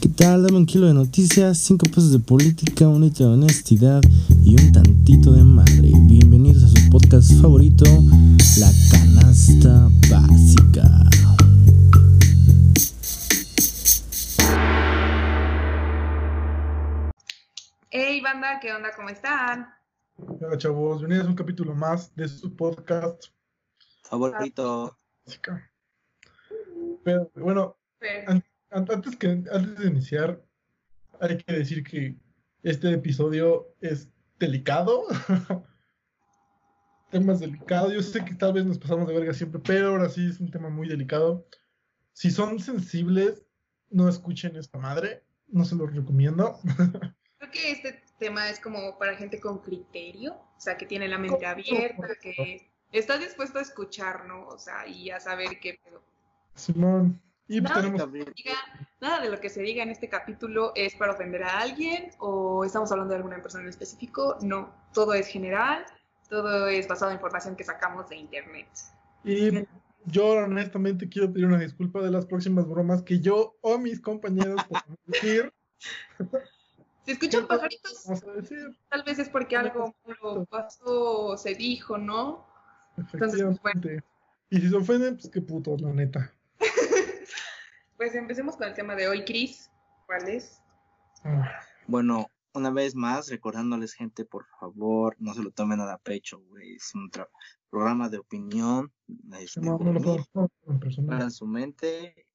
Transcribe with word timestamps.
¿Qué 0.00 0.08
tal? 0.08 0.42
Dame 0.42 0.56
un 0.58 0.66
kilo 0.66 0.86
de 0.86 0.94
noticias, 0.94 1.58
cinco 1.58 1.86
pesos 1.86 2.12
de 2.12 2.18
política, 2.18 2.88
un 2.88 3.02
litro 3.02 3.26
de 3.28 3.34
honestidad 3.34 4.00
y 4.44 4.54
un 4.60 4.72
tantito 4.72 5.32
de 5.32 5.44
madre. 5.44 5.90
Bienvenidos 6.02 6.64
a 6.64 6.68
su 6.68 6.90
podcast 6.90 7.32
favorito, 7.40 7.84
La 8.58 8.70
Canasta 8.90 9.88
Básica. 10.10 11.10
Hey 17.90 18.20
banda, 18.20 18.58
¿qué 18.60 18.72
onda? 18.72 18.90
¿Cómo 18.94 19.08
están? 19.08 19.68
Hola 20.16 20.56
chavos, 20.58 20.98
bienvenidos 20.98 21.26
a 21.26 21.30
un 21.30 21.36
capítulo 21.36 21.74
más 21.74 22.14
de 22.14 22.28
su 22.28 22.54
podcast. 22.54 23.26
Favorito. 24.04 24.96
Básica. 25.24 25.70
Pero 27.04 27.30
bueno, 27.34 27.76
an- 28.26 28.44
antes, 28.70 29.16
que, 29.16 29.28
antes 29.28 29.78
de 29.78 29.86
iniciar, 29.88 30.42
hay 31.20 31.36
que 31.38 31.52
decir 31.52 31.82
que 31.84 32.16
este 32.62 32.92
episodio 32.92 33.74
es 33.80 34.08
delicado. 34.38 35.06
Temas 37.10 37.40
delicados. 37.40 37.92
Yo 37.92 38.02
sé 38.02 38.24
que 38.24 38.34
tal 38.34 38.52
vez 38.52 38.64
nos 38.64 38.78
pasamos 38.78 39.08
de 39.08 39.14
verga 39.14 39.34
siempre, 39.34 39.60
pero 39.64 39.88
ahora 39.88 40.08
sí 40.08 40.26
es 40.26 40.40
un 40.40 40.50
tema 40.50 40.70
muy 40.70 40.88
delicado. 40.88 41.46
Si 42.12 42.30
son 42.30 42.60
sensibles, 42.60 43.42
no 43.90 44.08
escuchen 44.08 44.56
esta 44.56 44.78
madre. 44.78 45.24
No 45.48 45.64
se 45.64 45.74
los 45.74 45.92
recomiendo. 45.94 46.60
Creo 47.38 47.50
que 47.50 47.72
este 47.72 48.04
tema 48.18 48.48
es 48.48 48.60
como 48.60 48.98
para 48.98 49.16
gente 49.16 49.40
con 49.40 49.58
criterio, 49.58 50.34
o 50.34 50.60
sea, 50.60 50.76
que 50.76 50.86
tiene 50.86 51.08
la 51.08 51.18
mente 51.18 51.46
abierta, 51.46 52.08
que 52.20 52.70
está 52.92 53.18
dispuesto 53.18 53.58
a 53.58 53.62
escuchar, 53.62 54.26
¿no? 54.26 54.46
O 54.46 54.58
sea, 54.58 54.86
y 54.86 55.10
a 55.10 55.18
saber 55.18 55.58
qué 55.58 55.80
pedo. 55.82 56.02
Simón. 56.54 57.20
Y 57.50 57.60
pues 57.60 57.74
No, 57.74 57.80
tenemos 57.80 58.12
Diga, 58.12 58.54
nada 59.00 59.20
de 59.20 59.28
lo 59.28 59.40
que 59.40 59.48
se 59.48 59.60
diga 59.60 59.82
en 59.82 59.90
este 59.90 60.08
capítulo 60.08 60.70
es 60.76 60.94
para 60.94 61.14
ofender 61.14 61.42
a 61.42 61.58
alguien 61.58 62.12
o 62.18 62.64
estamos 62.64 62.92
hablando 62.92 63.10
de 63.10 63.16
alguna 63.16 63.42
persona 63.42 63.64
en 63.64 63.70
específico. 63.70 64.38
No, 64.40 64.72
todo 64.94 65.14
es 65.14 65.26
general, 65.26 65.84
todo 66.28 66.68
es 66.68 66.86
basado 66.86 67.10
en 67.10 67.16
información 67.16 67.56
que 67.56 67.64
sacamos 67.64 68.08
de 68.08 68.18
internet. 68.18 68.68
Y 69.24 69.66
yo 70.06 70.28
honestamente 70.28 71.08
quiero 71.08 71.32
pedir 71.32 71.46
una 71.46 71.58
disculpa 71.58 72.00
de 72.00 72.12
las 72.12 72.24
próximas 72.24 72.68
bromas 72.68 73.02
que 73.02 73.18
yo 73.18 73.56
o 73.62 73.78
mis 73.78 74.00
compañeros 74.00 74.62
podemos 74.68 74.98
decir. 75.06 75.52
Si 77.04 77.10
escuchan 77.10 77.48
pajaritos, 77.48 78.04
tal 78.90 79.02
vez 79.02 79.18
es 79.18 79.28
porque 79.28 79.56
algo 79.56 79.92
malo 80.06 80.44
pasó 80.44 81.36
se 81.36 81.56
dijo, 81.56 81.98
¿no? 81.98 82.46
Entonces, 82.96 83.40
efectivamente. 83.40 84.04
Y 84.50 84.60
si 84.60 84.68
se 84.68 84.76
ofenden, 84.76 85.16
pues 85.16 85.28
qué 85.30 85.40
putos, 85.40 85.80
la 85.80 85.92
neta. 85.92 86.32
Pues 88.00 88.14
empecemos 88.14 88.56
con 88.56 88.66
el 88.66 88.72
tema 88.72 88.96
de 88.96 89.08
hoy, 89.08 89.26
Cris. 89.26 89.70
¿Cuál 90.06 90.26
es? 90.26 90.62
Bueno, 91.86 92.28
una 92.54 92.70
vez 92.70 92.94
más, 92.94 93.28
recordándoles, 93.28 93.92
gente, 93.92 94.24
por 94.24 94.46
favor, 94.58 95.14
no 95.18 95.34
se 95.34 95.42
lo 95.42 95.50
tomen 95.50 95.80
nada 95.80 95.92
a 95.92 95.98
pecho, 95.98 96.40
güey. 96.48 96.76
Es 96.76 96.94
un 96.94 97.10
programa 97.68 98.08
de 98.08 98.16
opinión. 98.16 98.90
Este, 99.38 99.60
no, 99.60 99.76
no 99.76 99.92
lo 99.92 100.00
bonito, 100.00 100.26
puedo 100.32 100.46
hacer 100.46 100.70
en 100.70 100.80
personal. 100.80 101.18
para 101.18 101.28
su 101.28 101.46
mente. 101.46 102.26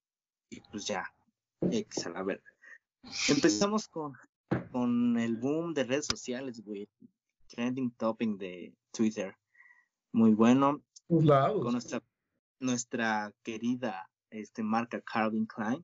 Y 0.52 0.62
pues 0.70 0.86
ya, 0.86 1.04
X 1.62 2.06
a 2.06 2.10
la 2.12 2.22
verga. 2.22 2.54
Empezamos 3.28 3.88
con, 3.88 4.14
con 4.72 5.18
el 5.18 5.36
boom 5.36 5.74
de 5.74 5.86
redes 5.86 6.06
sociales, 6.06 6.64
güey. 6.64 6.88
Trending 7.48 7.90
topping 7.98 8.38
de 8.38 8.72
Twitter. 8.92 9.36
Muy 10.12 10.36
bueno. 10.36 10.84
Los 11.10 11.64
Con 11.64 11.72
nuestra, 11.72 12.04
nuestra 12.60 13.34
querida 13.42 14.08
este, 14.40 14.64
marca 14.64 15.02
Calvin 15.02 15.46
Klein. 15.46 15.84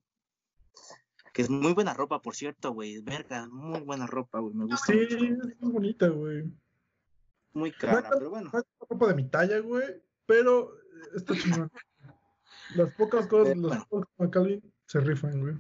Que 1.34 1.42
es 1.44 1.50
muy 1.50 1.74
buena 1.74 1.94
ropa, 1.94 2.22
por 2.22 2.36
cierto, 2.36 2.72
güey. 2.74 3.00
Verga, 3.02 3.48
muy 3.48 3.80
buena 3.82 4.06
ropa, 4.06 4.40
güey. 4.40 4.54
Me 4.54 4.66
gusta 4.66 4.86
Sí, 4.92 4.94
mucho. 5.00 5.16
es 5.48 5.62
muy 5.62 5.72
bonita, 5.72 6.08
güey. 6.10 6.44
Muy 7.54 7.72
cara, 7.72 8.10
pero 8.10 8.30
bueno. 8.30 8.50
No 8.52 8.60
es 8.60 8.66
ropa 8.90 9.08
de 9.08 9.16
mi 9.16 9.30
talla, 9.30 9.60
güey, 9.60 10.02
pero 10.26 10.74
está 11.16 11.34
chingón. 11.36 11.72
Las 12.76 12.94
pocas 12.94 13.28
cosas, 13.28 13.54
Eh, 13.54 13.56
los 13.56 13.70
bueno. 13.70 13.86
pocos 13.90 14.08
de 14.18 14.30
Calvin 14.30 14.74
se 14.88 15.00
rifan, 15.00 15.40
güey. 15.42 15.56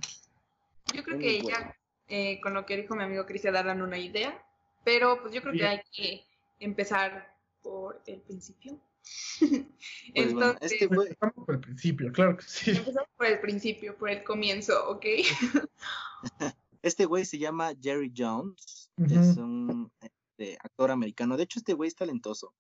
Yo 0.93 1.03
creo 1.03 1.17
Muy 1.17 1.25
que 1.25 1.41
bueno. 1.43 1.57
ya 1.57 1.77
eh, 2.07 2.41
con 2.41 2.53
lo 2.53 2.65
que 2.65 2.75
dijo 2.77 2.95
mi 2.95 3.03
amigo 3.03 3.25
Cris 3.25 3.43
ya 3.43 3.51
darán 3.51 3.81
una 3.81 3.97
idea, 3.97 4.43
pero 4.83 5.21
pues 5.21 5.33
yo 5.33 5.41
creo 5.41 5.53
que 5.53 5.65
hay 5.67 5.81
que 5.93 6.25
empezar 6.59 7.33
por 7.61 8.01
el 8.05 8.19
principio. 8.21 8.77
Pues 10.13 10.33
bueno, 10.33 10.51
Entonces, 10.51 10.71
este 10.73 10.85
Empezamos 10.85 11.45
por 11.45 11.55
el 11.55 11.61
principio, 11.61 12.11
claro 12.11 12.37
que 12.37 12.43
sí. 12.43 12.71
empezamos 12.71 13.09
por 13.15 13.25
el 13.27 13.39
principio, 13.39 13.97
por 13.97 14.09
el 14.09 14.23
comienzo, 14.23 14.89
¿ok? 14.89 15.05
este 16.81 17.05
güey 17.05 17.25
se 17.25 17.37
llama 17.37 17.73
Jerry 17.81 18.11
Jones. 18.15 18.91
Es 18.97 19.37
un 19.37 19.91
este, 20.01 20.57
actor 20.61 20.91
americano. 20.91 21.37
De 21.37 21.43
hecho, 21.43 21.59
este 21.59 21.73
güey 21.73 21.87
es 21.87 21.95
talentoso. 21.95 22.53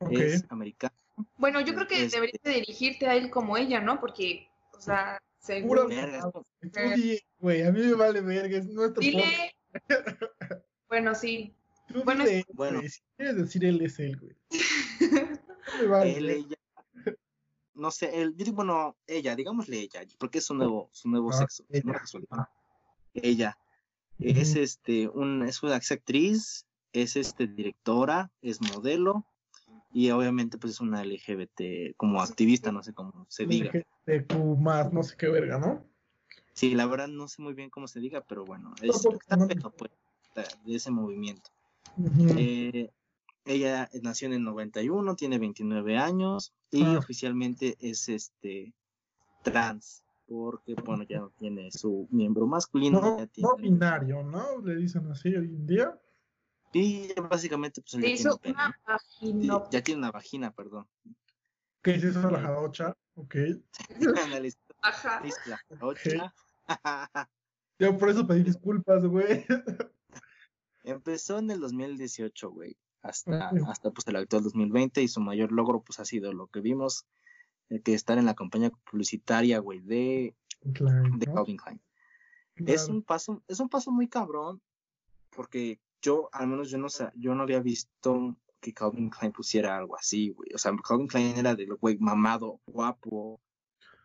Ok. 0.00 0.12
Es 0.12 0.44
americano. 0.48 0.94
Bueno, 1.36 1.60
yo 1.60 1.74
creo 1.74 1.86
que 1.86 2.04
Este- 2.04 2.16
deberías 2.16 2.42
de 2.42 2.52
dirigirte 2.52 3.06
a 3.06 3.14
él 3.14 3.30
como 3.30 3.56
ella, 3.56 3.80
¿no? 3.80 4.00
Porque, 4.00 4.48
o 4.72 4.80
sea, 4.80 5.20
di, 6.96 7.20
güey, 7.38 7.62
a 7.62 7.72
mí 7.72 7.80
me 7.80 7.94
vale 7.94 8.20
verga, 8.20 8.58
es 8.58 8.66
nuestro 8.66 9.00
Dile... 9.00 9.54
Bueno, 10.88 11.14
sí. 11.14 11.54
Tú 11.88 12.02
bueno, 12.04 12.24
dile, 12.24 12.44
bueno. 12.54 12.80
si 12.82 13.00
quieres 13.16 13.36
decir 13.36 13.64
él 13.64 13.80
es 13.82 13.98
él, 13.98 14.18
güey. 14.18 14.36
No 15.82 15.88
vale 15.90 16.16
él, 16.16 16.26
verga. 16.26 16.40
ella. 16.40 16.56
No 17.74 17.90
sé, 17.92 18.20
él, 18.20 18.34
yo 18.36 18.44
digo, 18.44 18.56
bueno, 18.56 18.96
ella, 19.06 19.36
digámosle 19.36 19.78
ella, 19.78 20.02
porque 20.18 20.38
es 20.38 20.44
su 20.46 20.54
nuevo, 20.54 20.88
su 20.92 21.08
nuevo 21.08 21.30
Ah, 21.30 21.34
sexo. 21.38 21.64
ella. 21.68 21.82
una 21.84 21.98
casualidad. 21.98 22.48
Ella. 23.14 23.58
Es 24.18 24.56
este, 24.56 25.06
un, 25.08 25.44
es 25.44 25.62
una 25.62 25.76
ex 25.76 25.92
actriz, 25.92 26.66
es 26.92 27.14
este 27.14 27.46
directora, 27.46 28.32
es 28.42 28.60
modelo, 28.60 29.24
y 29.92 30.10
obviamente 30.10 30.58
pues 30.58 30.72
es 30.74 30.80
una 30.80 31.04
LGBT 31.04 31.94
como 31.96 32.20
activista, 32.20 32.72
no 32.72 32.82
sé 32.82 32.92
cómo 32.94 33.26
se 33.28 33.46
diga. 33.46 33.70
LGBTQ 33.72 34.58
más, 34.58 34.92
no 34.92 35.04
sé 35.04 35.16
qué 35.16 35.28
verga, 35.28 35.58
¿no? 35.58 35.84
Sí, 36.52 36.74
la 36.74 36.86
verdad 36.86 37.06
no 37.06 37.28
sé 37.28 37.40
muy 37.42 37.54
bien 37.54 37.70
cómo 37.70 37.86
se 37.86 38.00
diga, 38.00 38.20
pero 38.22 38.44
bueno, 38.44 38.74
es 38.82 38.90
Tampoco, 39.02 39.18
está 39.20 39.36
no. 39.36 39.70
pues, 39.70 39.92
de 40.64 40.74
ese 40.74 40.90
movimiento. 40.90 41.50
Eh, 42.36 42.90
ella 43.48 43.88
nació 44.02 44.26
en 44.28 44.34
el 44.34 44.44
91, 44.44 45.16
tiene 45.16 45.38
29 45.38 45.96
años 45.96 46.52
y 46.70 46.82
Ah. 46.84 46.98
oficialmente 46.98 47.76
es 47.80 48.08
este 48.08 48.74
trans, 49.42 50.04
porque 50.26 50.74
bueno, 50.74 51.04
ya 51.04 51.20
no 51.20 51.30
tiene 51.30 51.70
su 51.72 52.06
miembro 52.10 52.46
masculino, 52.46 53.00
no, 53.00 53.18
ya 53.18 53.26
tiene, 53.26 53.48
no 53.48 53.56
binario, 53.56 54.22
¿no? 54.22 54.60
Le 54.60 54.76
dicen 54.76 55.10
así 55.10 55.28
hoy 55.34 55.46
en 55.46 55.66
día. 55.66 55.98
y 56.74 57.08
básicamente 57.30 57.80
pues 57.80 57.92
Se 57.92 58.00
ya 58.02 58.08
hizo 58.08 58.36
tiene, 58.36 58.58
una 58.58 58.78
vagina. 58.86 59.64
ya 59.70 59.82
tiene 59.82 59.98
una 60.00 60.10
vagina, 60.10 60.50
perdón. 60.52 60.86
Que 61.82 61.98
se 61.98 62.08
hizo 62.08 62.30
la 62.30 62.40
jarocha, 62.40 62.94
ok. 63.14 63.34
Ajá. 64.82 65.22
la 65.46 65.56
jarocha. 65.68 66.34
Yo 67.78 67.96
por 67.96 68.10
eso 68.10 68.26
pedí 68.26 68.42
disculpas, 68.42 69.04
güey. 69.06 69.46
Empezó 70.84 71.38
en 71.38 71.50
el 71.50 71.60
2018, 71.60 72.50
güey, 72.50 72.76
hasta, 73.02 73.50
hasta 73.68 73.90
pues 73.90 74.06
el 74.08 74.16
actual 74.16 74.42
2020 74.42 75.02
y 75.02 75.08
su 75.08 75.20
mayor 75.20 75.52
logro 75.52 75.82
pues 75.82 76.00
ha 76.00 76.04
sido 76.04 76.32
lo 76.32 76.48
que 76.48 76.60
vimos, 76.60 77.06
eh, 77.70 77.80
que 77.80 77.94
estar 77.94 78.18
en 78.18 78.26
la 78.26 78.34
campaña 78.34 78.70
publicitaria, 78.70 79.58
güey, 79.58 79.80
de, 79.80 80.34
Claro, 80.74 81.04
de. 81.16 81.26
Calvin 81.26 81.56
Klein. 81.56 81.80
Es 82.66 82.88
un 82.88 83.02
paso, 83.02 83.42
es 83.46 83.60
un 83.60 83.68
paso 83.68 83.92
muy 83.92 84.08
cabrón, 84.08 84.60
porque 85.30 85.80
yo, 86.02 86.28
al 86.32 86.48
menos 86.48 86.70
yo 86.70 86.78
no 86.78 86.88
yo 87.14 87.34
no 87.34 87.44
había 87.44 87.60
visto 87.60 88.36
que 88.60 88.74
Calvin 88.74 89.10
Klein 89.10 89.32
pusiera 89.32 89.76
algo 89.76 89.96
así, 89.96 90.30
güey. 90.30 90.50
O 90.54 90.58
sea, 90.58 90.72
Calvin 90.82 91.06
Klein 91.06 91.38
era 91.38 91.54
del 91.54 91.74
güey 91.76 91.98
mamado, 91.98 92.60
guapo, 92.66 93.40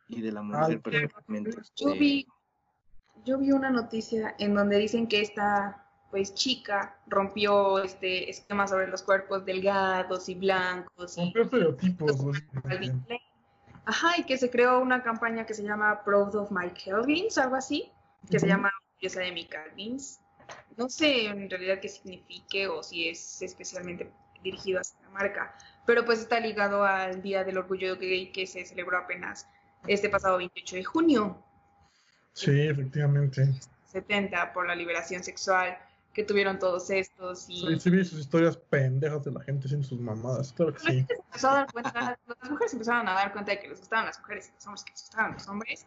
y 0.08 0.22
de 0.22 0.32
la 0.32 0.44
mujer 0.44 0.82
perfectamente. 0.82 1.52
Yo 1.76 1.90
este, 1.90 2.00
vi, 2.00 2.28
yo 3.26 3.40
vi 3.40 3.52
una 3.52 3.72
noticia 3.72 4.36
en 4.38 4.54
donde 4.54 4.78
dicen 4.78 5.08
que 5.08 5.22
esta 5.22 5.83
pues 6.14 6.36
chica 6.36 6.96
rompió 7.08 7.80
este 7.80 8.30
esquema 8.30 8.68
sobre 8.68 8.86
los 8.86 9.02
cuerpos 9.02 9.44
delgados 9.46 10.30
y 10.30 10.36
blancos 10.36 11.18
y 11.18 11.22
Rompió 11.22 11.42
estereotipos. 11.42 12.12
Ajá, 13.86 14.20
y 14.20 14.24
que 14.24 14.38
se 14.38 14.52
creó 14.52 14.80
una 14.80 15.02
campaña 15.02 15.48
que 15.48 15.56
se 15.56 15.64
llama 15.64 16.04
Proud 16.04 16.36
of 16.36 16.52
My 16.52 16.70
Calvins, 16.70 17.40
algo 17.40 17.56
así, 17.56 17.92
que 18.30 18.40
se 18.40 18.46
llama 18.46 18.72
Orgullosa 18.92 19.22
de 19.22 19.32
mi 19.32 19.48
Calvins. 19.48 20.20
No 20.78 20.88
sé 20.88 21.26
en 21.26 21.50
realidad 21.50 21.80
qué 21.80 21.90
signifique 21.90 22.68
o 22.68 22.84
si 22.84 23.10
es 23.10 23.42
especialmente 23.42 24.12
dirigido 24.44 24.78
a 24.78 24.82
esta 24.82 25.10
marca, 25.10 25.56
pero 25.88 26.06
pues 26.06 26.20
está 26.20 26.40
ligado 26.40 26.84
al 26.84 27.24
Día 27.24 27.44
del 27.44 27.58
Orgullo 27.58 27.98
Gay 27.98 28.32
que 28.32 28.46
se 28.46 28.64
celebró 28.68 29.00
apenas 29.00 29.48
este 29.88 30.10
pasado 30.10 30.38
28 30.38 30.76
de 30.76 30.84
junio. 30.84 31.44
Sí, 32.34 32.68
efectivamente. 32.68 33.50
70 33.88 34.54
por 34.54 34.68
la 34.68 34.76
liberación 34.76 35.24
sexual 35.24 35.76
que 36.14 36.24
tuvieron 36.24 36.60
todos 36.60 36.90
estos 36.90 37.50
y 37.50 37.62
Sí, 37.62 37.80
sí 37.80 37.90
vi 37.90 38.06
sus 38.06 38.20
historias 38.20 38.56
pendejas 38.56 39.24
de 39.24 39.32
la 39.32 39.42
gente 39.42 39.66
haciendo 39.66 39.88
sus 39.88 40.00
mamadas, 40.00 40.54
claro 40.54 40.74
que 40.74 40.80
sí. 40.80 40.86
gente 40.88 41.16
se 41.16 41.22
empezó 41.22 41.50
a 41.50 41.54
dar 41.56 41.72
cuenta, 41.72 42.20
las 42.42 42.52
mujeres 42.52 42.74
empezaron 42.74 43.08
a 43.08 43.14
dar 43.14 43.34
cuenta 43.34 43.52
de 43.52 43.60
que 43.60 43.68
les 43.68 43.80
gustaban 43.80 44.06
las 44.06 44.20
mujeres 44.20 44.50
y 44.50 44.54
los 44.54 44.66
hombres 44.68 44.84
que 44.84 44.92
les 44.92 45.02
gustaban 45.02 45.34
los 45.34 45.48
hombres, 45.48 45.86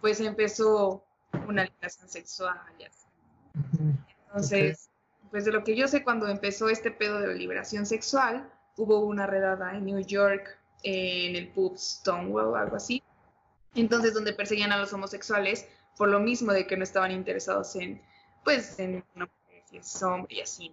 pues 0.00 0.20
empezó 0.20 1.04
una 1.48 1.64
liberación 1.64 2.08
sexual 2.08 2.60
y 2.78 2.84
así. 2.84 3.06
Ujú. 3.54 3.92
Entonces, 4.26 4.90
pues 5.30 5.44
de 5.44 5.52
lo 5.52 5.64
que 5.64 5.76
yo 5.76 5.88
sé, 5.88 6.04
cuando 6.04 6.28
empezó 6.28 6.68
este 6.68 6.90
pedo 6.90 7.20
de 7.20 7.26
la 7.26 7.34
liberación 7.34 7.86
sexual, 7.86 8.48
hubo 8.76 9.00
una 9.00 9.26
redada 9.26 9.76
en 9.76 9.84
New 9.84 10.00
York, 10.00 10.58
en 10.84 11.34
el 11.34 11.48
pub 11.48 11.76
Stonewall, 11.76 12.56
algo 12.56 12.76
así. 12.76 13.02
Entonces, 13.74 14.14
donde 14.14 14.32
perseguían 14.32 14.70
a 14.72 14.78
los 14.78 14.92
homosexuales 14.92 15.66
por 15.96 16.08
lo 16.08 16.20
mismo 16.20 16.52
de 16.52 16.66
que 16.66 16.76
no 16.76 16.84
estaban 16.84 17.10
interesados 17.10 17.74
en, 17.76 18.00
pues, 18.44 18.78
en 18.78 19.04
una 19.14 19.28
si 19.82 19.96
es 19.96 20.02
hombre 20.02 20.36
y 20.36 20.40
así. 20.40 20.72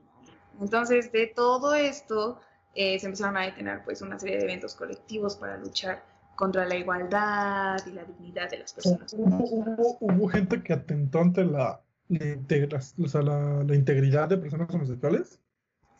Entonces, 0.60 1.12
de 1.12 1.28
todo 1.28 1.74
esto, 1.74 2.40
eh, 2.76 3.00
se 3.00 3.06
empezaron 3.08 3.38
a 3.38 3.42
detener, 3.42 3.84
pues, 3.84 4.02
una 4.02 4.20
serie 4.20 4.38
de 4.38 4.44
eventos 4.44 4.76
colectivos 4.76 5.36
para 5.36 5.58
luchar 5.58 6.04
contra 6.36 6.66
la 6.66 6.76
igualdad 6.76 7.80
y 7.86 7.92
la 7.92 8.04
dignidad 8.04 8.50
de 8.50 8.60
las 8.60 8.74
personas. 8.74 9.14
Hubo, 9.14 9.38
hubo- 9.38 9.98
hubo 10.00 10.28
gente 10.28 10.62
que 10.64 10.74
atentó 10.74 11.20
ante 11.20 11.46
la, 11.46 11.82
la, 12.10 12.26
integra- 12.26 12.80
o 13.04 13.08
sea, 13.08 13.22
la, 13.22 13.64
la 13.64 13.76
integridad 13.76 14.28
de 14.30 14.38
personas 14.38 14.74
homosexuales. 14.74 15.40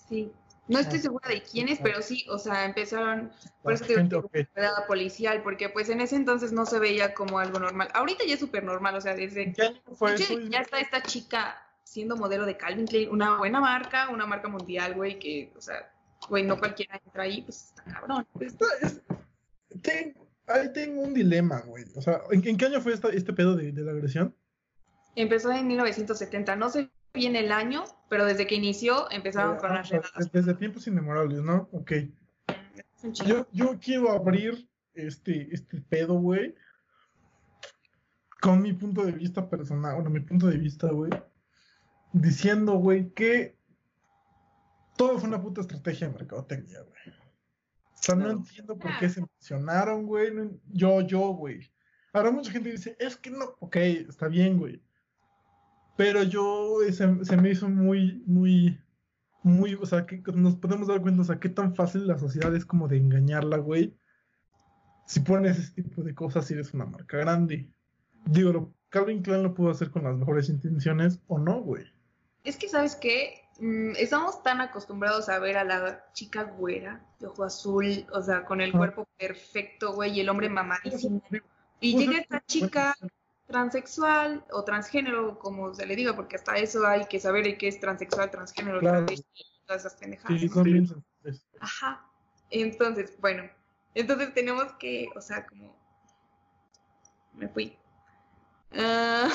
Sí. 0.10 0.32
No 0.68 0.80
estoy 0.80 1.00
segura 1.00 1.28
de 1.28 1.42
quiénes, 1.42 1.80
pero 1.80 2.02
sí, 2.02 2.26
o 2.30 2.38
sea, 2.38 2.64
empezaron, 2.66 3.32
por 3.62 3.74
eso 3.74 3.84
te 3.86 3.96
Gente, 3.96 4.16
policial, 4.88 5.42
porque 5.44 5.70
pues 5.70 5.90
en 5.90 6.00
ese 6.02 6.16
entonces 6.16 6.54
no 6.54 6.66
se 6.66 6.80
veía 6.80 7.14
como 7.14 7.40
algo 7.40 7.60
normal. 7.60 7.90
Ahorita 7.94 8.24
ya 8.26 8.36
es 8.36 8.40
súper 8.40 8.64
normal, 8.64 8.96
o 8.96 9.02
sea, 9.02 9.14
desde 9.14 9.44
¿En 9.44 9.54
qué 9.54 9.62
año 9.64 9.82
fue 9.96 10.14
hecho, 10.14 10.24
eso? 10.24 10.40
ya 10.50 10.60
está 10.60 10.80
esta 10.80 11.02
chica 11.04 11.58
siendo 11.84 12.16
modelo 12.16 12.46
de 12.46 12.58
Calvin 12.58 12.88
Klein, 12.88 13.10
una 13.10 13.38
buena 13.38 13.60
marca, 13.60 14.10
una 14.10 14.26
marca 14.26 14.48
mundial, 14.48 14.94
güey, 14.96 15.20
que, 15.20 15.52
o 15.58 15.62
sea, 15.62 15.92
güey, 16.30 16.44
no 16.46 16.58
cualquiera 16.60 17.00
entra 17.04 17.24
ahí, 17.24 17.42
pues 17.42 17.66
está 17.70 17.84
cabrón. 17.84 18.26
Esta 18.40 18.66
es- 18.82 19.02
ten- 19.82 20.16
ahí 20.48 20.72
tengo 20.74 21.02
un 21.02 21.14
dilema, 21.14 21.60
güey. 21.62 21.86
O 21.96 22.02
sea, 22.02 22.22
¿en, 22.32 22.48
en 22.48 22.58
qué 22.58 22.66
año 22.66 22.82
fue 22.82 22.94
esta- 22.94 23.10
este 23.10 23.34
pedo 23.34 23.56
de, 23.56 23.72
de 23.72 23.82
la 23.82 23.92
agresión? 23.92 24.36
Empezó 25.16 25.52
en 25.52 25.68
1970, 25.68 26.56
no 26.56 26.70
sé 26.70 26.90
bien 27.14 27.36
el 27.36 27.52
año, 27.52 27.84
pero 28.10 28.24
desde 28.26 28.48
que 28.48 28.56
inició 28.56 29.12
empezaron 29.12 29.58
con 29.58 29.72
Ah, 29.72 29.76
las 29.76 29.90
redadas. 29.90 30.32
Desde 30.32 30.54
tiempos 30.54 30.88
inmemorables, 30.88 31.42
¿no? 31.42 31.68
Ok. 31.74 31.92
Yo, 33.26 33.48
yo 33.52 33.78
quiero 33.80 34.12
abrir 34.12 34.70
este, 34.94 35.54
este 35.54 35.82
pedo, 35.82 36.14
güey, 36.14 36.56
con 38.40 38.62
mi 38.62 38.74
punto 38.74 39.04
de 39.04 39.12
vista 39.12 39.50
personal, 39.50 39.96
bueno, 39.96 40.10
mi 40.10 40.20
punto 40.20 40.48
de 40.48 40.58
vista, 40.58 40.88
güey, 40.88 41.12
diciendo, 42.14 42.74
güey, 42.74 43.10
que 43.14 43.58
todo 44.98 45.18
fue 45.20 45.30
una 45.30 45.42
puta 45.42 45.62
estrategia 45.62 46.08
de 46.08 46.14
mercadotecnia, 46.14 46.82
güey. 46.82 47.16
O 47.94 48.04
sea, 48.04 48.16
no 48.16 48.32
entiendo 48.32 48.78
por 48.78 48.92
qué 49.00 49.10
se 49.10 49.22
mencionaron, 49.22 50.06
güey. 50.06 50.34
no- 50.34 50.52
yo, 50.72 51.02
yo, 51.02 51.20
güey. 51.34 51.72
Ahora 52.14 52.32
mucha 52.32 52.52
gente 52.52 52.72
dice, 52.72 52.96
es 53.00 53.16
que 53.16 53.30
no, 53.30 53.46
ok, 53.60 53.76
está 53.78 54.28
bien, 54.28 54.58
güey. 54.58 54.82
Pero 55.98 56.24
yo, 56.24 56.82
eh, 56.84 56.92
se, 56.94 57.24
se 57.26 57.38
me 57.38 57.52
hizo 57.52 57.70
muy, 57.70 58.24
muy, 58.26 58.80
muy, 59.44 59.76
o 59.76 59.86
sea, 59.86 60.06
que 60.06 60.22
nos 60.34 60.56
podemos 60.56 60.88
dar 60.88 61.02
cuenta, 61.02 61.22
o 61.22 61.26
sea, 61.26 61.40
qué 61.40 61.50
tan 61.50 61.76
fácil 61.76 62.08
la 62.08 62.18
sociedad 62.18 62.56
es 62.56 62.66
como 62.66 62.88
de 62.88 62.98
engañarla, 62.98 63.58
güey. 63.58 63.96
Si 65.06 65.20
pones 65.20 65.60
ese 65.60 65.74
tipo 65.74 66.02
de 66.04 66.16
cosas 66.16 66.50
y 66.50 66.54
eres 66.56 66.74
una 66.74 66.86
marca 66.86 67.18
grande. 67.18 67.70
Digo, 68.26 68.52
lo- 68.52 68.74
Calvin 68.90 69.22
Klein 69.22 69.44
lo 69.44 69.54
pudo 69.54 69.70
hacer 69.72 69.90
con 69.92 70.04
las 70.04 70.18
mejores 70.18 70.50
intenciones 70.50 71.22
o 71.28 71.38
no, 71.40 71.62
güey. 71.62 71.86
Es 72.44 72.58
que, 72.58 72.70
¿sabes 72.70 72.96
qué? 72.96 73.42
Mm, 73.60 73.92
estamos 73.98 74.42
tan 74.44 74.62
acostumbrados 74.62 75.30
a 75.30 75.38
ver 75.40 75.58
a 75.58 75.64
la 75.64 76.06
chica 76.14 76.44
güera, 76.44 77.02
de 77.20 77.28
ojo 77.28 77.44
azul, 77.44 78.06
o 78.12 78.22
sea, 78.22 78.44
con 78.46 78.62
el 78.62 78.72
cuerpo 78.72 79.08
perfecto, 79.18 79.94
güey, 79.94 80.14
y 80.18 80.22
el 80.22 80.30
hombre 80.30 80.50
mamadísimo. 80.50 81.22
Y 81.80 81.98
llega 81.98 82.14
es- 82.14 82.22
esta 82.22 82.44
chica 82.46 82.96
transexual 83.48 84.46
o 84.52 84.64
transgénero, 84.64 85.38
como 85.38 85.74
se 85.76 85.86
le 85.86 85.96
diga, 85.96 86.16
porque 86.16 86.38
hasta 86.38 86.58
eso 86.58 86.88
hay 86.88 87.06
que 87.06 87.20
saber 87.20 87.58
qué 87.58 87.68
es 87.68 87.80
transexual, 87.80 88.32
transgénero, 88.32 88.80
Claro. 88.80 89.06
travesti, 89.06 89.44
todas 89.66 89.82
esas 89.86 90.00
pendejadas. 90.00 90.40
Sí, 90.40 90.48
son 90.48 90.64
bien 90.64 90.88
sensibles. 90.88 91.46
Ajá. 91.60 92.06
Entonces, 92.50 93.14
bueno, 93.20 93.44
entonces 93.94 94.34
tenemos 94.34 94.72
que, 94.74 95.08
o 95.16 95.22
sea, 95.22 95.46
como... 95.46 95.76
Me 97.34 97.48
fui. 97.48 97.78
Ah, 98.74 99.30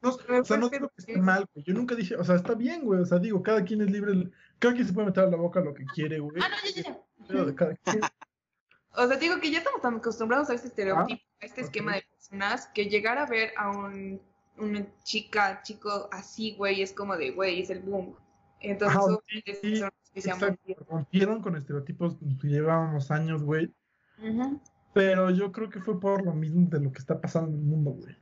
no, 0.00 0.10
o 0.10 0.44
sea, 0.44 0.56
no 0.56 0.68
digo 0.68 0.88
que 0.88 0.94
esté 0.98 1.18
mal, 1.18 1.46
güey. 1.52 1.64
Yo 1.64 1.74
nunca 1.74 1.94
dije, 1.94 2.14
o 2.16 2.24
sea, 2.24 2.36
está 2.36 2.54
bien, 2.54 2.84
güey. 2.84 3.00
O 3.00 3.06
sea, 3.06 3.18
digo, 3.18 3.42
cada 3.42 3.64
quien 3.64 3.80
es 3.80 3.90
libre, 3.90 4.30
cada 4.58 4.74
quien 4.74 4.86
se 4.86 4.92
puede 4.92 5.08
meter 5.08 5.24
a 5.24 5.28
la 5.28 5.36
boca 5.36 5.60
lo 5.60 5.74
que 5.74 5.84
quiere, 5.86 6.20
güey. 6.20 6.40
ah, 6.42 6.48
no, 6.48 6.70
ya, 6.70 6.82
ya, 6.82 6.82
ya. 6.82 7.00
Pero 7.26 7.46
de 7.46 7.54
cada 7.54 7.74
quien. 7.74 8.00
O 8.96 9.06
sea, 9.06 9.16
digo 9.16 9.40
que 9.40 9.50
ya 9.50 9.58
estamos 9.58 9.80
tan 9.80 9.96
acostumbrados 9.96 10.50
a 10.50 10.54
este 10.54 10.68
estereotipo, 10.68 11.22
a 11.40 11.46
este 11.46 11.60
esquema 11.60 11.94
de 11.94 12.04
personas, 12.10 12.66
que 12.74 12.86
llegar 12.86 13.18
a 13.18 13.26
ver 13.26 13.52
a 13.56 13.70
un, 13.70 14.20
una 14.58 14.86
chica, 15.04 15.62
chico 15.62 16.08
así, 16.12 16.54
güey, 16.56 16.82
es 16.82 16.92
como 16.92 17.16
de, 17.16 17.30
güey, 17.30 17.62
es 17.62 17.70
el 17.70 17.80
boom. 17.80 18.16
Entonces, 18.60 18.98
Ajá, 18.98 19.06
obviamente, 19.06 19.54
sí, 19.62 19.82
Exacto, 20.14 20.46
mundial. 20.46 20.86
rompieron 20.88 21.40
con 21.40 21.56
estereotipos 21.56 22.16
que 22.40 22.48
llevábamos 22.48 23.10
años, 23.10 23.42
güey. 23.42 23.72
Pero 24.92 25.30
yo 25.30 25.52
creo 25.52 25.70
que 25.70 25.80
fue 25.80 26.00
por 26.00 26.24
lo 26.24 26.32
mismo 26.32 26.68
de 26.68 26.80
lo 26.80 26.92
que 26.92 26.98
está 26.98 27.20
pasando 27.20 27.50
en 27.50 27.54
el 27.54 27.62
mundo, 27.62 27.92
güey. 27.92 28.16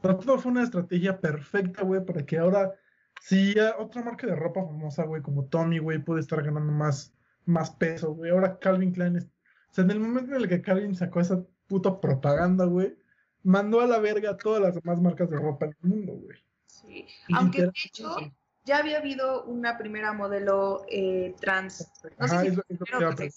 Pero 0.00 0.18
todo 0.18 0.38
fue 0.38 0.52
una 0.52 0.62
estrategia 0.62 1.20
perfecta, 1.20 1.82
güey, 1.82 2.04
para 2.04 2.24
que 2.24 2.38
ahora, 2.38 2.72
si 3.20 3.54
otra 3.78 4.02
marca 4.02 4.26
de 4.26 4.36
ropa 4.36 4.64
famosa, 4.64 5.04
güey, 5.04 5.22
como 5.22 5.46
Tommy, 5.46 5.78
güey, 5.78 5.98
puede 5.98 6.20
estar 6.20 6.42
ganando 6.42 6.72
más, 6.72 7.12
más 7.44 7.70
peso, 7.70 8.14
güey. 8.14 8.30
Ahora 8.30 8.58
Calvin 8.58 8.92
Klein 8.92 9.16
es... 9.16 9.24
O 9.24 9.74
sea, 9.74 9.84
en 9.84 9.90
el 9.90 10.00
momento 10.00 10.34
en 10.34 10.42
el 10.42 10.48
que 10.48 10.62
Calvin 10.62 10.94
sacó 10.94 11.20
esa 11.20 11.44
puta 11.66 12.00
propaganda, 12.00 12.64
güey, 12.64 12.96
mandó 13.42 13.80
a 13.80 13.86
la 13.86 13.98
verga 13.98 14.30
a 14.30 14.36
todas 14.36 14.62
las 14.62 14.74
demás 14.74 15.00
marcas 15.00 15.30
de 15.30 15.36
ropa 15.36 15.66
en 15.66 15.76
el 15.82 15.88
mundo, 15.90 16.12
güey. 16.14 16.38
sí. 16.66 17.06
Aunque 17.34 17.62
de 17.62 17.72
hecho, 17.84 18.16
ya 18.64 18.78
había 18.78 18.98
habido 18.98 19.44
una 19.44 19.78
primera 19.78 20.12
modelo 20.12 20.84
eh, 20.88 21.34
trans 21.40 21.90
no 22.18 22.28
sé 22.28 22.34
Ajá, 22.34 22.42
si 22.42 22.48
es 22.48 22.56
lo, 22.56 22.64
es 22.68 22.78
lo 22.78 23.16
que 23.16 23.30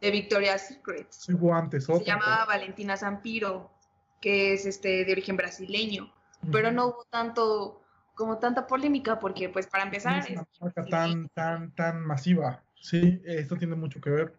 de 0.00 0.10
Victoria's 0.10 0.68
Secret. 0.68 1.08
Hubo 1.32 1.54
antes 1.54 1.86
Se 1.86 2.04
llamaba 2.04 2.44
Valentina 2.44 2.96
Zampiro, 2.96 3.70
que 4.20 4.52
es 4.54 4.66
este 4.66 5.04
de 5.04 5.12
origen 5.12 5.36
brasileño. 5.36 6.12
pero 6.52 6.70
no 6.70 6.88
hubo 6.88 7.04
tanto 7.10 7.82
como 8.14 8.38
tanta 8.38 8.66
polémica 8.66 9.18
porque 9.18 9.48
pues 9.48 9.66
para 9.66 9.84
empezar 9.84 10.18
es 10.18 10.30
una 10.30 10.42
es- 10.42 10.60
marca 10.60 10.84
tan, 10.86 11.28
tan, 11.30 11.74
tan 11.74 12.00
masiva. 12.06 12.62
Sí, 12.74 13.20
esto 13.24 13.56
tiene 13.56 13.74
mucho 13.74 14.00
que 14.00 14.10
ver. 14.10 14.34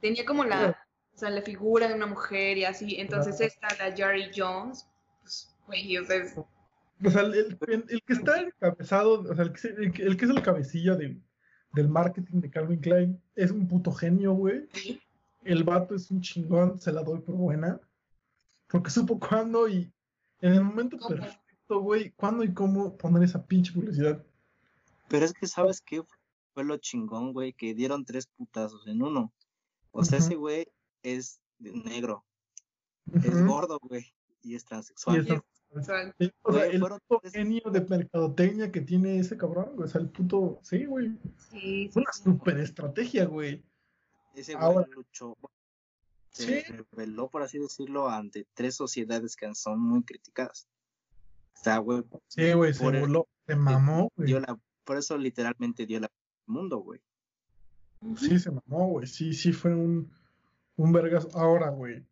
tenía 0.00 0.24
como 0.24 0.44
la, 0.44 0.70
o 1.14 1.18
sea, 1.18 1.28
la 1.30 1.42
figura 1.42 1.88
de 1.88 1.94
una 1.94 2.06
mujer 2.06 2.56
y 2.58 2.64
así, 2.64 2.96
entonces 2.98 3.36
Claro. 3.36 3.74
esta, 3.74 3.88
la 3.90 3.94
Jerry 3.96 4.30
Jones, 4.34 4.86
pues, 5.20 5.54
güey, 5.66 5.98
o 5.98 6.04
sea, 6.04 6.16
es- 6.16 6.36
O 6.38 7.10
sea, 7.10 7.22
el, 7.22 7.34
el- 7.34 7.84
el- 7.88 8.02
que 8.02 8.12
está 8.12 8.40
encabezado, 8.40 9.22
o 9.22 9.34
sea, 9.34 9.44
el 9.44 9.52
que, 9.52 9.68
el 9.68 10.16
que- 10.16 10.24
es 10.24 10.30
el 10.30 10.40
cabecilla 10.42 10.94
del, 10.94 11.20
del 11.74 11.88
marketing 11.88 12.40
de 12.40 12.50
Calvin 12.50 12.80
Klein 12.80 13.20
es 13.34 13.50
un 13.50 13.66
puto 13.68 13.90
genio, 13.92 14.32
güey. 14.34 14.68
El 15.44 15.64
vato 15.64 15.94
es 15.96 16.10
un 16.10 16.20
chingón, 16.20 16.78
se 16.80 16.92
la 16.92 17.02
doy 17.02 17.20
por 17.20 17.34
buena. 17.34 17.80
Porque 18.72 18.90
supo 18.90 19.20
cuándo 19.20 19.68
y 19.68 19.92
en 20.40 20.52
el 20.54 20.64
momento 20.64 20.96
¿Cómo? 20.98 21.14
perfecto, 21.16 21.80
güey, 21.80 22.10
cuándo 22.12 22.42
y 22.42 22.52
cómo 22.52 22.96
poner 22.96 23.22
esa 23.22 23.46
pinche 23.46 23.72
publicidad. 23.72 24.24
Pero 25.08 25.24
es 25.24 25.32
que, 25.32 25.46
¿sabes 25.46 25.80
qué? 25.80 26.02
Fue 26.54 26.64
lo 26.64 26.76
chingón, 26.78 27.32
güey, 27.32 27.52
que 27.52 27.74
dieron 27.74 28.04
tres 28.04 28.26
putazos 28.26 28.86
en 28.86 29.02
uno. 29.02 29.32
O 29.92 30.04
sea, 30.04 30.18
ese 30.18 30.34
güey 30.36 30.66
es 31.02 31.40
negro, 31.58 32.24
es 33.12 33.46
gordo, 33.46 33.78
güey, 33.82 34.12
y 34.42 34.54
es 34.54 34.62
Y 34.62 34.66
transexual. 34.66 35.20
o 35.20 35.82
sea, 35.82 36.02
el- 36.18 36.34
o 36.44 36.52
sea, 36.52 36.64
Güey, 36.64 36.76
el 36.76 36.80
puto 36.80 37.20
tres- 37.20 37.32
genio 37.32 37.62
de 37.70 37.80
mercadotecnia 37.82 38.70
que 38.72 38.80
tiene 38.82 39.18
ese 39.18 39.36
cabrón, 39.36 39.70
güey. 39.74 39.84
O 39.86 39.88
sea, 39.90 40.00
el 40.02 40.08
puto. 40.10 40.58
Sí, 40.62 40.84
güey. 40.86 41.18
sí, 41.50 41.86
Es 41.86 41.94
sí, 41.94 41.98
una 41.98 42.12
sí. 42.12 42.22
super 42.24 42.58
estrategia, 42.58 43.24
güey. 43.26 43.62
Ese 44.34 44.54
güey 44.54 44.64
Ahora- 44.64 44.86
luchó, 44.94 45.36
se 46.32 46.62
Sí. 46.64 46.72
reveló, 46.72 47.28
por 47.28 47.42
así 47.42 47.58
decirlo, 47.58 48.08
ante 48.08 48.46
tres 48.54 48.74
sociedades 48.74 49.36
que 49.36 49.54
son 49.54 49.80
muy 49.80 50.02
criticadas. 50.02 50.66
O 51.54 51.62
sea, 51.62 51.78
güey, 51.78 52.02
Sí, 52.28 52.52
güey, 52.52 52.72
se 52.74 52.82
voló, 52.82 53.28
se 53.46 53.54
mamó, 53.54 54.10
güey. 54.16 54.26
dio 54.26 54.40
la, 54.40 54.58
por 54.84 54.96
eso 54.96 55.16
literalmente 55.16 55.86
dio 55.86 56.00
la 56.00 56.10
mundo, 56.46 56.78
güey. 56.78 57.00
Sí, 58.16 58.38
se 58.38 58.50
mamó, 58.50 58.88
güey. 58.88 59.06
Sí, 59.06 59.32
sí, 59.32 59.52
fue 59.52 59.72
un, 59.74 60.10
un 60.76 60.92
vergas. 60.92 61.28
Ahora, 61.34 61.70
güey. 61.70 62.04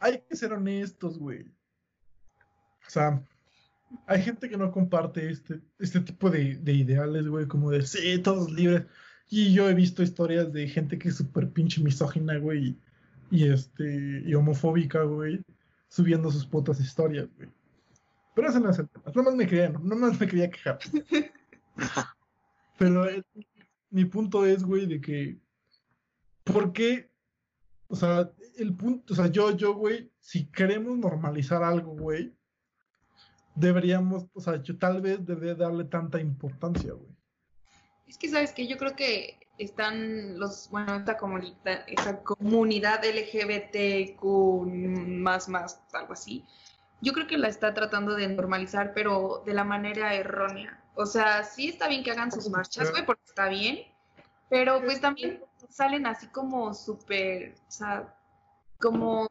Hay 0.00 0.20
que 0.28 0.34
ser 0.36 0.52
honestos, 0.52 1.18
güey. 1.18 1.42
O 2.86 2.90
sea, 2.90 3.22
hay 4.06 4.22
gente 4.22 4.48
que 4.48 4.56
no 4.56 4.72
comparte 4.72 5.30
este, 5.30 5.60
este 5.78 6.00
tipo 6.00 6.28
de, 6.28 6.56
de 6.56 6.72
ideales, 6.72 7.28
güey, 7.28 7.46
como 7.46 7.70
de 7.70 7.86
sí, 7.86 8.18
todos 8.18 8.50
libres. 8.50 8.84
Y 9.30 9.54
yo 9.54 9.68
he 9.70 9.74
visto 9.74 10.02
historias 10.02 10.52
de 10.52 10.68
gente 10.68 10.98
que 10.98 11.08
es 11.08 11.16
súper 11.16 11.50
pinche 11.50 11.80
misógina, 11.82 12.36
güey, 12.38 12.76
y, 13.34 13.50
este, 13.50 14.22
y 14.24 14.32
homofóbica, 14.34 15.02
güey, 15.02 15.44
subiendo 15.88 16.30
sus 16.30 16.46
putas 16.46 16.78
historias, 16.78 17.26
güey. 17.36 17.48
Pero 18.32 18.48
ese 18.48 18.60
no 18.60 18.70
es 18.70 18.78
el 18.78 18.88
tema. 18.88 19.04
No 19.12 19.22
más 19.24 19.34
me 19.34 19.46
quería, 19.46 19.70
no 19.70 19.96
más 19.96 20.20
me 20.20 20.26
quería 20.28 20.48
quejar. 20.48 20.78
Pero 22.78 23.08
el- 23.08 23.26
mi 23.90 24.04
punto 24.04 24.46
es, 24.46 24.62
güey, 24.62 24.86
de 24.86 25.00
que, 25.00 25.36
¿por 26.44 26.72
qué? 26.72 27.10
O 27.88 27.96
sea, 27.96 28.30
el 28.56 28.74
punto, 28.74 29.12
o 29.12 29.16
sea, 29.16 29.26
yo, 29.26 29.50
yo, 29.56 29.74
güey, 29.74 30.12
si 30.20 30.46
queremos 30.46 30.96
normalizar 30.96 31.64
algo, 31.64 31.96
güey, 31.96 32.32
deberíamos, 33.56 34.26
o 34.32 34.40
sea, 34.40 34.62
yo 34.62 34.78
tal 34.78 35.00
vez 35.00 35.24
debería 35.26 35.56
darle 35.56 35.84
tanta 35.84 36.20
importancia, 36.20 36.92
güey. 36.92 37.12
Es 38.06 38.16
que, 38.16 38.28
¿sabes 38.28 38.52
que 38.52 38.68
Yo 38.68 38.76
creo 38.78 38.94
que 38.94 39.43
están 39.58 40.38
los, 40.38 40.68
bueno, 40.70 40.96
esta 40.96 41.16
comunidad, 41.16 41.84
esa 41.86 42.22
comunidad 42.22 43.02
LGBTQ 43.04 44.24
más, 45.20 45.48
más, 45.48 45.80
algo 45.92 46.12
así. 46.12 46.44
Yo 47.00 47.12
creo 47.12 47.26
que 47.26 47.38
la 47.38 47.48
está 47.48 47.74
tratando 47.74 48.14
de 48.14 48.28
normalizar, 48.28 48.92
pero 48.94 49.42
de 49.44 49.54
la 49.54 49.64
manera 49.64 50.14
errónea. 50.14 50.80
O 50.94 51.06
sea, 51.06 51.44
sí 51.44 51.68
está 51.68 51.88
bien 51.88 52.02
que 52.02 52.10
hagan 52.10 52.32
sus 52.32 52.48
marchas, 52.48 52.90
güey, 52.90 53.04
porque 53.04 53.24
está 53.26 53.48
bien, 53.48 53.80
pero 54.48 54.82
pues 54.82 55.00
también 55.00 55.42
salen 55.68 56.06
así 56.06 56.28
como 56.28 56.72
súper, 56.72 57.54
o 57.68 57.70
sea, 57.70 58.14
como... 58.80 59.28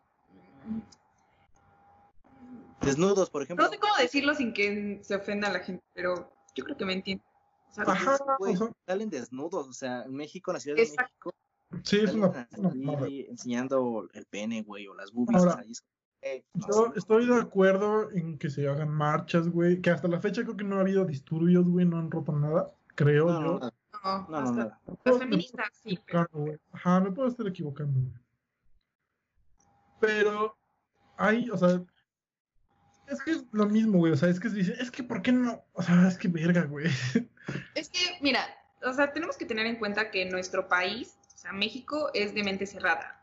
Desnudos, 2.82 3.30
por 3.30 3.44
ejemplo. 3.44 3.66
No 3.66 3.72
sé 3.72 3.80
cómo 3.80 3.96
decirlo 3.96 4.36
sin 4.36 4.54
que 4.54 5.00
se 5.04 5.16
ofenda 5.16 5.48
a 5.48 5.54
la 5.54 5.60
gente, 5.60 5.84
pero 5.94 6.30
yo 6.54 6.66
creo 6.66 6.76
que 6.76 6.86
me 6.86 6.94
entienden. 6.94 7.26
O 7.74 7.76
sea, 7.76 7.86
Ajá, 7.88 8.18
o 8.40 8.46
sea, 8.56 8.70
salen 8.86 9.10
desnudos, 9.10 9.68
o 9.68 9.74
sea, 9.74 10.04
en 10.04 10.14
México, 10.14 10.52
en 10.52 10.54
la 10.54 10.60
Ciudad 10.60 10.78
de 10.78 10.84
Exacto. 10.84 11.34
México, 11.72 11.84
sí, 11.84 12.00
es 12.02 12.14
una, 12.14 12.48
una 12.58 13.08
enseñando 13.08 14.08
el 14.14 14.26
pene, 14.28 14.62
güey, 14.62 14.88
o 14.88 14.94
las 14.94 15.12
boobies. 15.12 15.40
Ahora, 15.40 15.54
o 15.54 15.56
sea, 15.56 15.66
y 15.66 15.72
es- 15.72 15.84
eh, 16.22 16.46
no 16.54 16.68
Yo 16.70 16.94
estoy 16.96 17.26
de 17.26 17.36
acuerdo 17.36 18.12
en 18.12 18.38
que 18.38 18.50
se 18.50 18.68
hagan 18.70 18.90
marchas, 18.90 19.50
güey. 19.50 19.82
Que 19.82 19.90
hasta 19.90 20.08
la 20.08 20.22
fecha 20.22 20.44
creo 20.44 20.56
que 20.56 20.64
no 20.64 20.78
ha 20.78 20.82
habido 20.82 21.04
disturbios, 21.04 21.68
güey. 21.68 21.86
No 21.86 21.98
han 21.98 22.12
roto 22.12 22.32
nada, 22.32 22.72
creo 22.96 23.26
No, 23.26 23.42
yo. 23.42 23.72
no, 24.04 24.28
no, 24.30 24.52
no, 24.54 24.72
las 25.04 25.18
feministas 25.18 25.68
sí, 25.84 26.00
pero. 26.06 26.28
Ajá, 26.72 27.00
me 27.02 27.12
puedo 27.12 27.28
estar 27.28 27.46
equivocando, 27.48 28.00
güey. 28.00 28.14
Pero 30.00 30.56
hay, 31.18 31.50
o 31.50 31.58
sea, 31.58 31.84
es 33.08 33.22
que 33.24 33.32
es 33.32 33.44
lo 33.52 33.66
mismo, 33.68 33.98
güey. 34.00 34.14
O 34.14 34.18
sea, 34.18 34.30
es 34.30 34.40
que 34.40 34.50
se 34.50 34.56
dice, 34.56 34.76
es 34.80 34.92
que 34.92 35.04
¿por 35.04 35.22
qué 35.22 35.32
no? 35.32 35.64
O 35.74 35.82
sea, 35.84 36.08
es 36.08 36.18
que 36.18 36.28
verga, 36.28 36.64
güey. 36.64 36.86
Es 37.76 37.90
que, 37.90 38.00
mira, 38.22 38.40
o 38.86 38.94
sea, 38.94 39.12
tenemos 39.12 39.36
que 39.38 39.46
tener 39.46 39.66
en 39.66 39.76
cuenta 39.78 40.12
que 40.12 40.24
nuestro 40.26 40.68
país, 40.70 41.18
o 41.34 41.38
sea, 41.38 41.52
México, 41.52 42.10
es 42.14 42.34
de 42.34 42.44
mente 42.44 42.66
cerrada. 42.66 43.20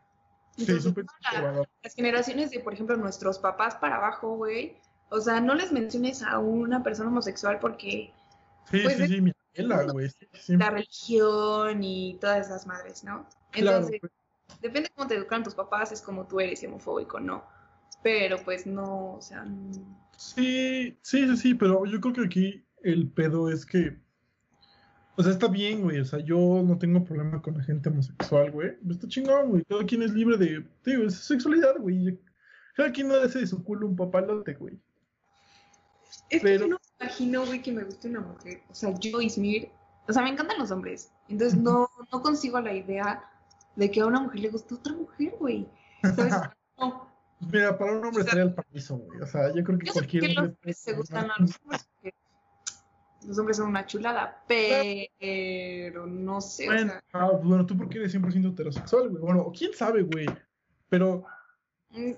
Sí, 0.57 0.63
Entonces, 0.63 0.85
súper 0.85 1.07
toda 1.33 1.43
la- 1.53 1.69
las 1.83 1.95
generaciones 1.95 2.51
de, 2.51 2.61
por 2.61 2.75
ejemplo, 2.75 2.97
nuestros 2.97 3.39
papás 3.39 3.77
para 3.77 3.97
abajo, 3.97 4.37
güey, 4.37 4.77
o 5.09 5.21
sea, 5.21 5.41
no 5.41 5.55
les 5.55 5.73
menciones 5.73 6.23
a 6.23 6.39
una 6.39 6.83
persona 6.83 7.09
homosexual 7.09 7.59
porque 7.61 8.13
Sí, 8.71 8.81
Pues 8.85 8.99
sí, 8.99 9.09
sí, 9.09 9.21
mi 9.21 9.33
abuela, 9.59 9.91
güey. 9.93 10.09
Sí, 10.11 10.29
sí. 10.35 10.57
la 10.57 10.71
religión 10.71 11.83
y 11.83 12.19
todas 12.21 12.47
esas 12.47 12.67
madres, 12.67 13.03
¿no? 13.03 13.27
Claro, 13.51 13.79
Entonces, 13.79 14.01
depende 14.61 14.89
de 14.89 14.95
cómo 14.95 15.09
te 15.09 15.15
educan 15.17 15.43
tus 15.43 15.55
papás, 15.55 15.91
es 15.93 16.01
como 16.03 16.27
tú 16.27 16.39
eres 16.41 16.63
homofóbico, 16.65 17.19
¿no? 17.19 17.43
Pero 18.03 18.39
pues 18.45 18.67
no, 18.67 19.15
o 19.15 19.21
sea, 19.21 19.45
no- 19.45 20.01
Sí, 20.17 20.99
sí, 21.03 21.27
sí, 21.27 21.37
sí, 21.37 21.55
pero 21.55 21.85
yo 21.87 22.01
creo 22.01 22.15
que 22.15 22.25
aquí 22.25 22.65
el 22.83 23.09
pedo 23.09 23.51
es 23.51 23.65
que, 23.65 23.97
o 25.17 25.23
sea, 25.23 25.33
está 25.33 25.49
bien, 25.49 25.83
güey, 25.83 25.99
o 26.01 26.05
sea, 26.05 26.19
yo 26.21 26.63
no 26.65 26.79
tengo 26.79 27.05
problema 27.05 27.41
con 27.43 27.57
la 27.57 27.65
gente 27.65 27.89
homosexual, 27.89 28.51
güey, 28.51 28.73
está 28.91 29.09
chingón, 29.09 29.49
güey, 29.51 29.65
cada 29.65 29.85
quien 29.85 30.03
es 30.03 30.13
libre 30.13 30.37
de, 30.37 30.67
digo, 30.85 31.05
es 31.05 31.15
sexualidad, 31.15 31.77
güey, 31.79 32.19
cada 32.77 32.93
quien 32.93 33.09
no 33.09 33.15
hace 33.15 33.41
de 33.41 33.47
su 33.47 33.63
culo 33.65 33.87
un 33.87 33.97
papalote, 33.97 34.55
güey. 34.55 34.79
Es 36.29 36.43
Pero- 36.43 36.65
que 36.65 36.71
yo 36.71 36.75
no 36.75 36.77
me 36.99 37.05
imagino, 37.07 37.47
güey, 37.47 37.63
que 37.63 37.73
me 37.73 37.85
guste 37.85 38.09
una 38.09 38.21
mujer. 38.21 38.63
O 38.69 38.75
sea, 38.75 38.95
yo, 38.99 39.21
Ismir, 39.21 39.71
o 40.09 40.13
sea, 40.13 40.23
me 40.23 40.31
encantan 40.31 40.59
los 40.59 40.71
hombres. 40.71 41.13
Entonces 41.29 41.59
no, 41.59 41.89
no 42.13 42.23
consigo 42.23 42.61
la 42.61 42.73
idea 42.75 43.23
de 43.77 43.91
que 43.91 44.01
a 44.01 44.07
una 44.07 44.21
mujer 44.21 44.41
le 44.41 44.49
guste 44.51 44.75
otra 44.75 44.93
mujer, 44.93 45.35
güey. 45.39 45.69
¿Sabes? 46.03 46.35
No. 46.79 47.10
Mira, 47.41 47.77
para 47.79 47.93
un 47.93 48.05
hombre 48.05 48.21
O 48.21 48.25
sea, 48.25 48.33
sería 48.33 48.45
el 48.45 48.55
paraíso, 48.55 48.97
güey, 48.99 49.21
o 49.21 49.27
sea, 49.27 49.55
yo 49.55 49.65
creo 49.65 49.79
que 49.79 49.87
Yo 49.87 49.93
cualquier 49.95 50.23
que 50.23 50.29
los 50.29 50.37
hombre 50.39 50.55
hombres 50.57 50.79
se 50.79 50.93
gustan 50.93 51.31
a 51.31 51.35
los 51.39 51.59
hombres 51.63 51.89
porque 51.95 52.15
los 53.27 53.39
hombres 53.39 53.57
son 53.57 53.69
una 53.69 53.87
chulada, 53.87 54.43
pero 54.47 56.07
no 56.07 56.41
sé, 56.41 56.65
o 56.65 56.73
Bueno, 56.73 56.93
sea, 56.93 57.03
ah, 57.13 57.31
bueno, 57.43 57.67
tú 57.67 57.77
porque 57.77 57.99
eres 57.99 58.15
100% 58.15 58.53
heterosexual, 58.53 59.09
güey, 59.09 59.23
bueno, 59.23 59.41
o 59.41 59.53
quién 59.53 59.73
sabe, 59.75 60.03
güey, 60.03 60.27
pero 60.89 61.25
mm, 61.91 62.13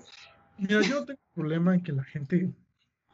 Mira, 0.57 0.81
yo 0.81 0.99
no 0.99 1.05
tengo 1.05 1.19
problema 1.33 1.73
en 1.73 1.81
que 1.81 1.91
la 1.91 2.03
gente, 2.03 2.51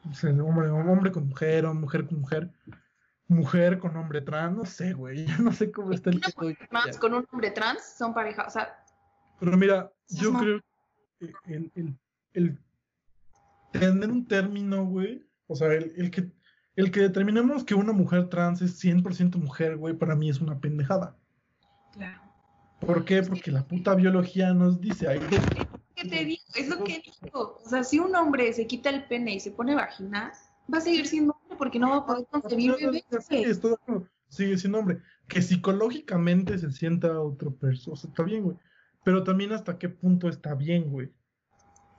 o 0.08 0.14
sea, 0.14 0.30
hombre, 0.30 0.68
hombre 0.68 1.12
con 1.12 1.28
mujer, 1.28 1.64
o 1.64 1.74
mujer 1.74 2.06
con 2.06 2.20
mujer, 2.20 2.50
mujer 3.28 3.78
con 3.78 3.96
hombre 3.96 4.20
trans, 4.20 4.56
no 4.56 4.64
sé, 4.64 4.92
güey, 4.92 5.26
yo 5.26 5.38
no 5.38 5.52
sé 5.52 5.70
cómo 5.70 5.92
está 5.92 6.10
el 6.10 6.16
una 6.16 6.28
mujer 6.36 6.68
trans 6.68 6.98
con 6.98 7.14
un 7.14 7.26
hombre 7.32 7.50
trans 7.52 7.82
son 7.96 8.12
pareja, 8.12 8.46
o 8.46 8.50
sea, 8.50 8.84
Pero 9.38 9.56
mira, 9.56 9.92
yo 10.08 10.32
creo 10.34 10.60
el, 11.20 11.70
el, 11.74 11.98
el 12.34 12.58
tener 13.72 14.10
un 14.10 14.26
término, 14.26 14.84
güey, 14.84 15.26
o 15.46 15.54
sea, 15.54 15.68
el, 15.72 15.92
el 15.96 16.10
que 16.10 16.30
el 16.76 16.90
que 16.90 17.00
determinemos 17.00 17.64
que 17.64 17.74
una 17.74 17.92
mujer 17.92 18.28
trans 18.28 18.62
es 18.62 18.82
100% 18.82 19.36
mujer, 19.36 19.76
güey, 19.76 19.94
para 19.94 20.16
mí 20.16 20.30
es 20.30 20.40
una 20.40 20.58
pendejada. 20.60 21.16
claro. 21.92 22.20
¿Por 22.80 23.04
qué? 23.04 23.22
Porque 23.22 23.50
la 23.50 23.62
puta 23.66 23.94
biología 23.94 24.54
nos 24.54 24.80
dice 24.80 25.06
ahí. 25.06 25.20
¿Qué 25.94 26.08
te 26.08 26.24
digo? 26.24 26.42
Es 26.54 26.68
lo 26.68 26.82
que 26.82 27.02
digo. 27.22 27.60
O 27.62 27.68
sea, 27.68 27.84
si 27.84 27.98
un 27.98 28.16
hombre 28.16 28.50
se 28.54 28.66
quita 28.66 28.88
el 28.88 29.04
pene 29.04 29.34
y 29.34 29.40
se 29.40 29.50
pone 29.50 29.74
vagina, 29.74 30.32
va 30.72 30.78
a 30.78 30.80
seguir 30.80 31.06
siendo 31.06 31.36
hombre 31.38 31.58
porque 31.58 31.78
no 31.78 31.90
va 31.90 31.96
a 31.98 32.06
poder 32.06 32.26
concebir 32.30 32.76
bebés. 32.80 33.04
Sigue 34.28 34.56
siendo 34.56 34.78
hombre. 34.78 35.02
Que 35.28 35.42
psicológicamente 35.42 36.56
se 36.56 36.70
sienta 36.72 37.20
otro 37.20 37.54
persona. 37.54 37.92
O 37.92 37.96
sea, 37.96 38.08
está 38.08 38.22
bien, 38.22 38.44
güey. 38.44 38.56
Pero 39.04 39.22
también 39.24 39.52
hasta 39.52 39.78
qué 39.78 39.88
punto 39.88 40.28
está 40.28 40.54
bien, 40.54 40.90
güey. 40.90 41.10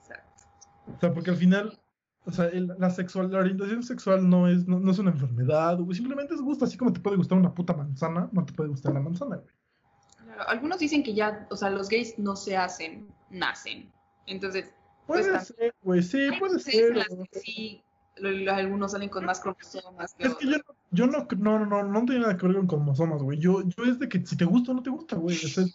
Exacto. 0.01 0.43
O 0.95 0.99
sea, 0.99 1.13
porque 1.13 1.31
al 1.31 1.37
final, 1.37 1.79
o 2.25 2.31
sea, 2.31 2.45
el- 2.47 2.73
la 2.77 2.89
sexual, 2.89 3.31
la 3.31 3.39
orientación 3.39 3.83
sexual 3.83 4.29
no 4.29 4.47
es, 4.47 4.67
no, 4.67 4.79
no 4.79 4.91
es 4.91 4.99
una 4.99 5.11
enfermedad, 5.11 5.77
güey. 5.79 5.95
Simplemente 5.95 6.33
es 6.35 6.41
gusto, 6.41 6.65
así 6.65 6.77
como 6.77 6.93
te 6.93 6.99
puede 6.99 7.17
gustar 7.17 7.37
una 7.37 7.53
puta 7.53 7.73
manzana, 7.73 8.29
no 8.31 8.45
te 8.45 8.53
puede 8.53 8.69
gustar 8.69 8.93
la 8.93 8.99
manzana, 8.99 9.37
güey. 9.37 9.55
Claro, 10.23 10.47
Algunos 10.47 10.79
dicen 10.79 11.03
que 11.03 11.13
ya, 11.13 11.47
o 11.49 11.55
sea, 11.57 11.69
los 11.69 11.89
gays 11.89 12.17
no 12.19 12.35
se 12.35 12.55
hacen, 12.57 13.07
nacen. 13.29 13.91
Entonces, 14.27 14.71
Puede 15.07 15.29
Pues, 15.31 15.47
ser, 15.47 15.75
güey, 15.81 16.03
sí, 16.03 16.29
puede 16.39 16.59
ser. 16.59 16.95
las 16.95 17.07
que 17.07 17.39
sí, 17.39 17.83
algunos 18.49 18.91
salen 18.91 19.09
con 19.09 19.25
más 19.25 19.39
cromosomas 19.41 20.13
que 20.13 20.27
Es 20.27 20.35
que 20.35 20.45
yo, 20.47 20.57
yo 20.91 21.07
no, 21.07 21.27
no, 21.37 21.59
no, 21.59 21.65
no, 21.65 21.83
no 21.83 22.05
tiene 22.05 22.21
nada 22.21 22.37
que 22.37 22.47
ver 22.47 22.55
con 22.57 22.67
cromosomas, 22.67 23.21
güey. 23.21 23.39
Yo, 23.39 23.61
yo 23.63 23.83
es 23.83 23.99
de 23.99 24.07
que 24.07 24.25
si 24.25 24.37
te 24.37 24.45
gusta 24.45 24.71
o 24.71 24.75
no 24.75 24.83
te 24.83 24.89
gusta, 24.91 25.15
güey. 25.17 25.35
O 25.43 25.47
sea, 25.49 25.65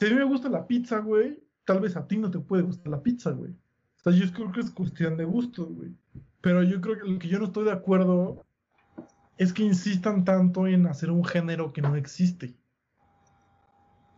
si 0.00 0.06
a 0.06 0.08
mí 0.08 0.14
me 0.14 0.24
gusta 0.24 0.48
la 0.48 0.66
pizza, 0.66 1.00
güey, 1.00 1.44
tal 1.66 1.80
vez 1.80 1.94
a 1.94 2.06
ti 2.08 2.16
no 2.16 2.30
te 2.30 2.38
puede 2.38 2.62
gustar 2.62 2.88
la 2.88 3.02
pizza, 3.02 3.32
güey. 3.32 3.50
O 3.50 4.02
sea, 4.02 4.14
yo 4.14 4.32
creo 4.32 4.50
que 4.50 4.60
es 4.60 4.70
cuestión 4.70 5.18
de 5.18 5.26
gusto, 5.26 5.66
güey. 5.66 5.94
Pero 6.40 6.62
yo 6.62 6.80
creo 6.80 6.96
que 6.96 7.06
lo 7.06 7.18
que 7.18 7.28
yo 7.28 7.38
no 7.38 7.44
estoy 7.44 7.64
de 7.64 7.72
acuerdo 7.72 8.46
es 9.36 9.52
que 9.52 9.62
insistan 9.62 10.24
tanto 10.24 10.66
en 10.66 10.86
hacer 10.86 11.10
un 11.10 11.22
género 11.22 11.74
que 11.74 11.82
no 11.82 11.96
existe. 11.96 12.56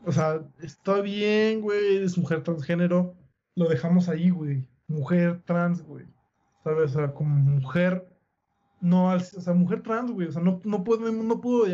O 0.07 0.12
sea, 0.12 0.49
está 0.61 1.01
bien, 1.01 1.62
güey, 1.62 1.97
eres 1.97 2.17
mujer 2.17 2.45
transgénero, 2.45 3.17
lo 3.57 3.69
dejamos 3.69 4.09
ahí, 4.09 4.31
güey. 4.31 4.65
Mujer 4.87 5.43
trans, 5.45 5.83
güey. 5.83 6.07
¿Sabes? 6.62 6.95
O 6.95 7.01
sea, 7.01 7.12
como 7.12 7.35
mujer, 7.35 8.09
no, 8.81 9.07
o 9.07 9.19
sea, 9.19 9.53
mujer 9.53 9.83
trans, 9.83 10.12
güey. 10.12 10.29
O 10.29 10.33
sea, 10.33 10.43
no, 10.43 10.61
no 10.62 10.85
puedo, 10.85 11.11
no 11.11 11.41
puedo 11.41 11.67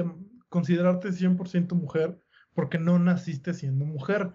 considerarte 0.49 1.11
100% 1.11 1.75
mujer 1.75 2.19
porque 2.59 2.81
no 2.81 2.99
naciste 2.99 3.55
siendo 3.55 3.85
mujer. 3.85 4.33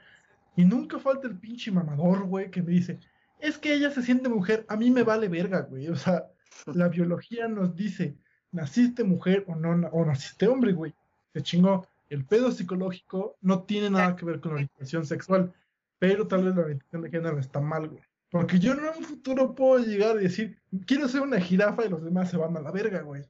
Y 0.56 0.64
nunca 0.64 0.98
falta 0.98 1.28
el 1.28 1.38
pinche 1.38 1.74
mamador, 1.74 2.24
güey, 2.24 2.50
que 2.50 2.64
me 2.64 2.72
dice, 2.72 2.98
es 3.38 3.58
que 3.58 3.74
ella 3.74 3.92
se 3.92 4.02
siente 4.02 4.30
mujer, 4.30 4.66
a 4.70 4.78
mí 4.78 4.92
me 4.92 5.04
vale 5.04 5.28
verga, 5.28 5.64
güey. 5.64 5.90
O 5.90 5.98
sea, 5.98 6.32
la 6.74 6.88
biología 6.88 7.50
nos 7.50 7.76
dice, 7.76 8.16
naciste 8.54 9.04
mujer 9.04 9.44
o 9.50 9.56
no, 9.56 9.72
o 9.90 10.06
naciste 10.06 10.48
hombre, 10.48 10.72
güey. 10.72 10.96
Se 11.34 11.42
chingó. 11.42 11.86
El 12.10 12.24
pedo 12.24 12.50
psicológico 12.50 13.36
no 13.42 13.64
tiene 13.64 13.90
nada 13.90 14.16
que 14.16 14.24
ver 14.24 14.40
con 14.40 14.52
la 14.52 14.56
orientación 14.56 15.06
sexual, 15.06 15.54
pero 16.00 16.26
tal 16.26 16.46
vez 16.46 16.56
la 16.56 16.62
orientación 16.62 17.02
de 17.02 17.10
género 17.10 17.40
está 17.40 17.60
mal, 17.60 17.90
güey. 17.90 18.04
Porque 18.30 18.58
yo 18.58 18.72
en 18.72 18.86
un 18.86 19.04
futuro 19.04 19.54
puedo 19.54 19.84
llegar 19.84 20.16
y 20.16 20.24
decir, 20.24 20.62
quiero 20.86 21.10
ser 21.10 21.24
una 21.24 21.42
jirafa 21.42 21.86
y 21.86 21.90
los 21.90 22.02
demás 22.02 22.30
se 22.30 22.38
van 22.38 22.56
a 22.56 22.62
la 22.62 22.72
verga, 22.72 23.02
güey. 23.02 23.24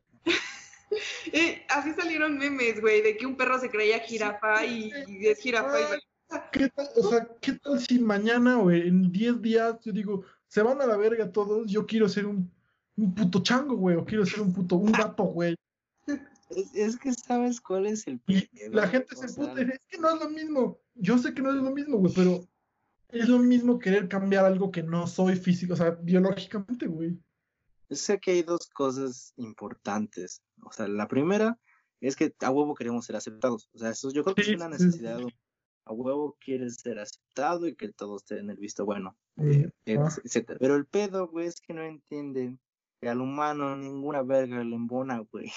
Eh, 1.34 1.66
así 1.70 1.94
salieron 1.94 2.38
memes, 2.38 2.82
güey, 2.82 3.02
de 3.02 3.18
que 3.18 3.26
un 3.26 3.36
perro 3.36 3.60
se 3.60 3.70
creía 3.70 4.00
jirafa 4.00 4.66
y, 4.66 4.92
y 5.08 5.28
es 5.28 5.40
jirafa 5.40 5.80
y 5.80 6.00
¿Qué 6.52 6.70
tal, 6.70 6.88
o 6.96 7.10
sea, 7.10 7.28
¿qué 7.42 7.54
tal 7.54 7.80
si 7.80 8.00
mañana 8.00 8.60
o 8.60 8.72
en 8.72 9.12
10 9.12 9.42
días 9.42 9.80
yo 9.84 9.92
digo, 9.92 10.24
se 10.48 10.62
van 10.62 10.82
a 10.82 10.86
la 10.86 10.98
verga 10.98 11.32
todos, 11.32 11.70
yo 11.70 11.86
quiero 11.86 12.10
ser 12.10 12.26
un, 12.26 12.52
un 12.96 13.14
puto 13.14 13.42
chango, 13.42 13.76
güey, 13.76 13.96
o 13.96 14.06
quiero 14.06 14.26
ser 14.26 14.42
un 14.42 14.54
puto, 14.54 14.76
un 14.76 14.92
gato, 14.92 15.24
güey? 15.24 15.56
Es, 16.50 16.74
es 16.76 16.98
que 16.98 17.14
sabes 17.14 17.62
cuál 17.62 17.88
es 17.88 18.08
el 18.08 18.20
Y 18.28 18.48
la 18.70 18.88
gente 18.88 19.16
se 19.16 19.28
puta 19.34 19.62
y 19.62 19.66
dice, 19.66 19.74
es 19.74 19.82
que 19.90 19.98
no 19.98 20.14
es 20.14 20.22
lo 20.22 20.30
mismo. 20.30 20.80
Yo 20.96 21.18
sé 21.18 21.34
que 21.34 21.42
no 21.42 21.50
es 21.50 21.56
lo 21.56 21.72
mismo, 21.72 21.98
güey, 21.98 22.14
pero 22.14 22.48
es 23.10 23.30
lo 23.30 23.40
mismo 23.40 23.80
querer 23.80 24.08
cambiar 24.08 24.46
algo 24.46 24.72
que 24.72 24.84
no 24.84 25.08
soy 25.08 25.36
físico, 25.36 25.74
o 25.74 25.78
sea, 25.78 25.92
biológicamente, 25.92 26.88
güey. 26.88 27.18
Sé 27.96 28.20
que 28.20 28.32
hay 28.32 28.44
dos 28.44 28.68
cosas 28.68 29.34
importantes. 29.38 30.42
O 30.64 30.72
sea, 30.72 30.88
la 30.88 31.08
primera 31.08 31.60
es 32.02 32.16
que 32.16 32.34
a 32.42 32.52
huevo 32.52 32.76
queremos 32.76 33.06
ser 33.06 33.16
aceptados. 33.16 33.70
O 33.74 33.78
sea, 33.78 33.90
eso 33.90 34.12
yo 34.12 34.24
creo 34.24 34.36
que 34.36 34.42
es 34.42 34.48
Sí, 34.48 34.56
una 34.56 34.70
sí, 34.72 34.78
sí. 34.78 34.84
necesidad. 34.86 35.20
A 35.86 35.94
huevo 35.94 36.38
quieres 36.40 36.76
ser 36.76 37.00
aceptado 37.00 37.68
y 37.68 37.76
que 37.76 37.92
todos 37.92 38.24
te 38.24 38.36
den 38.36 38.50
el 38.50 38.58
visto 38.58 38.86
bueno, 38.86 39.18
Eh, 39.38 39.70
etcétera. 39.86 40.58
Pero 40.60 40.76
el 40.76 40.86
pedo, 40.86 41.28
güey, 41.28 41.48
es 41.48 41.60
que 41.60 41.74
no 41.74 41.84
entienden 41.84 42.60
que 43.02 43.10
al 43.10 43.20
humano 43.20 43.76
ninguna 43.76 44.22
verga 44.24 44.64
le 44.64 44.76
embona, 44.76 45.20
güey. 45.32 45.52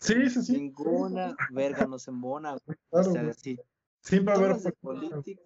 Sí, 0.00 0.30
sí, 0.30 0.42
sí. 0.42 0.52
Ninguna 0.54 1.36
verga 1.50 1.86
nos 1.86 2.08
embona, 2.08 2.56
güey. 2.64 2.78
Claro, 2.90 3.10
o 3.10 3.12
sea, 3.12 3.34
si 3.34 3.58
Siempre 4.06 4.34
a 4.34 4.36
haber 4.36 4.56
política, 4.80 5.42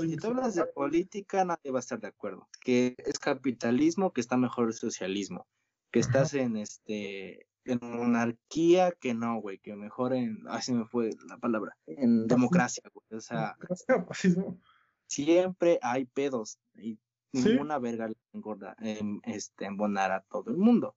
si 0.00 0.16
tú 0.16 0.26
hablas 0.26 0.56
de 0.56 0.66
política, 0.66 1.44
nadie 1.44 1.70
va 1.70 1.78
a 1.78 1.80
estar 1.80 2.00
de 2.00 2.08
acuerdo. 2.08 2.48
Que 2.60 2.96
es 2.98 3.20
capitalismo, 3.20 4.12
que 4.12 4.20
está 4.20 4.36
mejor 4.36 4.66
el 4.66 4.72
socialismo. 4.74 5.46
Que 5.92 6.00
Ajá. 6.00 6.08
estás 6.08 6.34
en 6.34 6.56
este 6.56 7.46
en 7.64 7.78
monarquía, 7.80 8.90
que 8.90 9.14
no, 9.14 9.40
güey, 9.40 9.58
que 9.58 9.76
mejor 9.76 10.14
en, 10.14 10.42
ay, 10.48 10.62
se 10.62 10.74
me 10.74 10.84
fue 10.84 11.10
la 11.28 11.36
palabra, 11.36 11.76
en 11.86 12.26
democracia, 12.26 12.82
güey. 12.92 13.06
O 13.16 13.20
sea, 13.20 13.56
siempre 15.06 15.78
hay 15.82 16.04
pedos 16.06 16.58
y 16.74 16.98
Sí. 17.34 17.48
ninguna 17.48 17.78
verga 17.78 18.08
le 18.08 18.16
engorda, 18.34 18.76
em, 18.80 19.18
este, 19.24 19.64
embonar 19.64 20.12
a 20.12 20.20
todo 20.20 20.50
el 20.50 20.58
mundo. 20.58 20.94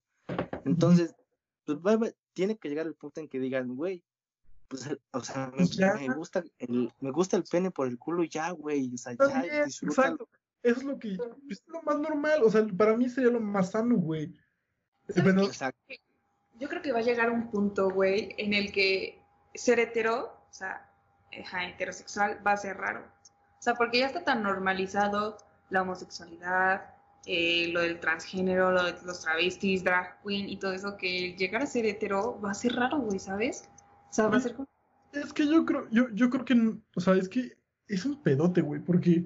Entonces, 0.65 1.15
pues 1.63 1.77
va- 1.77 1.95
va- 1.95 2.11
tiene 2.33 2.57
que 2.57 2.67
llegar 2.67 2.87
el 2.87 2.95
punto 2.95 3.21
en 3.21 3.29
que 3.29 3.39
digan, 3.39 3.73
güey, 3.73 4.03
pues, 4.67 4.85
el- 4.87 4.99
o 5.11 5.21
sea, 5.21 5.47
me, 5.51 5.57
Pues 5.65 5.77
me 5.79 6.13
gusta 6.13 6.43
el, 6.57 6.91
me 6.99 7.11
gusta 7.11 7.37
el 7.37 7.45
pene 7.45 7.71
por 7.71 7.87
el 7.87 7.97
culo 7.97 8.21
y 8.23 8.27
ya, 8.29 8.51
güey, 8.51 8.93
o 8.93 8.97
sea, 8.97 9.13
ya 9.13 9.63
exacto. 9.63 10.27
Eso 10.61 10.79
es 10.79 10.83
lo 10.83 10.99
que 10.99 11.15
pues, 11.15 11.59
es 11.59 11.63
lo 11.67 11.81
más 11.83 11.99
normal. 11.99 12.41
O 12.43 12.49
sea, 12.51 12.67
para 12.75 12.97
mí 12.97 13.07
sería 13.07 13.29
lo 13.31 13.39
más 13.39 13.71
sano, 13.71 13.95
güey. 13.95 14.35
Exacto. 15.09 15.79
Yo 16.57 16.69
creo 16.69 16.81
que 16.81 16.91
va 16.91 16.99
a 16.99 17.03
llegar 17.03 17.29
un 17.29 17.49
punto, 17.49 17.89
güey, 17.89 18.33
en 18.37 18.53
el 18.53 18.71
que 18.71 19.21
ser 19.53 19.79
hetero, 19.79 20.37
o 20.49 20.53
sea, 20.53 20.89
heterosexual, 21.31 22.39
va 22.45 22.53
a 22.53 22.57
ser 22.57 22.77
raro. 22.77 23.01
O 23.59 23.61
sea, 23.61 23.75
porque 23.75 23.99
ya 23.99 24.07
está 24.07 24.23
tan 24.23 24.41
normalizado 24.41 25.37
la 25.69 25.81
homosexualidad, 25.81 26.93
eh, 27.25 27.69
lo 27.73 27.81
del 27.81 27.99
transgénero, 27.99 28.71
lo 28.71 28.83
de 28.83 28.95
los 29.03 29.21
travestis, 29.21 29.83
drag 29.83 30.21
queen 30.23 30.47
y 30.47 30.57
todo 30.57 30.73
eso, 30.73 30.95
que 30.95 31.35
llegar 31.35 31.63
a 31.63 31.65
ser 31.65 31.85
hetero 31.85 32.39
va 32.39 32.51
a 32.51 32.53
ser 32.53 32.75
raro, 32.75 32.99
güey, 32.99 33.19
¿sabes? 33.19 33.67
O 34.11 34.13
sea, 34.13 34.27
va 34.27 34.37
a 34.37 34.41
ser 34.41 34.55
como... 34.55 34.67
Es 35.11 35.33
que 35.33 35.47
yo 35.47 35.65
creo, 35.65 35.87
yo, 35.89 36.09
yo 36.09 36.29
creo 36.29 36.45
que, 36.45 36.77
o 36.95 37.01
sea, 37.01 37.15
es 37.15 37.27
que 37.27 37.57
es 37.87 38.05
un 38.05 38.21
pedote, 38.21 38.61
güey, 38.61 38.81
porque, 38.81 39.25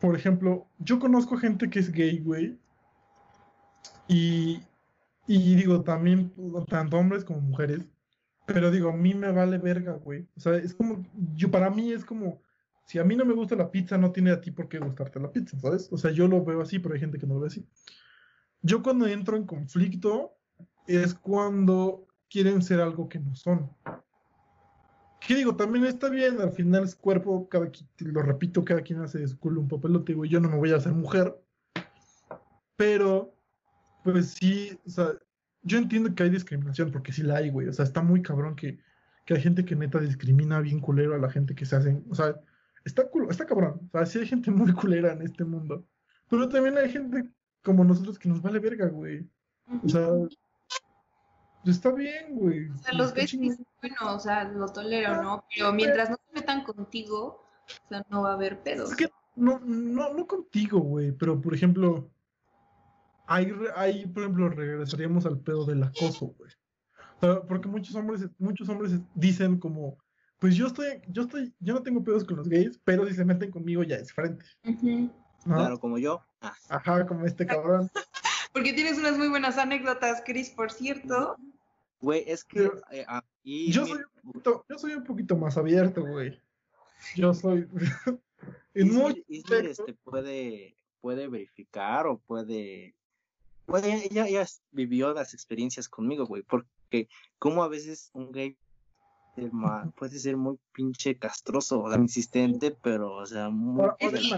por 0.00 0.14
ejemplo, 0.14 0.68
yo 0.78 0.98
conozco 0.98 1.36
gente 1.36 1.70
que 1.70 1.78
es 1.78 1.90
gay, 1.90 2.18
güey, 2.18 2.58
y, 4.08 4.60
y 5.26 5.54
digo, 5.54 5.82
también, 5.82 6.32
tanto 6.68 6.98
hombres 6.98 7.24
como 7.24 7.40
mujeres, 7.40 7.80
pero 8.46 8.70
digo, 8.70 8.90
a 8.90 8.96
mí 8.96 9.14
me 9.14 9.32
vale 9.32 9.58
verga, 9.58 9.92
güey, 9.92 10.26
o 10.36 10.40
sea, 10.40 10.54
es 10.56 10.74
como, 10.74 11.04
yo, 11.34 11.50
para 11.50 11.70
mí 11.70 11.92
es 11.92 12.04
como, 12.04 12.40
si 12.86 12.98
a 12.98 13.04
mí 13.04 13.16
no 13.16 13.24
me 13.24 13.34
gusta 13.34 13.56
la 13.56 13.70
pizza, 13.70 13.98
no 13.98 14.12
tiene 14.12 14.30
a 14.30 14.40
ti 14.40 14.52
por 14.52 14.68
qué 14.68 14.78
gustarte 14.78 15.18
la 15.18 15.32
pizza, 15.32 15.58
¿sabes? 15.58 15.88
O 15.90 15.98
sea, 15.98 16.12
yo 16.12 16.28
lo 16.28 16.44
veo 16.44 16.60
así, 16.60 16.78
pero 16.78 16.94
hay 16.94 17.00
gente 17.00 17.18
que 17.18 17.26
no 17.26 17.34
lo 17.34 17.40
ve 17.40 17.48
así. 17.48 17.66
Yo 18.62 18.82
cuando 18.82 19.06
entro 19.06 19.36
en 19.36 19.44
conflicto 19.44 20.36
es 20.86 21.14
cuando 21.14 22.06
quieren 22.30 22.62
ser 22.62 22.80
algo 22.80 23.08
que 23.08 23.18
no 23.18 23.34
son. 23.34 23.70
¿Qué 25.20 25.34
digo? 25.34 25.56
También 25.56 25.84
está 25.86 26.08
bien, 26.08 26.40
al 26.40 26.52
final 26.52 26.84
es 26.84 26.94
cuerpo, 26.94 27.48
cada 27.48 27.70
quien, 27.70 27.88
lo 27.98 28.22
repito, 28.22 28.64
cada 28.64 28.82
quien 28.82 29.00
hace 29.00 29.18
de 29.18 29.26
su 29.26 29.38
culo 29.38 29.60
un 29.60 29.68
papelote, 29.68 30.14
güey. 30.14 30.30
Yo 30.30 30.40
no 30.40 30.48
me 30.48 30.56
voy 30.56 30.70
a 30.72 30.76
hacer 30.76 30.92
mujer. 30.92 31.36
Pero, 32.76 33.35
pues 34.12 34.30
sí, 34.40 34.78
o 34.86 34.90
sea, 34.90 35.08
yo 35.62 35.78
entiendo 35.78 36.14
que 36.14 36.22
hay 36.22 36.30
discriminación, 36.30 36.92
porque 36.92 37.12
sí 37.12 37.22
la 37.22 37.38
hay, 37.38 37.50
güey. 37.50 37.66
O 37.66 37.72
sea, 37.72 37.84
está 37.84 38.02
muy 38.02 38.22
cabrón 38.22 38.54
que, 38.54 38.78
que 39.24 39.34
hay 39.34 39.42
gente 39.42 39.64
que 39.64 39.74
neta 39.74 39.98
discrimina 39.98 40.60
bien 40.60 40.80
culero 40.80 41.14
a 41.14 41.18
la 41.18 41.28
gente 41.28 41.54
que 41.56 41.66
se 41.66 41.74
hacen. 41.74 42.04
O 42.08 42.14
sea, 42.14 42.36
está, 42.84 43.10
culo- 43.10 43.30
está 43.30 43.46
cabrón. 43.46 43.80
O 43.88 43.90
sea, 43.98 44.06
sí 44.06 44.20
hay 44.20 44.26
gente 44.26 44.50
muy 44.52 44.72
culera 44.72 45.12
en 45.12 45.22
este 45.22 45.44
mundo. 45.44 45.84
Pero 46.28 46.48
también 46.48 46.78
hay 46.78 46.88
gente 46.90 47.28
como 47.64 47.82
nosotros 47.84 48.16
que 48.18 48.28
nos 48.28 48.40
vale 48.40 48.60
verga, 48.60 48.86
güey. 48.86 49.28
O 49.82 49.88
sea, 49.88 50.08
está 51.64 51.90
bien, 51.92 52.36
güey. 52.36 52.68
O 52.70 52.78
sea, 52.78 52.92
los 52.94 53.12
ves 53.12 53.34
y 53.34 53.38
bueno, 53.38 54.14
o 54.14 54.20
sea, 54.20 54.44
lo 54.44 54.68
tolero, 54.68 55.20
¿no? 55.20 55.44
Pero 55.54 55.72
mientras 55.72 56.10
no 56.10 56.16
se 56.16 56.40
metan 56.40 56.62
contigo, 56.62 57.42
o 57.84 57.88
sea, 57.88 58.06
no 58.08 58.22
va 58.22 58.30
a 58.30 58.34
haber 58.34 58.62
pedos. 58.62 58.90
Es 58.92 58.96
que 58.96 59.10
no, 59.34 59.58
no, 59.64 60.14
no 60.14 60.26
contigo, 60.26 60.78
güey, 60.78 61.10
pero 61.12 61.40
por 61.40 61.54
ejemplo, 61.54 62.08
re- 63.28 63.70
hay, 63.74 64.06
por 64.06 64.22
ejemplo, 64.22 64.48
regresaríamos 64.48 65.26
al 65.26 65.38
pedo 65.40 65.64
del 65.64 65.82
acoso, 65.82 66.26
güey. 66.38 66.50
O 67.16 67.20
sea, 67.20 67.42
porque 67.42 67.68
muchos 67.68 67.94
hombres, 67.94 68.26
muchos 68.38 68.68
hombres 68.68 68.92
dicen 69.14 69.58
como, 69.58 69.98
pues 70.38 70.54
yo 70.54 70.66
estoy, 70.66 71.00
yo 71.08 71.22
estoy, 71.22 71.54
yo 71.60 71.74
no 71.74 71.82
tengo 71.82 72.04
pedos 72.04 72.24
con 72.24 72.36
los 72.36 72.48
gays, 72.48 72.78
pero 72.84 73.06
si 73.06 73.14
se 73.14 73.24
meten 73.24 73.50
conmigo 73.50 73.82
ya 73.82 73.96
es 73.96 74.12
frente. 74.12 74.44
Claro, 75.44 75.78
como 75.78 75.98
yo. 75.98 76.22
Ah, 76.40 76.54
Ajá, 76.68 77.06
como 77.06 77.24
este 77.24 77.46
cabrón. 77.46 77.90
Porque 78.52 78.72
tienes 78.72 78.98
unas 78.98 79.16
muy 79.18 79.28
buenas 79.28 79.58
anécdotas, 79.58 80.22
Chris, 80.24 80.50
por 80.50 80.70
cierto. 80.72 81.36
güey, 82.00 82.24
es 82.26 82.44
que 82.44 82.60
Pero- 82.60 82.80
eh, 82.90 83.04
ah, 83.08 83.22
y 83.42 83.70
Yo 83.70 83.86
soy 83.86 83.98
un 84.22 84.32
poquito, 84.32 84.64
yo 84.68 84.78
soy 84.78 84.92
un 84.94 85.04
poquito 85.04 85.36
más 85.36 85.56
abierto, 85.56 86.02
güey. 86.04 86.40
Yo 87.14 87.32
soy, 87.34 87.68
en 88.74 88.86
Ismir, 88.86 89.24
aspectos- 89.28 89.78
este, 89.80 89.94
puede, 90.04 90.76
puede 91.00 91.28
verificar 91.28 92.06
o 92.06 92.18
puede, 92.18 92.94
puede, 93.66 94.06
ella, 94.06 94.26
ella 94.26 94.46
vivió 94.70 95.12
las 95.12 95.34
experiencias 95.34 95.88
conmigo, 95.88 96.26
güey, 96.26 96.42
porque 96.42 97.08
como 97.38 97.62
a 97.62 97.68
veces 97.68 98.10
un 98.14 98.32
gay 98.32 98.56
puede 99.96 100.18
ser 100.18 100.36
muy 100.36 100.58
pinche 100.72 101.18
castroso, 101.18 101.82
o 101.82 101.90
sea, 101.90 102.00
insistente, 102.00 102.70
pero, 102.70 103.16
o 103.16 103.26
sea, 103.26 103.50
muy 103.50 103.82
Ahora- 103.82 103.96
de 104.00 104.20
la 104.22 104.36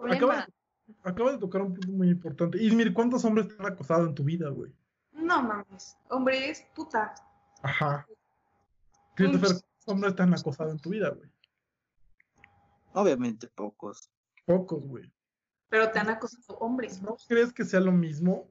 verga. 0.00 0.46
Acabas 1.04 1.32
de 1.34 1.38
tocar 1.38 1.62
un 1.62 1.74
punto 1.74 1.90
muy 1.92 2.10
importante. 2.10 2.62
Ismir, 2.62 2.92
¿cuántos 2.92 3.24
hombres 3.24 3.48
te 3.48 3.54
han 3.58 3.72
acosado 3.72 4.06
en 4.06 4.14
tu 4.14 4.24
vida, 4.24 4.48
güey? 4.50 4.72
No 5.12 5.42
mames, 5.42 5.96
hombre, 6.10 6.50
es 6.50 6.62
puta. 6.74 7.14
Ajá. 7.62 8.06
Christopher, 9.14 9.50
¿cuántos 9.50 9.88
hombres 9.88 10.16
te 10.16 10.22
han 10.22 10.34
acosado 10.34 10.70
en 10.70 10.78
tu 10.78 10.90
vida, 10.90 11.10
güey? 11.10 11.30
Obviamente 12.92 13.48
pocos. 13.48 14.10
Pocos, 14.44 14.82
güey. 14.84 15.10
Pero 15.72 15.90
te 15.90 15.98
han 15.98 16.10
acosado 16.10 16.58
hombres. 16.58 17.00
¿No 17.00 17.16
crees 17.26 17.50
que 17.50 17.64
sea 17.64 17.80
lo 17.80 17.92
mismo 17.92 18.46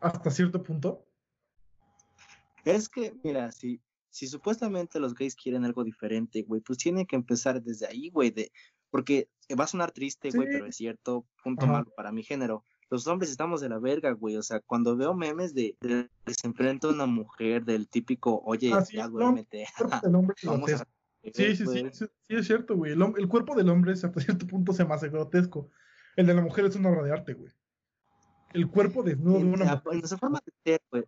hasta 0.00 0.30
cierto 0.30 0.62
punto? 0.62 1.04
Es 2.64 2.88
que, 2.88 3.14
mira, 3.22 3.52
si, 3.52 3.82
si 4.08 4.26
supuestamente 4.26 5.00
los 5.00 5.14
gays 5.14 5.36
quieren 5.36 5.66
algo 5.66 5.84
diferente, 5.84 6.40
güey, 6.44 6.62
pues 6.62 6.78
tienen 6.78 7.04
que 7.04 7.14
empezar 7.14 7.60
desde 7.62 7.88
ahí, 7.88 8.08
güey, 8.08 8.30
de, 8.30 8.50
porque 8.88 9.28
va 9.60 9.64
a 9.64 9.66
sonar 9.66 9.92
triste, 9.92 10.30
güey, 10.30 10.46
Sí. 10.48 10.52
pero 10.54 10.64
es 10.64 10.76
cierto, 10.76 11.26
punto 11.44 11.66
Ajá. 11.66 11.72
malo 11.74 11.92
para 11.94 12.10
mi 12.10 12.22
género. 12.22 12.64
Los 12.88 13.06
hombres 13.06 13.30
estamos 13.30 13.60
de 13.60 13.68
la 13.68 13.78
verga, 13.78 14.12
güey, 14.12 14.36
o 14.36 14.42
sea, 14.42 14.60
cuando 14.60 14.96
veo 14.96 15.12
memes 15.12 15.52
de, 15.52 15.76
de 15.82 16.08
que 16.24 16.32
se 16.32 16.46
enfrenta 16.46 16.88
una 16.88 17.04
mujer 17.04 17.66
del 17.66 17.86
típico, 17.86 18.40
oye, 18.46 18.72
Ah, 18.72 18.82
sí, 18.82 18.96
ya 18.96 19.08
no, 19.08 19.36
vamos 20.44 20.72
a... 20.72 20.88
Sí, 21.34 21.54
sí, 21.54 21.66
sí, 21.66 21.90
sí, 21.92 22.06
sí, 22.22 22.34
es 22.34 22.46
cierto, 22.46 22.76
güey. 22.76 22.92
El, 22.92 23.02
el 23.18 23.28
cuerpo 23.28 23.54
del 23.54 23.68
hombre 23.68 23.92
hasta 23.92 24.10
cierto 24.18 24.46
punto 24.46 24.72
se 24.72 24.86
me 24.86 24.94
hace 24.94 25.10
grotesco. 25.10 25.70
El 26.18 26.26
de 26.26 26.34
la 26.34 26.42
mujer 26.42 26.64
es 26.64 26.74
una 26.74 26.88
obra 26.90 27.04
de 27.04 27.12
arte, 27.12 27.34
güey. 27.34 27.52
El 28.52 28.68
cuerpo 28.68 29.04
desnudo 29.04 29.38
de 29.38 29.44
una 29.44 29.64
la- 29.64 29.74
mujer. 29.76 29.92
en 29.92 29.98
nuestra 30.00 30.18
forma 30.18 30.40
de 30.44 30.52
ser, 30.64 30.80
güey, 30.90 31.04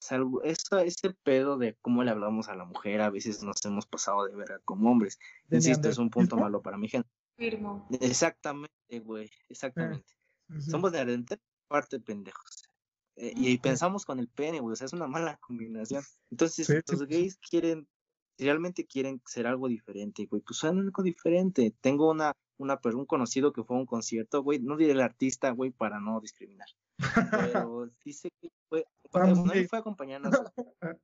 salvo 0.00 0.42
eso, 0.42 0.78
ese 0.78 1.10
pedo 1.22 1.58
de 1.58 1.76
cómo 1.82 2.02
le 2.02 2.12
hablamos 2.12 2.48
a 2.48 2.54
la 2.54 2.64
mujer, 2.64 3.02
a 3.02 3.10
veces 3.10 3.42
nos 3.42 3.62
hemos 3.66 3.84
pasado 3.84 4.24
de 4.26 4.34
verga 4.34 4.58
como 4.64 4.90
hombres. 4.90 5.18
de 5.48 5.56
Insisto, 5.58 5.90
es 5.90 5.98
un 5.98 6.08
punto 6.08 6.36
malo 6.38 6.62
para 6.62 6.78
mi 6.78 6.88
género. 6.88 7.10
Firmo. 7.36 7.86
Exactamente, 8.00 9.00
güey, 9.04 9.30
exactamente. 9.50 10.14
Sí. 10.60 10.70
Somos 10.70 10.92
de 10.92 11.04
la 11.04 11.38
parte 11.68 12.00
pendejos. 12.00 12.62
Eh, 13.16 13.34
y 13.36 13.54
Ujú. 13.54 13.62
pensamos 13.62 14.06
con 14.06 14.18
el 14.18 14.28
pene, 14.28 14.60
güey, 14.60 14.72
o 14.72 14.76
sea, 14.76 14.86
es 14.86 14.94
una 14.94 15.06
mala 15.08 15.36
combinación. 15.42 16.02
Entonces, 16.30 16.66
Sí, 16.66 16.72
los 16.88 17.00
sí. 17.00 17.06
gays 17.06 17.36
quieren, 17.36 17.86
si 18.38 18.44
realmente 18.46 18.86
quieren 18.86 19.20
ser 19.26 19.46
algo 19.46 19.68
diferente, 19.68 20.24
güey, 20.24 20.40
pues 20.40 20.58
son 20.58 20.78
algo 20.78 21.02
diferente. 21.02 21.74
Tengo 21.82 22.10
una, 22.10 22.32
una, 22.58 22.78
per- 22.80 22.94
un 22.96 23.06
conocido 23.06 23.52
que 23.52 23.64
fue 23.64 23.76
a 23.76 23.80
un 23.80 23.86
concierto, 23.86 24.42
güey, 24.42 24.58
no 24.60 24.76
diré 24.76 24.92
el 24.92 25.00
artista, 25.00 25.50
güey, 25.50 25.70
para 25.70 26.00
no 26.00 26.20
discriminar. 26.20 26.68
Pero 27.64 27.90
dice 28.04 28.30
que 28.40 28.50
fue, 28.68 28.84
Ah, 29.14 29.26
no, 29.26 29.52
él 29.52 29.68
fue 29.68 29.78
acompañando 29.78 30.28
a 30.28 30.32
su, 30.32 30.94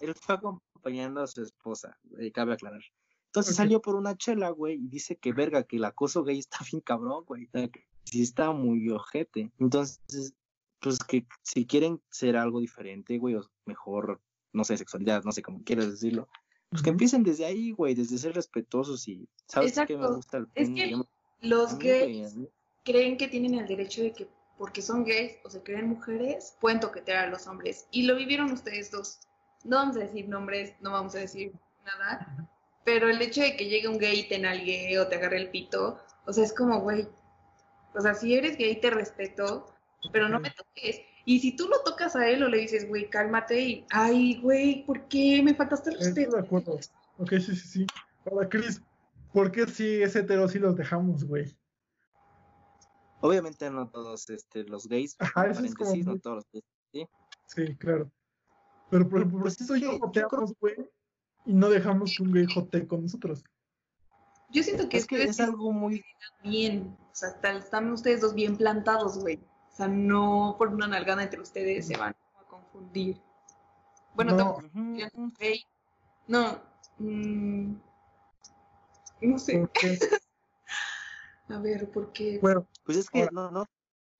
él 0.00 0.14
fue 0.14 0.34
acompañando 0.34 1.22
a 1.22 1.26
su 1.26 1.42
esposa, 1.42 1.98
eh, 2.18 2.32
cabe 2.32 2.52
aclarar. 2.54 2.82
Entonces 3.26 3.56
salió 3.56 3.80
por 3.80 3.94
una 3.94 4.16
chela, 4.16 4.50
güey, 4.50 4.74
y 4.74 4.88
dice 4.88 5.16
que 5.16 5.32
verga, 5.32 5.62
que 5.64 5.76
el 5.76 5.84
acoso 5.84 6.22
gay 6.24 6.38
está 6.38 6.58
bien 6.70 6.80
cabrón, 6.80 7.24
güey. 7.24 7.48
Sí 8.04 8.22
está 8.22 8.50
muy 8.52 8.90
ojete. 8.90 9.52
Entonces, 9.58 10.34
pues 10.80 10.98
que 10.98 11.26
si 11.42 11.64
quieren 11.64 12.02
ser 12.10 12.36
algo 12.36 12.60
diferente, 12.60 13.16
güey, 13.18 13.36
o 13.36 13.48
mejor, 13.64 14.20
no 14.52 14.64
sé, 14.64 14.76
sexualidad, 14.76 15.22
no 15.24 15.32
sé 15.32 15.40
cómo 15.42 15.62
quieras 15.62 15.90
decirlo, 15.90 16.28
pues 16.72 16.82
que 16.82 16.88
empiecen 16.90 17.22
desde 17.22 17.44
ahí, 17.44 17.70
güey, 17.70 17.94
desde 17.94 18.16
ser 18.16 18.34
respetuosos 18.34 19.06
y, 19.06 19.28
¿sabes 19.46 19.78
qué 19.86 19.96
me 19.96 20.08
gusta 20.08 20.38
el 20.38 20.48
Es 20.54 20.70
que 20.70 20.96
me- 20.96 21.04
Los 21.42 21.74
güey, 21.76 22.14
gays 22.22 22.34
creen 22.82 23.18
que 23.18 23.28
tienen 23.28 23.54
el 23.54 23.66
derecho 23.66 24.02
de 24.02 24.12
que 24.12 24.26
porque 24.56 24.80
son 24.80 25.04
gays 25.04 25.36
o 25.44 25.50
se 25.50 25.62
creen 25.62 25.88
mujeres, 25.88 26.56
pueden 26.60 26.80
toquetear 26.80 27.26
a 27.26 27.30
los 27.30 27.46
hombres. 27.46 27.86
Y 27.90 28.04
lo 28.04 28.16
vivieron 28.16 28.50
ustedes 28.52 28.90
dos. 28.90 29.20
No 29.64 29.76
vamos 29.76 29.96
a 29.96 30.00
decir 30.00 30.28
nombres, 30.28 30.74
no 30.80 30.92
vamos 30.92 31.14
a 31.14 31.18
decir 31.18 31.52
nada. 31.84 32.48
Pero 32.84 33.08
el 33.10 33.20
hecho 33.20 33.42
de 33.42 33.56
que 33.56 33.68
llegue 33.68 33.88
un 33.88 33.98
gay 33.98 34.20
y 34.20 34.28
te 34.28 34.38
nalgue 34.38 34.98
o 34.98 35.08
te 35.08 35.16
agarre 35.16 35.38
el 35.38 35.50
pito, 35.50 35.98
o 36.26 36.32
sea, 36.32 36.44
es 36.44 36.52
como, 36.54 36.80
güey. 36.80 37.06
O 37.94 38.00
sea, 38.00 38.14
si 38.14 38.34
eres 38.34 38.56
gay 38.56 38.80
te 38.80 38.90
respeto, 38.90 39.66
pero 40.12 40.28
no 40.28 40.40
me 40.40 40.50
toques. 40.50 41.00
Y 41.24 41.40
si 41.40 41.54
tú 41.56 41.68
lo 41.68 41.80
tocas 41.84 42.16
a 42.16 42.28
él 42.28 42.42
o 42.42 42.48
le 42.48 42.58
dices, 42.58 42.88
güey, 42.88 43.08
cálmate 43.08 43.60
y, 43.60 43.86
ay, 43.90 44.40
güey, 44.40 44.84
¿por 44.84 45.06
qué 45.08 45.40
me 45.42 45.54
faltaste 45.54 45.90
el 45.90 45.96
Estoy 45.96 46.24
respeto? 46.24 46.36
de 46.36 46.42
acuerdo. 46.42 46.78
Ok, 47.18 47.30
sí, 47.32 47.56
sí, 47.56 47.56
sí. 47.56 47.86
Ahora, 48.30 48.48
Chris, 48.48 48.82
¿por 49.32 49.52
qué 49.52 49.66
si 49.66 50.02
es 50.02 50.16
hetero 50.16 50.48
si 50.48 50.58
los 50.58 50.76
dejamos, 50.76 51.24
güey? 51.24 51.56
Obviamente 53.20 53.70
no 53.70 53.88
todos 53.88 54.28
este, 54.30 54.64
los 54.64 54.88
gays, 54.88 55.14
Ajá, 55.20 55.46
eso 55.46 55.64
es 55.64 55.74
como 55.74 55.94
no 55.94 56.18
todos 56.18 56.36
los 56.36 56.64
gays. 56.92 57.08
Sí, 57.46 57.76
claro. 57.76 58.10
Pero 58.90 59.08
por 59.08 59.20
ejemplo, 59.20 59.40
Pues 59.42 59.54
si 59.54 59.62
es 59.62 59.68
tú 59.68 59.76
y 59.76 59.80
que 59.80 59.86
yo 59.86 59.98
joteamos, 59.98 60.54
güey, 60.60 60.74
y 61.46 61.54
no 61.54 61.70
dejamos 61.70 62.14
que 62.16 62.22
un 62.22 62.32
gay 62.32 62.46
jotee 62.52 62.86
con 62.86 63.02
nosotros. 63.02 63.44
Yo 64.50 64.62
siento 64.62 64.88
que 64.88 64.98
Es 64.98 65.06
que 65.06 65.22
es 65.22 65.40
algo 65.40 65.72
muy... 65.72 66.04
bien, 66.42 66.96
o 67.00 67.14
sea, 67.14 67.30
están 67.56 67.92
ustedes 67.92 68.20
dos 68.20 68.34
bien 68.34 68.56
plantados, 68.56 69.18
güey. 69.18 69.40
O 69.72 69.74
sea, 69.74 69.88
no 69.88 70.56
por 70.58 70.68
una 70.68 70.86
nalgada 70.86 71.22
entre 71.22 71.40
ustedes 71.40 71.86
se 71.86 71.96
van 71.96 72.14
a 72.38 72.44
confundir. 72.44 73.20
Bueno, 74.14 74.32
No. 74.32 74.36
tampoco 74.36 74.66
Ujú. 75.14 75.32
gay. 75.38 75.64
No, 76.26 76.60
mm, 76.98 77.74
no 79.22 79.38
sé. 79.38 79.66
A 81.48 81.58
ver, 81.58 81.90
¿por 81.90 82.12
qué? 82.12 82.38
bueno, 82.40 82.66
Pues 82.84 82.98
es 82.98 83.10
que 83.10 83.28
no, 83.32 83.50
no, 83.50 83.62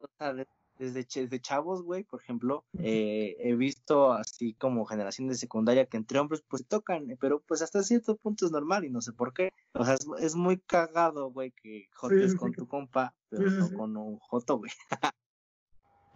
o 0.01 0.07
sea, 0.19 0.35
de- 0.35 0.47
desde, 0.79 1.01
ch- 1.07 1.23
desde 1.23 1.41
chavos, 1.41 1.83
güey, 1.83 2.03
por 2.05 2.21
ejemplo, 2.21 2.65
eh, 2.79 3.37
he 3.39 3.55
visto 3.55 4.13
así 4.13 4.55
como 4.55 4.85
generación 4.85 5.29
de 5.29 5.35
secundaria 5.37 5.87
que 5.87 5.97
entre 5.97 6.19
hombres 6.19 6.43
pues 6.49 6.67
tocan, 6.67 7.07
pero 7.21 7.41
pues 7.41 7.63
hasta 7.63 7.83
cierto 7.83 8.17
punto 8.17 8.45
es 8.47 8.53
normal 8.53 8.85
y 8.85 8.91
no 8.91 9.01
sé 9.01 9.13
por 9.13 9.33
qué. 9.33 9.53
O 9.75 9.85
sea, 9.85 9.95
es, 9.95 10.07
es 10.19 10.35
muy 10.35 10.59
cagado, 10.59 11.31
güey, 11.31 11.53
que 11.53 11.87
jotes 11.95 12.33
sí, 12.33 12.37
con 12.39 12.53
tu 12.53 12.67
compa, 12.67 13.15
pero 13.29 13.49
sí, 13.49 13.57
no 13.59 13.69
sí. 13.69 13.75
con 13.75 13.97
un 13.97 14.19
joto, 14.19 14.59
güey. 14.59 14.73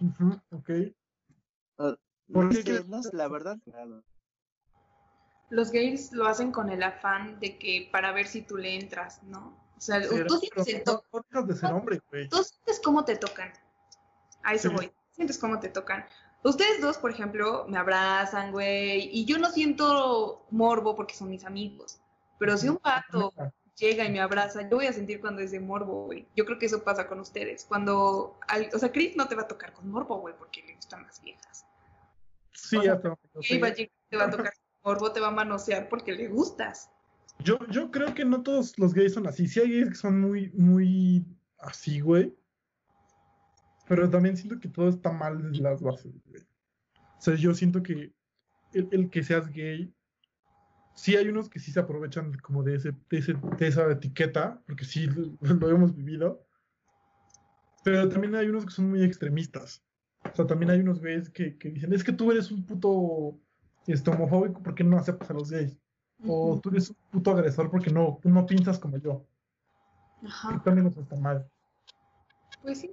ujú, 0.01 0.41
ok. 0.51 0.71
No 1.79 1.97
¿Por 2.33 2.49
qué 2.51 2.85
no 2.89 3.01
la 3.13 3.29
verdad, 3.29 3.59
claro. 3.65 4.03
Los 5.49 5.71
gays 5.71 6.11
lo 6.13 6.27
hacen 6.27 6.51
con 6.51 6.71
el 6.71 6.83
afán 6.83 7.39
de 7.39 7.57
que 7.59 7.89
para 7.93 8.13
ver 8.13 8.27
si 8.27 8.43
tú 8.43 8.57
le 8.57 8.75
entras, 8.75 9.23
¿no? 9.23 9.57
O 9.77 9.81
sea, 9.81 10.01
tú 10.03 10.39
sientes 10.39 10.67
el 10.75 10.83
toque, 10.83 11.07
tú 12.29 12.43
sientes 12.43 12.81
cómo 12.83 13.05
te 13.05 13.17
tocan. 13.17 13.53
A 14.43 14.55
eso 14.55 14.71
Sí. 14.71 14.75
voy. 14.75 14.93
Sientes 15.13 15.39
cómo 15.39 15.61
te 15.61 15.69
tocan. 15.69 16.05
Ustedes 16.43 16.81
dos, 16.81 16.99
por 16.99 17.11
ejemplo, 17.11 17.67
me 17.69 17.79
abrazan, 17.79 18.53
güey, 18.53 19.09
y 19.13 19.25
yo 19.25 19.39
no 19.39 19.51
siento 19.51 20.47
morbo 20.51 20.95
porque 20.95 21.15
son 21.15 21.31
mis 21.31 21.45
amigos. 21.45 22.01
Pero 22.39 22.57
si 22.57 22.69
un 22.69 22.79
vato 22.83 23.33
llega 23.79 24.05
y 24.05 24.13
me 24.13 24.21
abraza, 24.21 24.63
yo 24.63 24.77
voy 24.77 24.87
a 24.87 24.93
sentir 24.93 25.21
cuando 25.21 25.43
es 25.43 25.51
de 25.51 25.61
morbo, 25.61 26.07
güey. 26.07 26.27
Yo 26.35 26.45
creo 26.45 26.59
que 26.59 26.67
eso 26.67 26.83
pasa 26.83 27.07
con 27.07 27.21
ustedes. 27.21 27.65
Cuando, 27.65 28.39
al- 28.49 28.69
o 28.75 28.79
sea, 28.79 28.91
Chris 28.93 29.17
no 29.17 29.29
te 29.29 29.35
va 29.35 29.43
a 29.43 29.49
tocar 29.49 29.73
con 29.73 29.91
morbo, 29.91 30.19
güey, 30.21 30.35
porque 30.37 30.63
le 30.67 30.75
gustan 30.75 31.03
las 31.05 31.21
viejas. 31.23 31.65
Sí, 32.53 32.77
o 32.79 32.83
sea, 32.83 32.95
hasta 32.95 33.09
donde 33.09 33.29
yo 33.35 33.41
Y 33.41 33.45
sé. 33.45 33.59
va 33.61 33.67
a 33.69 33.71
llegar 33.75 33.91
y 33.93 34.09
te 34.11 34.17
va 34.17 34.25
a 34.25 34.31
tocar 34.31 34.53
con 34.55 34.93
morbo, 34.93 35.13
te 35.13 35.21
va 35.21 35.29
a 35.29 35.33
manosear 35.33 35.89
porque 35.89 36.13
le 36.13 36.29
gustas. 36.29 36.91
Yo, 37.41 37.59
yo 37.71 37.91
creo 37.91 38.15
que 38.15 38.25
no 38.25 38.43
todos 38.43 38.79
los 38.79 38.95
gays 38.95 39.13
son 39.15 39.27
así. 39.27 39.47
Sí 39.47 39.61
hay 39.61 39.71
gays 39.71 39.89
que 39.91 39.95
son 39.95 40.21
muy, 40.21 40.51
muy 40.53 41.25
así, 41.59 42.01
güey. 42.01 42.35
Pero 43.89 44.09
también 44.11 44.37
siento 44.37 44.59
que 44.59 44.69
todo 44.69 44.89
está 44.89 45.13
mal 45.13 45.41
desde 45.43 45.63
las 45.63 45.81
bases, 45.81 46.13
güey. 46.25 46.43
O 47.19 47.21
sea, 47.21 47.35
yo 47.35 47.55
siento 47.55 47.83
que 47.83 48.13
el, 48.73 48.89
el 48.91 49.11
que 49.11 49.23
seas 49.23 49.49
gay, 49.53 49.95
sí 50.97 51.15
hay 51.15 51.29
unos 51.29 51.49
que 51.49 51.61
sí 51.61 51.71
se 51.71 51.79
aprovechan 51.81 52.33
de- 52.33 52.41
como 52.41 52.63
de, 52.65 52.75
ese, 52.77 52.91
de, 53.09 53.19
ese- 53.19 53.35
de 53.59 53.67
esa 53.69 53.89
etiqueta, 53.93 54.61
porque 54.67 54.85
sí 54.85 55.07
lo, 55.07 55.37
lo 55.61 55.71
hemos 55.71 55.95
vivido. 55.95 56.43
Pero 57.85 58.09
también 58.09 58.35
hay 58.35 58.49
unos 58.49 58.65
que 58.67 58.73
son 58.73 58.91
muy 58.91 59.03
extremistas. 59.05 59.83
O 60.25 60.35
sea, 60.35 60.47
también 60.47 60.71
hay 60.71 60.81
unos 60.81 61.01
gays 61.01 61.31
que, 61.31 61.57
que 61.57 61.71
dicen, 61.71 61.93
es 61.93 62.03
que 62.03 62.13
tú 62.13 62.33
eres 62.33 62.51
un 62.51 62.67
puto 62.67 63.39
este, 63.87 64.11
homofóbico 64.11 64.61
porque 64.63 64.83
no 64.83 64.99
aceptas 64.99 65.31
a 65.31 65.35
los 65.35 65.51
gays. 65.51 65.79
O 66.27 66.53
Ujú. 66.55 66.61
tú 66.61 66.71
eres 66.71 66.91
un 66.91 66.97
puto 67.11 67.31
agresor 67.31 67.71
porque 67.71 67.91
no, 67.91 68.19
no 68.25 68.45
piensas 68.47 68.79
como 68.81 68.97
yo. 68.99 69.25
Que 70.21 70.27
Ajá. 70.27 70.63
también 70.65 70.89
eso 70.89 71.01
está 71.03 71.15
mal. 71.15 71.49
Pues 72.63 72.81
sí. 72.81 72.91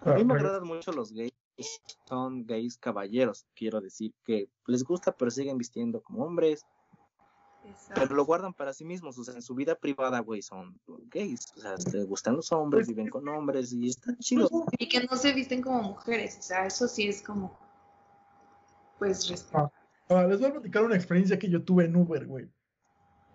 A 0.00 0.14
mí 0.14 0.24
me 0.24 0.32
Ah, 0.32 0.36
agradan 0.36 0.66
mucho 0.66 0.92
los 0.92 1.12
gays, 1.12 1.32
que 1.56 1.64
son 2.08 2.46
gays 2.46 2.78
caballeros, 2.78 3.46
quiero 3.54 3.80
decir, 3.80 4.14
que 4.24 4.48
les 4.66 4.84
gusta 4.84 5.14
pero 5.16 5.30
siguen 5.30 5.58
vistiendo 5.58 6.00
como 6.02 6.24
hombres, 6.24 6.64
Exacto. 7.68 7.94
pero 8.02 8.14
lo 8.14 8.24
guardan 8.24 8.54
para 8.54 8.72
sí 8.72 8.84
mismos, 8.84 9.18
o 9.18 9.24
sea, 9.24 9.34
en 9.34 9.42
su 9.42 9.54
vida 9.54 9.74
privada, 9.74 10.20
güey, 10.20 10.40
son 10.42 10.78
gays, 11.10 11.52
o 11.56 11.60
sea, 11.60 11.74
les 11.92 12.06
gustan 12.06 12.36
los 12.36 12.52
hombres, 12.52 12.86
Pues, 12.86 12.96
viven 12.96 13.10
con 13.10 13.28
hombres 13.28 13.72
y 13.72 13.88
está 13.88 14.16
chido. 14.18 14.48
Y 14.78 14.88
que 14.88 15.04
no 15.04 15.16
se 15.16 15.32
visten 15.32 15.62
como 15.62 15.82
mujeres, 15.82 16.36
o 16.38 16.42
sea, 16.42 16.66
eso 16.66 16.86
sí 16.88 17.08
es 17.08 17.22
como, 17.22 17.58
pues, 18.98 19.28
respeto. 19.28 19.70
Ahora, 20.08 20.28
les 20.28 20.38
voy 20.40 20.48
a 20.50 20.52
platicar 20.52 20.84
una 20.84 20.94
experiencia 20.96 21.38
que 21.38 21.48
yo 21.50 21.62
tuve 21.64 21.84
en 21.86 21.96
Uber, 21.96 22.26
güey. 22.26 22.48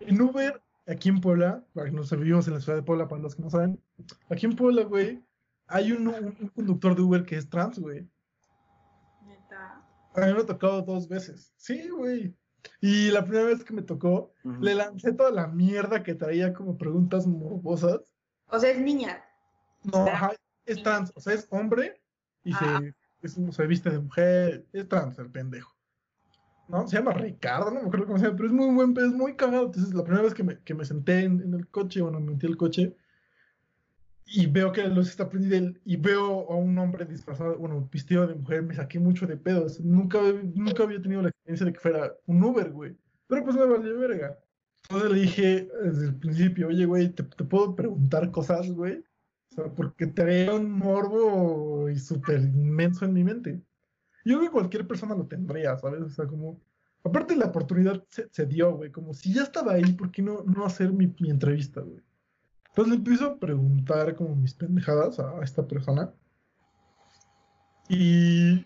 En 0.00 0.20
Uber, 0.20 0.60
aquí 0.86 1.10
en 1.10 1.20
Puebla, 1.20 1.62
para 1.74 1.90
que 1.90 1.96
nos 1.96 2.10
vivimos 2.10 2.48
en 2.48 2.54
la 2.54 2.60
ciudad 2.60 2.76
de 2.78 2.82
Puebla, 2.82 3.08
para 3.08 3.20
los 3.22 3.34
que 3.34 3.42
no 3.42 3.50
saben, 3.50 3.80
aquí 4.30 4.46
en 4.46 4.56
Puebla, 4.56 4.82
güey, 4.84 5.22
hay 5.66 5.92
un, 5.92 6.08
un- 6.08 6.36
un 6.40 6.48
conductor 6.48 6.96
de 6.96 7.02
Uber 7.02 7.24
que 7.24 7.36
es 7.36 7.48
trans, 7.48 7.78
güey. 7.78 8.08
Neta. 9.22 9.84
A 10.14 10.20
mí 10.26 10.32
me 10.34 10.40
ha 10.40 10.46
tocado 10.46 10.82
dos 10.82 11.08
veces. 11.08 11.52
Sí, 11.56 11.88
güey. 11.88 12.34
Y 12.80 13.10
la 13.10 13.24
primera 13.24 13.46
vez 13.46 13.64
que 13.64 13.72
me 13.74 13.82
tocó, 13.82 14.32
Ujú. 14.44 14.60
le 14.62 14.74
lancé 14.74 15.12
toda 15.12 15.30
la 15.30 15.46
mierda 15.48 16.02
que 16.02 16.14
traía 16.14 16.52
como 16.52 16.76
preguntas 16.78 17.26
morbosas. 17.26 18.00
O 18.48 18.58
sea, 18.58 18.70
es 18.70 18.78
niña. 18.80 19.24
No, 19.84 20.06
ajá, 20.06 20.32
es 20.66 20.82
trans, 20.82 21.12
o 21.14 21.20
sea, 21.20 21.34
es 21.34 21.46
hombre 21.50 22.00
y 22.44 22.52
Ah. 22.54 22.80
se, 23.20 23.26
es- 23.26 23.54
se 23.54 23.66
viste 23.66 23.90
de 23.90 23.98
mujer, 24.00 24.64
es 24.72 24.88
trans 24.88 25.18
el 25.18 25.30
pendejo. 25.30 25.74
¿No? 26.68 26.86
Se 26.86 26.96
llama 26.96 27.12
Ricardo, 27.12 27.70
no 27.70 27.80
me 27.82 27.86
acuerdo 27.88 28.06
cómo 28.06 28.18
se 28.18 28.24
llama, 28.24 28.36
pero 28.36 28.48
es 28.48 28.54
muy 28.54 28.72
buen, 28.74 28.96
es 28.96 29.12
muy 29.12 29.34
cagado. 29.36 29.66
Entonces, 29.66 29.92
la 29.92 30.04
primera 30.04 30.22
vez 30.22 30.32
que 30.34 30.44
me, 30.44 30.58
que 30.60 30.74
me 30.74 30.84
senté 30.84 31.24
en, 31.24 31.40
en 31.42 31.54
el 31.54 31.66
coche, 31.68 32.00
bueno, 32.00 32.20
me 32.20 32.30
metí 32.32 32.46
al 32.46 32.56
coche 32.56 32.96
y 34.24 34.46
veo 34.46 34.72
que 34.72 34.82
la 34.82 34.88
luz 34.88 35.08
está 35.10 35.28
prendida 35.28 35.56
y- 35.58 35.76
y 35.84 35.96
veo 35.96 36.50
a 36.50 36.56
un 36.56 36.78
hombre 36.78 37.04
disfrazado, 37.04 37.58
bueno, 37.58 37.86
vestido 37.92 38.26
de 38.26 38.34
mujer, 38.36 38.62
me 38.62 38.74
saqué 38.74 38.98
mucho 38.98 39.26
de 39.26 39.36
pedos. 39.36 39.80
Nunca, 39.80 40.18
nunca 40.54 40.84
había 40.84 41.02
tenido 41.02 41.20
la 41.22 41.31
experiencia 41.44 41.66
de 41.66 41.72
que 41.72 41.80
fuera 41.80 42.16
un 42.26 42.42
Uber, 42.42 42.70
güey. 42.70 42.96
Pero 43.26 43.44
pues 43.44 43.56
me 43.56 43.66
valió 43.66 43.98
verga. 43.98 44.38
Entonces 44.84 45.10
le 45.10 45.20
dije 45.20 45.68
desde 45.82 46.06
el 46.06 46.14
principio, 46.16 46.68
oye, 46.68 46.84
güey, 46.86 47.08
¿te, 47.10 47.22
te 47.22 47.44
puedo 47.44 47.74
preguntar 47.74 48.30
cosas, 48.30 48.70
güey? 48.70 49.04
O 49.50 49.54
sea, 49.54 49.64
porque 49.74 50.06
traía 50.06 50.54
un 50.54 50.70
morbo 50.70 51.88
y 51.88 51.98
súper 51.98 52.40
inmenso 52.40 53.04
en 53.04 53.12
mi 53.12 53.24
mente. 53.24 53.62
Yo 54.24 54.38
creo 54.38 54.40
que 54.42 54.52
cualquier 54.52 54.86
persona 54.86 55.14
lo 55.14 55.26
tendría, 55.26 55.76
¿sabes? 55.78 56.02
O 56.02 56.10
sea, 56.10 56.26
como... 56.26 56.60
Aparte 57.04 57.34
la 57.34 57.46
oportunidad 57.46 58.04
se, 58.08 58.28
se 58.30 58.46
dio, 58.46 58.76
güey. 58.76 58.92
Como 58.92 59.12
si 59.12 59.34
ya 59.34 59.42
estaba 59.42 59.72
ahí, 59.72 59.92
¿por 59.92 60.12
qué 60.12 60.22
no, 60.22 60.44
no 60.44 60.64
hacer 60.64 60.92
mi, 60.92 61.12
mi 61.18 61.30
entrevista, 61.30 61.80
güey? 61.80 62.00
Entonces 62.68 62.90
le 62.90 62.96
empiezo 62.98 63.26
a 63.26 63.38
preguntar 63.38 64.14
como 64.14 64.34
mis 64.36 64.54
pendejadas 64.54 65.18
a 65.18 65.42
esta 65.42 65.66
persona. 65.66 66.12
Y... 67.88 68.64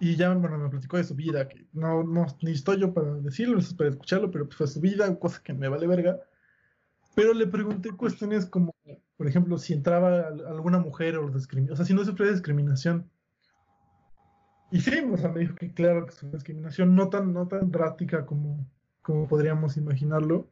Y 0.00 0.14
ya, 0.16 0.32
bueno, 0.32 0.58
me 0.58 0.68
platicó 0.68 0.96
de 0.96 1.04
su 1.04 1.14
vida, 1.14 1.48
que 1.48 1.66
no, 1.72 2.04
no, 2.04 2.26
ni 2.42 2.52
estoy 2.52 2.80
yo 2.80 2.94
para 2.94 3.14
decirlo, 3.14 3.58
para 3.76 3.90
escucharlo, 3.90 4.30
pero 4.30 4.44
pues 4.46 4.56
fue 4.56 4.66
su 4.68 4.80
vida, 4.80 5.18
cosa 5.18 5.42
que 5.42 5.52
me 5.52 5.68
vale 5.68 5.86
verga. 5.88 6.20
Pero 7.16 7.34
le 7.34 7.48
pregunté 7.48 7.90
cuestiones 7.90 8.46
como, 8.46 8.72
por 9.16 9.26
ejemplo, 9.26 9.58
si 9.58 9.72
entraba 9.72 10.28
al- 10.28 10.46
alguna 10.46 10.78
mujer 10.78 11.16
o 11.16 11.28
los 11.28 11.48
o 11.70 11.76
sea, 11.76 11.84
si 11.84 11.94
no 11.94 12.04
sufría 12.04 12.30
discriminación. 12.30 13.10
Y 14.70 14.80
sí, 14.80 15.00
o 15.12 15.16
sea, 15.16 15.30
me 15.30 15.40
dijo 15.40 15.56
que 15.56 15.72
claro 15.72 16.04
que 16.06 16.12
es 16.12 16.22
una 16.22 16.32
discriminación 16.34 16.94
no 16.94 17.08
tan, 17.08 17.32
no 17.32 17.48
tan 17.48 17.70
drástica 17.72 18.24
como, 18.24 18.64
como 19.02 19.26
podríamos 19.26 19.76
imaginarlo. 19.76 20.48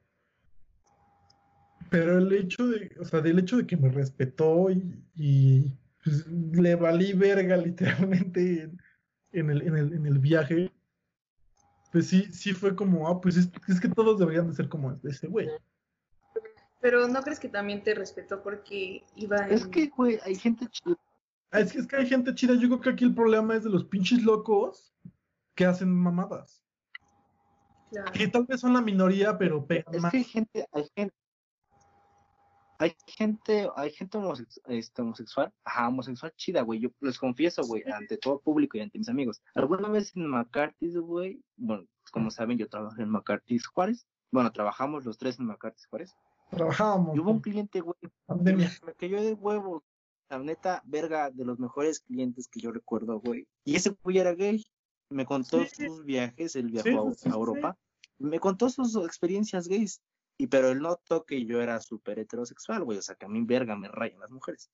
Pero 1.88 2.18
el 2.18 2.32
hecho 2.32 2.66
de, 2.66 2.90
o 3.00 3.04
sea, 3.04 3.20
del 3.20 3.38
hecho 3.38 3.58
de 3.58 3.66
que 3.66 3.76
me 3.76 3.90
respetó 3.90 4.70
y, 4.70 5.04
y, 5.14 5.72
pues, 6.02 6.26
le 6.26 6.74
valí 6.74 7.12
verga 7.12 7.56
literalmente 7.56 8.72
en, 9.38 9.50
el, 9.50 9.62
en 9.62 9.76
el, 9.76 9.92
en 9.92 10.06
el 10.06 10.18
viaje, 10.18 10.72
pues 11.92 12.08
sí, 12.08 12.24
sí 12.32 12.52
fue 12.52 12.74
como, 12.74 13.08
ah, 13.08 13.20
pues 13.20 13.36
es, 13.36 13.48
es 13.68 13.80
que 13.80 13.88
todos 13.88 14.18
deberían 14.18 14.48
de 14.48 14.54
ser 14.54 14.68
como 14.68 14.98
ese 15.04 15.28
güey. 15.28 15.48
Pero 16.80 17.08
¿no 17.08 17.22
crees 17.22 17.40
que 17.40 17.48
también 17.48 17.82
te 17.82 17.94
respetó 17.94 18.42
porque 18.42 19.02
iba 19.16 19.38
en... 19.38 19.52
Es 19.52 19.66
que, 19.66 19.88
güey, 19.88 20.18
hay 20.24 20.34
gente 20.34 20.66
chida. 20.68 20.96
Ah, 21.50 21.60
Es 21.60 21.72
que, 21.72 21.78
es 21.78 21.86
que 21.86 21.96
hay 21.96 22.06
gente 22.06 22.34
chida. 22.34 22.54
Yo 22.54 22.68
creo 22.68 22.80
que 22.80 22.90
aquí 22.90 23.04
el 23.04 23.14
problema 23.14 23.56
es 23.56 23.64
de 23.64 23.70
los 23.70 23.84
pinches 23.84 24.22
locos 24.22 24.94
que 25.54 25.64
hacen 25.64 25.90
mamadas. 25.92 26.62
Claro. 27.90 28.12
Que 28.12 28.28
tal 28.28 28.44
vez 28.44 28.60
son 28.60 28.74
la 28.74 28.80
minoría, 28.82 29.38
pero 29.38 29.66
pegan 29.66 29.94
Es 29.94 30.02
más. 30.02 30.10
que 30.12 30.18
hay 30.18 30.24
gente, 30.24 30.66
hay 30.72 30.84
gente, 30.94 31.14
hay 32.78 32.94
gente, 33.06 33.68
hay 33.76 33.90
gente 33.90 34.18
homosex- 34.18 34.60
este, 34.66 35.02
homosexual, 35.02 35.52
ajá, 35.64 35.88
homosexual 35.88 36.32
chida, 36.36 36.62
güey. 36.62 36.80
Yo 36.80 36.90
les 37.00 37.18
confieso, 37.18 37.62
güey, 37.64 37.82
ante 37.90 38.16
todo 38.18 38.40
público 38.40 38.76
y 38.76 38.80
ante 38.80 38.98
mis 38.98 39.08
amigos. 39.08 39.42
Alguna 39.54 39.88
vez 39.88 40.14
en 40.16 40.26
McCarthy's, 40.28 40.96
güey, 40.96 41.40
bueno, 41.56 41.84
como 42.12 42.30
saben, 42.30 42.58
yo 42.58 42.68
trabajo 42.68 43.00
en 43.00 43.08
McCarthy's 43.10 43.66
Juárez. 43.66 44.06
Bueno, 44.30 44.50
trabajamos 44.52 45.04
los 45.04 45.18
tres 45.18 45.38
en 45.38 45.46
McCarthy's 45.46 45.86
Juárez. 45.86 46.14
Trabajábamos. 46.50 47.16
Y 47.16 47.20
hubo 47.20 47.30
un 47.30 47.40
cliente, 47.40 47.80
güey, 47.80 47.96
pandemia. 48.26 48.70
me 48.84 48.94
cayó 48.94 49.22
de 49.22 49.34
huevos. 49.34 49.82
la 50.28 50.38
neta, 50.40 50.82
verga, 50.84 51.30
de 51.30 51.44
los 51.44 51.58
mejores 51.60 52.00
clientes 52.00 52.48
que 52.48 52.58
yo 52.60 52.72
recuerdo, 52.72 53.20
güey. 53.20 53.46
Y 53.64 53.76
ese 53.76 53.96
güey 54.02 54.18
era 54.18 54.34
gay. 54.34 54.64
Me 55.08 55.24
contó 55.24 55.64
Sí. 55.66 55.86
sus 55.86 56.04
viajes, 56.04 56.56
él 56.56 56.66
viajó 56.72 57.12
sí, 57.12 57.20
sí, 57.22 57.28
a. 57.28 57.32
Europa. 57.32 57.78
Me 58.18 58.40
contó 58.40 58.68
sus 58.68 58.96
experiencias 58.96 59.68
gays. 59.68 60.00
Y 60.38 60.48
pero 60.48 60.68
él 60.68 60.80
notó 60.80 61.24
que 61.24 61.44
yo 61.46 61.62
era 61.62 61.80
súper 61.80 62.18
heterosexual, 62.18 62.84
güey. 62.84 62.98
O 62.98 63.02
sea, 63.02 63.14
que 63.14 63.26
a 63.26 63.28
mí, 63.28 63.42
verga, 63.44 63.76
me 63.76 63.88
rayan 63.88 64.20
las 64.20 64.30
mujeres. 64.30 64.70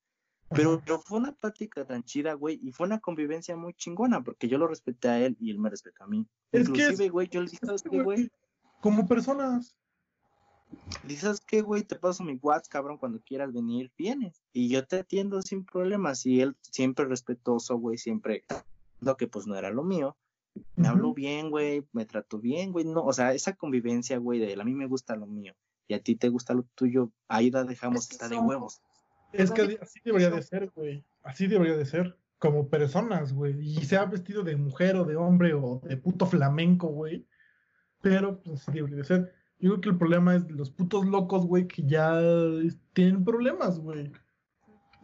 Pero, 0.49 0.81
pero 0.85 0.99
fue 0.99 1.17
una 1.17 1.31
plática 1.31 1.85
tan 1.85 2.03
chida, 2.03 2.33
güey, 2.33 2.59
y 2.61 2.71
fue 2.71 2.85
una 2.85 2.99
convivencia 2.99 3.55
muy 3.55 3.73
chingona, 3.73 4.23
porque 4.23 4.47
yo 4.47 4.57
lo 4.57 4.67
respeté 4.67 5.07
a 5.07 5.19
él 5.19 5.35
y 5.39 5.49
él 5.49 5.59
me 5.59 5.69
respetó 5.69 6.03
a 6.03 6.07
mí. 6.07 6.27
Es 6.51 6.69
que 6.69 6.81
Inclusive, 6.81 7.09
güey, 7.09 7.27
yo 7.29 7.41
le 7.41 7.49
dije, 7.49 7.65
¿sabes 7.65 7.83
qué, 7.83 8.01
güey? 8.01 8.31
Como 8.81 9.07
personas. 9.07 9.75
¿sabes 11.17 11.41
qué, 11.41 11.61
güey? 11.61 11.83
Te 11.83 11.95
paso 11.95 12.23
mi 12.23 12.37
WhatsApp, 12.41 12.71
cabrón, 12.71 12.97
cuando 12.97 13.21
quieras 13.21 13.51
venir, 13.53 13.91
vienes. 13.97 14.43
Y 14.51 14.69
yo 14.69 14.85
te 14.85 14.97
atiendo 14.97 15.41
sin 15.41 15.65
problemas. 15.65 16.25
Y 16.25 16.41
él 16.41 16.55
siempre 16.61 17.05
respetuoso, 17.05 17.77
güey, 17.77 17.97
siempre, 17.97 18.43
lo 18.99 19.17
que 19.17 19.27
pues 19.27 19.47
no 19.47 19.55
era 19.55 19.71
lo 19.71 19.83
mío. 19.83 20.17
Me 20.75 20.87
habló 20.87 21.13
bien, 21.13 21.49
güey, 21.49 21.85
me 21.93 22.05
trató 22.05 22.39
bien, 22.39 22.71
güey. 22.71 22.85
No, 22.85 23.03
o 23.03 23.13
sea, 23.13 23.33
esa 23.33 23.53
convivencia, 23.53 24.17
güey, 24.17 24.39
de 24.39 24.53
él, 24.53 24.61
a 24.61 24.63
mí 24.63 24.73
me 24.73 24.87
gusta 24.87 25.15
lo 25.15 25.25
mío 25.25 25.53
y 25.87 25.93
a 25.93 26.01
ti 26.01 26.15
te 26.15 26.29
gusta 26.29 26.53
lo 26.53 26.63
tuyo, 26.75 27.11
ahí 27.27 27.51
la 27.51 27.63
dejamos, 27.63 28.03
Es 28.03 28.07
que 28.07 28.13
está 28.15 28.29
de 28.29 28.37
huevos. 28.39 28.81
Es 29.31 29.51
que 29.51 29.79
así 29.81 29.99
debería 30.03 30.29
de 30.29 30.41
ser, 30.43 30.69
güey. 30.75 31.03
Así 31.23 31.47
debería 31.47 31.75
de 31.75 31.85
ser. 31.85 32.17
Como 32.37 32.67
personas, 32.67 33.33
güey. 33.33 33.57
Y 33.57 33.85
sea 33.85 34.05
vestido 34.05 34.43
de 34.43 34.57
mujer 34.57 34.97
o 34.97 35.05
de 35.05 35.15
hombre 35.15 35.53
o 35.53 35.79
de 35.83 35.95
puto 35.95 36.25
flamenco, 36.25 36.87
güey. 36.87 37.25
Pero 38.01 38.41
pues 38.43 38.67
así 38.67 38.73
debería 38.73 38.97
de 38.97 39.03
ser. 39.05 39.33
Yo 39.59 39.69
creo 39.69 39.81
que 39.81 39.89
el 39.89 39.97
problema 39.97 40.35
es 40.35 40.45
de 40.45 40.53
los 40.53 40.69
putos 40.69 41.05
locos, 41.05 41.45
güey, 41.45 41.67
que 41.67 41.83
ya 41.83 42.19
tienen 42.91 43.23
problemas, 43.23 43.79
güey. 43.79 44.11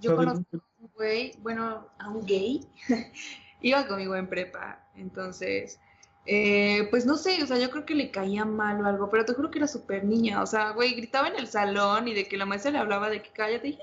Yo 0.01 0.11
O 0.15 0.15
sea, 0.15 0.25
de- 0.33 0.41
conozco 0.43 0.57
a 0.57 0.81
un 0.81 0.91
güey, 0.93 1.31
bueno, 1.41 1.87
a 1.97 2.09
un 2.09 2.25
gay, 2.25 2.67
iba 3.61 3.87
conmigo 3.87 4.15
en 4.17 4.27
prepa, 4.27 4.88
entonces, 4.99 5.79
eh, 6.25 6.87
pues 6.91 7.05
no 7.05 7.17
sé, 7.17 7.41
o 7.41 7.47
sea, 7.47 7.57
yo 7.57 7.71
creo 7.71 7.85
que 7.85 7.95
le 7.95 8.11
caía 8.11 8.45
mal 8.45 8.81
o 8.81 8.85
algo, 8.87 9.09
pero 9.09 9.25
te 9.25 9.33
juro 9.33 9.49
que 9.49 9.59
era 9.59 9.67
súper 9.67 10.03
niña, 10.03 10.41
o 10.43 10.45
sea, 10.45 10.71
güey, 10.71 10.93
gritaba 10.93 11.27
en 11.27 11.37
el 11.37 11.47
salón 11.47 12.07
y 12.07 12.13
de 12.13 12.25
que 12.25 12.37
la 12.37 12.45
maestra 12.45 12.71
le 12.71 12.77
hablaba 12.77 13.09
de 13.09 13.21
que 13.21 13.31
cállate 13.31 13.79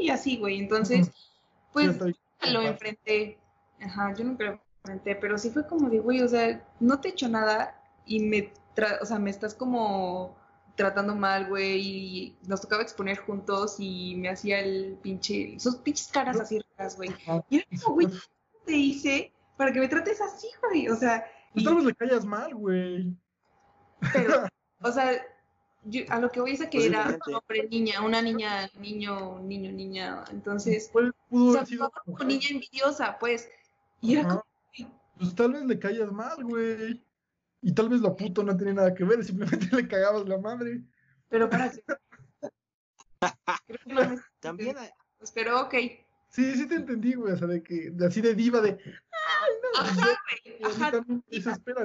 y, 0.00 0.10
así, 0.10 0.36
güey, 0.36 0.58
entonces, 0.58 1.10
pues 1.72 1.98
lo 2.52 2.62
enfrenté, 2.62 3.38
ajá, 3.80 4.14
yo 4.14 4.24
nunca 4.24 4.44
lo 4.44 4.60
enfrenté, 4.84 5.16
pero 5.16 5.38
sí 5.38 5.50
fue 5.50 5.66
como 5.66 5.88
de, 5.90 5.98
güey, 5.98 6.22
o 6.22 6.28
sea, 6.28 6.64
no 6.78 7.00
te 7.00 7.08
he 7.08 7.10
hecho 7.10 7.28
nada 7.28 7.82
y 8.06 8.20
me, 8.20 8.52
tra- 8.76 8.98
o 9.02 9.04
sea, 9.04 9.18
me 9.18 9.30
estás 9.30 9.54
como 9.54 10.36
tratando 10.76 11.16
mal, 11.16 11.48
güey, 11.48 11.80
y 11.80 12.36
nos 12.46 12.60
tocaba 12.60 12.82
exponer 12.82 13.18
juntos 13.18 13.76
y 13.80 14.14
me 14.14 14.28
hacía 14.28 14.60
el 14.60 14.96
pinche, 15.02 15.58
sus 15.58 15.76
pinches 15.76 16.06
caras 16.06 16.38
así 16.38 16.60
raras, 16.76 16.96
güey. 16.96 17.10
Y 17.50 17.56
era 17.56 17.66
como, 17.82 17.94
güey, 17.96 18.06
¿qué 18.06 18.18
te 18.64 18.76
hice 18.76 19.32
para 19.58 19.72
que 19.72 19.80
me 19.80 19.88
trates 19.88 20.20
así, 20.22 20.48
güey? 20.62 20.88
O 20.88 20.96
sea, 20.96 21.26
Pues 21.52 21.62
y- 21.62 21.64
tal 21.66 21.74
vez 21.74 21.84
le 21.84 21.94
callas 21.94 22.24
mal, 22.24 22.54
güey. 22.54 23.14
pero, 24.12 24.46
o 24.80 24.90
sea, 24.92 25.12
yo- 25.84 26.04
a 26.08 26.18
lo 26.20 26.30
que 26.30 26.40
voy 26.40 26.52
es 26.52 26.60
a 26.62 26.70
que 26.70 26.78
era 26.86 26.98
Posiblemente. 27.04 27.30
un 27.30 27.34
hombre, 27.36 27.68
niña, 27.68 28.02
una 28.02 28.22
niña, 28.22 28.70
niño, 28.78 29.40
niño, 29.40 29.72
niña, 29.72 30.24
entonces, 30.30 30.88
Pues, 30.92 31.10
pudo 31.28 31.50
o 31.52 31.56
haber 31.56 31.66
sido 31.66 31.90
como 31.90 32.18
niña 32.24 32.48
envidiosa, 32.50 33.18
pues, 33.18 33.50
y 34.00 34.14
era 34.16 34.28
como, 34.28 34.44
Pues 35.18 35.34
tal 35.34 35.52
vez 35.52 35.64
le 35.64 35.78
callas 35.78 36.12
mal, 36.12 36.42
güey. 36.44 37.04
Y 37.60 37.72
tal 37.74 37.88
vez 37.88 38.00
lo 38.00 38.14
puto 38.16 38.44
no 38.44 38.56
tenía 38.56 38.74
nada 38.74 38.94
que 38.94 39.02
ver, 39.02 39.24
simplemente 39.24 39.66
le 39.76 39.88
cagabas 39.88 40.28
la 40.28 40.38
madre. 40.38 40.80
pero 41.28 41.50
para. 41.50 41.72
Creo 43.66 43.78
que 43.84 43.92
no 43.94 44.08
me- 44.10 44.18
También, 44.40 44.78
hay- 44.78 44.90
pero 45.34 45.62
ok. 45.62 45.74
Sí, 46.28 46.54
sí 46.56 46.68
te 46.68 46.74
entendí, 46.76 47.14
güey. 47.14 47.32
O 47.32 47.36
sea, 47.36 47.46
de 47.46 47.62
que, 47.62 47.90
de 47.90 48.06
así 48.06 48.20
de 48.20 48.34
diva 48.34 48.60
de. 48.60 48.70
Ay, 48.70 49.52
no. 49.62 49.80
Ajá, 49.80 50.18
güey, 50.44 50.72
ajá, 50.72 50.90
también 50.92 51.24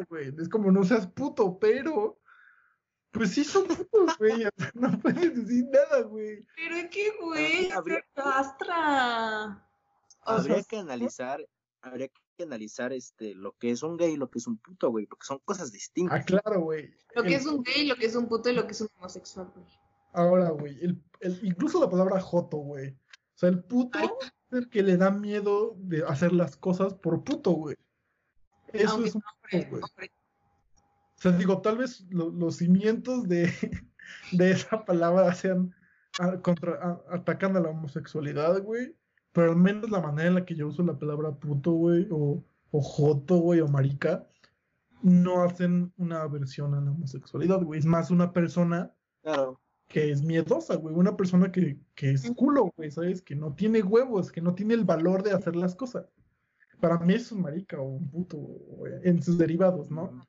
güey. 0.09 0.33
Es 0.39 0.49
como 0.49 0.71
no 0.71 0.83
seas 0.83 1.07
puto, 1.07 1.57
pero. 1.59 2.19
Pues 3.11 3.29
sí 3.31 3.43
son 3.43 3.67
putos, 3.67 4.17
güey. 4.17 4.45
o 4.45 4.49
sea, 4.57 4.71
no 4.73 4.99
puedes 4.99 5.35
decir 5.35 5.65
nada, 5.71 6.01
güey. 6.01 6.43
pero 6.55 6.75
es 6.77 6.89
que, 6.89 7.11
güey, 7.21 7.69
se 7.69 8.03
castra. 8.15 9.63
O 10.25 10.31
habría 10.31 10.55
sea, 10.55 10.63
que 10.63 10.77
analizar, 10.77 11.47
habría 11.81 12.07
que 12.07 12.43
analizar 12.43 12.91
este 12.91 13.35
lo 13.35 13.51
que 13.53 13.69
es 13.69 13.83
un 13.83 13.97
gay 13.97 14.13
y 14.13 14.17
lo 14.17 14.29
que 14.31 14.39
es 14.39 14.47
un 14.47 14.57
puto, 14.57 14.89
güey, 14.89 15.05
porque 15.05 15.25
son 15.25 15.39
cosas 15.45 15.71
distintas. 15.71 16.21
Ah, 16.21 16.23
claro, 16.23 16.61
güey. 16.61 16.91
lo 17.15 17.21
que 17.23 17.29
El- 17.29 17.35
es 17.35 17.45
un 17.45 17.61
gay, 17.61 17.85
lo 17.85 17.95
que 17.95 18.05
es 18.07 18.15
un 18.15 18.27
puto 18.27 18.49
y 18.49 18.55
lo 18.55 18.65
que 18.65 18.71
es 18.71 18.81
un 18.81 18.89
homosexual, 18.97 19.51
güey. 19.55 19.67
Ahora, 20.13 20.49
güey. 20.49 20.79
El, 20.81 21.01
el- 21.19 21.39
incluso 21.43 21.79
la 21.79 21.89
palabra 21.89 22.19
joto, 22.19 22.57
güey. 22.57 22.97
O 23.35 23.37
sea, 23.37 23.49
el 23.49 23.63
puto 23.63 23.99
Ay. 23.99 24.09
es 24.21 24.33
el 24.57 24.69
que 24.69 24.83
le 24.83 24.97
da 24.97 25.11
miedo 25.11 25.75
de 25.79 26.03
hacer 26.05 26.33
las 26.33 26.55
cosas 26.57 26.93
por 26.93 27.23
puto, 27.23 27.51
güey. 27.51 27.75
Eso 28.71 28.91
Aunque 28.93 29.09
es 29.09 29.15
un 29.15 29.23
hombre, 29.33 29.69
güey. 29.69 29.81
hombre. 29.83 30.11
O 31.17 31.21
sea, 31.23 31.31
digo, 31.31 31.61
tal 31.61 31.77
vez 31.77 32.05
lo- 32.09 32.29
los 32.31 32.57
cimientos 32.57 33.27
de, 33.27 33.43
de 34.31 34.51
esa 34.51 34.83
palabra 34.85 35.33
sean 35.33 35.73
a- 36.19 36.37
contra, 36.41 36.73
a- 36.81 37.15
atacando 37.15 37.59
a 37.59 37.61
la 37.63 37.69
homosexualidad, 37.69 38.61
güey. 38.63 38.95
Pero 39.31 39.51
al 39.51 39.57
menos 39.57 39.89
la 39.89 39.99
manera 39.99 40.27
en 40.29 40.35
la 40.35 40.45
que 40.45 40.53
yo 40.55 40.67
uso 40.67 40.83
la 40.83 40.99
palabra 40.99 41.31
puto, 41.31 41.71
güey, 41.71 42.07
o, 42.11 42.43
o 42.71 42.81
joto, 42.81 43.37
güey, 43.37 43.61
o 43.61 43.67
marica, 43.67 44.27
no 45.01 45.41
hacen 45.43 45.91
una 45.97 46.21
aversión 46.21 46.75
a 46.75 46.81
la 46.81 46.91
homosexualidad, 46.91 47.61
güey. 47.63 47.79
Es 47.79 47.85
más 47.87 48.11
una 48.11 48.31
persona 48.31 48.93
Claro. 49.23 49.59
Que 49.93 50.11
es 50.11 50.23
miedosa, 50.23 50.75
güey. 50.75 50.95
Una 50.95 51.15
persona 51.15 51.51
que, 51.51 51.77
que 51.93 52.09
es 52.09 52.29
culo, 52.35 52.73
güey, 52.75 52.89
¿sabes? 52.89 53.21
Que 53.21 53.35
no 53.35 53.53
tiene 53.53 53.83
huevos, 53.83 54.31
que 54.31 54.41
no 54.41 54.55
tiene 54.55 54.73
el 54.73 54.85
valor 54.85 55.21
de 55.21 55.31
hacer 55.33 55.55
las 55.55 55.75
cosas. 55.75 56.07
Para 56.81 56.97
mí 56.97 57.13
es 57.13 57.31
un 57.31 57.43
marica 57.43 57.79
o 57.79 57.83
un 57.83 58.09
puto, 58.09 58.37
güey, 58.37 58.93
en 59.03 59.21
sus 59.21 59.37
derivados, 59.37 59.91
¿no? 59.91 60.25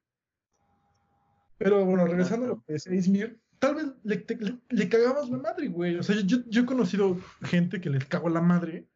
Pero 1.56 1.82
bueno, 1.86 2.04
regresando 2.04 2.44
a 2.44 2.48
lo 2.50 2.62
que 2.62 2.74
decía 2.74 2.94
Ismir, 2.94 3.40
tal 3.58 3.76
vez 3.76 3.86
le, 4.02 4.18
te- 4.18 4.36
le, 4.36 4.58
le 4.68 4.88
cagabas 4.90 5.30
la 5.30 5.38
madre, 5.38 5.68
güey. 5.68 5.96
O 5.96 6.02
sea, 6.02 6.16
yo, 6.20 6.38
yo 6.46 6.62
he 6.62 6.66
conocido 6.66 7.16
gente 7.42 7.80
que 7.80 7.88
les 7.88 8.04
cago 8.04 8.28
la 8.28 8.42
madre, 8.42 8.86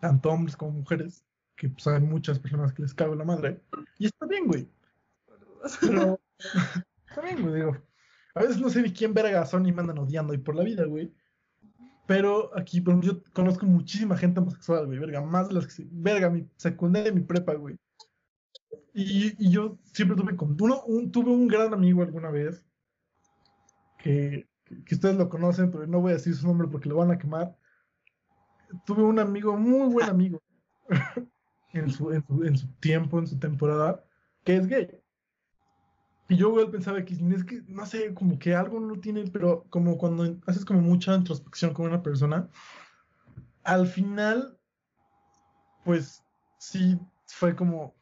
tanto 0.00 0.30
hombres 0.30 0.56
como 0.56 0.70
mujeres, 0.70 1.24
que 1.56 1.70
pues 1.70 1.84
hay 1.88 2.00
muchas 2.02 2.38
personas 2.38 2.72
que 2.72 2.82
les 2.82 2.94
cago 2.94 3.16
la 3.16 3.24
madre. 3.24 3.60
Y 3.98 4.06
está 4.06 4.26
bien, 4.26 4.46
güey. 4.46 4.68
Pero 5.80 6.20
está 7.08 7.20
bien, 7.20 7.42
güey, 7.42 7.54
digo. 7.56 7.76
A 8.34 8.40
veces 8.40 8.60
no 8.60 8.68
sé 8.68 8.82
ni 8.82 8.92
quién 8.92 9.14
verga 9.14 9.46
son 9.46 9.66
y 9.66 9.72
me 9.72 9.80
andan 9.80 9.98
odiando 9.98 10.32
ahí 10.32 10.38
por 10.38 10.56
la 10.56 10.64
vida, 10.64 10.84
güey. 10.84 11.12
Pero 12.06 12.50
aquí, 12.56 12.80
por 12.80 12.94
ejemplo, 12.94 13.12
yo 13.12 13.32
conozco 13.32 13.64
muchísima 13.64 14.16
gente 14.16 14.40
homosexual, 14.40 14.86
güey, 14.86 14.98
verga, 14.98 15.22
más 15.22 15.48
de 15.48 15.54
las 15.54 15.66
que. 15.66 15.86
Verga, 15.90 16.28
mi 16.30 16.48
secundaria 16.56 17.10
y 17.10 17.14
mi 17.14 17.22
prepa, 17.22 17.54
güey. 17.54 17.78
Y, 18.92 19.34
y 19.44 19.50
yo 19.50 19.78
siempre 19.92 20.16
tuve 20.16 20.36
con 20.36 20.56
uno, 20.60 20.82
un, 20.84 21.10
tuve 21.10 21.30
un 21.30 21.48
gran 21.48 21.72
amigo 21.72 22.02
alguna 22.02 22.30
vez 22.30 22.64
que, 23.98 24.46
que 24.84 24.94
ustedes 24.94 25.16
lo 25.16 25.28
conocen, 25.28 25.70
pero 25.70 25.86
no 25.86 26.00
voy 26.00 26.10
a 26.10 26.14
decir 26.14 26.34
su 26.34 26.46
nombre 26.46 26.68
porque 26.68 26.88
lo 26.88 26.96
van 26.96 27.10
a 27.10 27.18
quemar. 27.18 27.56
Tuve 28.84 29.02
un 29.02 29.18
amigo, 29.18 29.56
muy 29.56 29.88
buen 29.92 30.08
amigo, 30.08 30.42
en 31.72 31.90
su, 31.90 32.12
en 32.12 32.24
su, 32.26 32.44
en 32.44 32.58
su 32.58 32.68
tiempo, 32.74 33.18
en 33.18 33.26
su 33.26 33.38
temporada, 33.38 34.04
que 34.44 34.56
es 34.56 34.66
gay. 34.66 35.03
Y 36.28 36.36
yo, 36.36 36.50
güey, 36.50 36.70
pensaba 36.70 37.04
que 37.04 37.14
es 37.14 37.44
que, 37.44 37.62
no 37.66 37.84
sé, 37.84 38.14
como 38.14 38.38
que 38.38 38.54
algo 38.54 38.80
no 38.80 38.98
tiene, 38.98 39.24
pero 39.30 39.64
como 39.68 39.98
cuando 39.98 40.38
haces 40.46 40.64
como 40.64 40.80
mucha 40.80 41.14
introspección 41.14 41.74
con 41.74 41.86
una 41.86 42.02
persona, 42.02 42.48
al 43.62 43.86
final, 43.86 44.58
pues 45.84 46.24
sí 46.58 46.98
fue 47.26 47.54
como, 47.54 47.94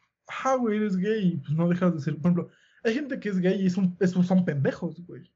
ah, 0.43 0.55
güey, 0.55 0.77
eres 0.77 0.95
gay, 0.95 1.33
y 1.33 1.37
pues 1.37 1.51
no 1.51 1.67
dejas 1.67 1.93
de 1.93 1.99
ser. 1.99 2.15
Por 2.15 2.31
ejemplo, 2.31 2.49
hay 2.83 2.93
gente 2.93 3.19
que 3.19 3.29
es 3.29 3.39
gay 3.39 3.61
y 3.61 3.65
es 3.65 3.75
un, 3.75 3.95
esos 3.99 4.25
son 4.25 4.45
pendejos, 4.45 5.05
güey. 5.05 5.29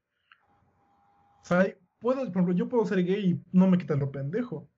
O 1.42 1.44
sea, 1.44 1.66
puedo, 1.98 2.20
por 2.20 2.28
ejemplo, 2.28 2.54
yo 2.54 2.68
puedo 2.68 2.86
ser 2.86 3.04
gay 3.04 3.32
y 3.32 3.42
no 3.52 3.68
me 3.68 3.78
quita 3.78 3.96
lo 3.96 4.10
pendejo. 4.10 4.68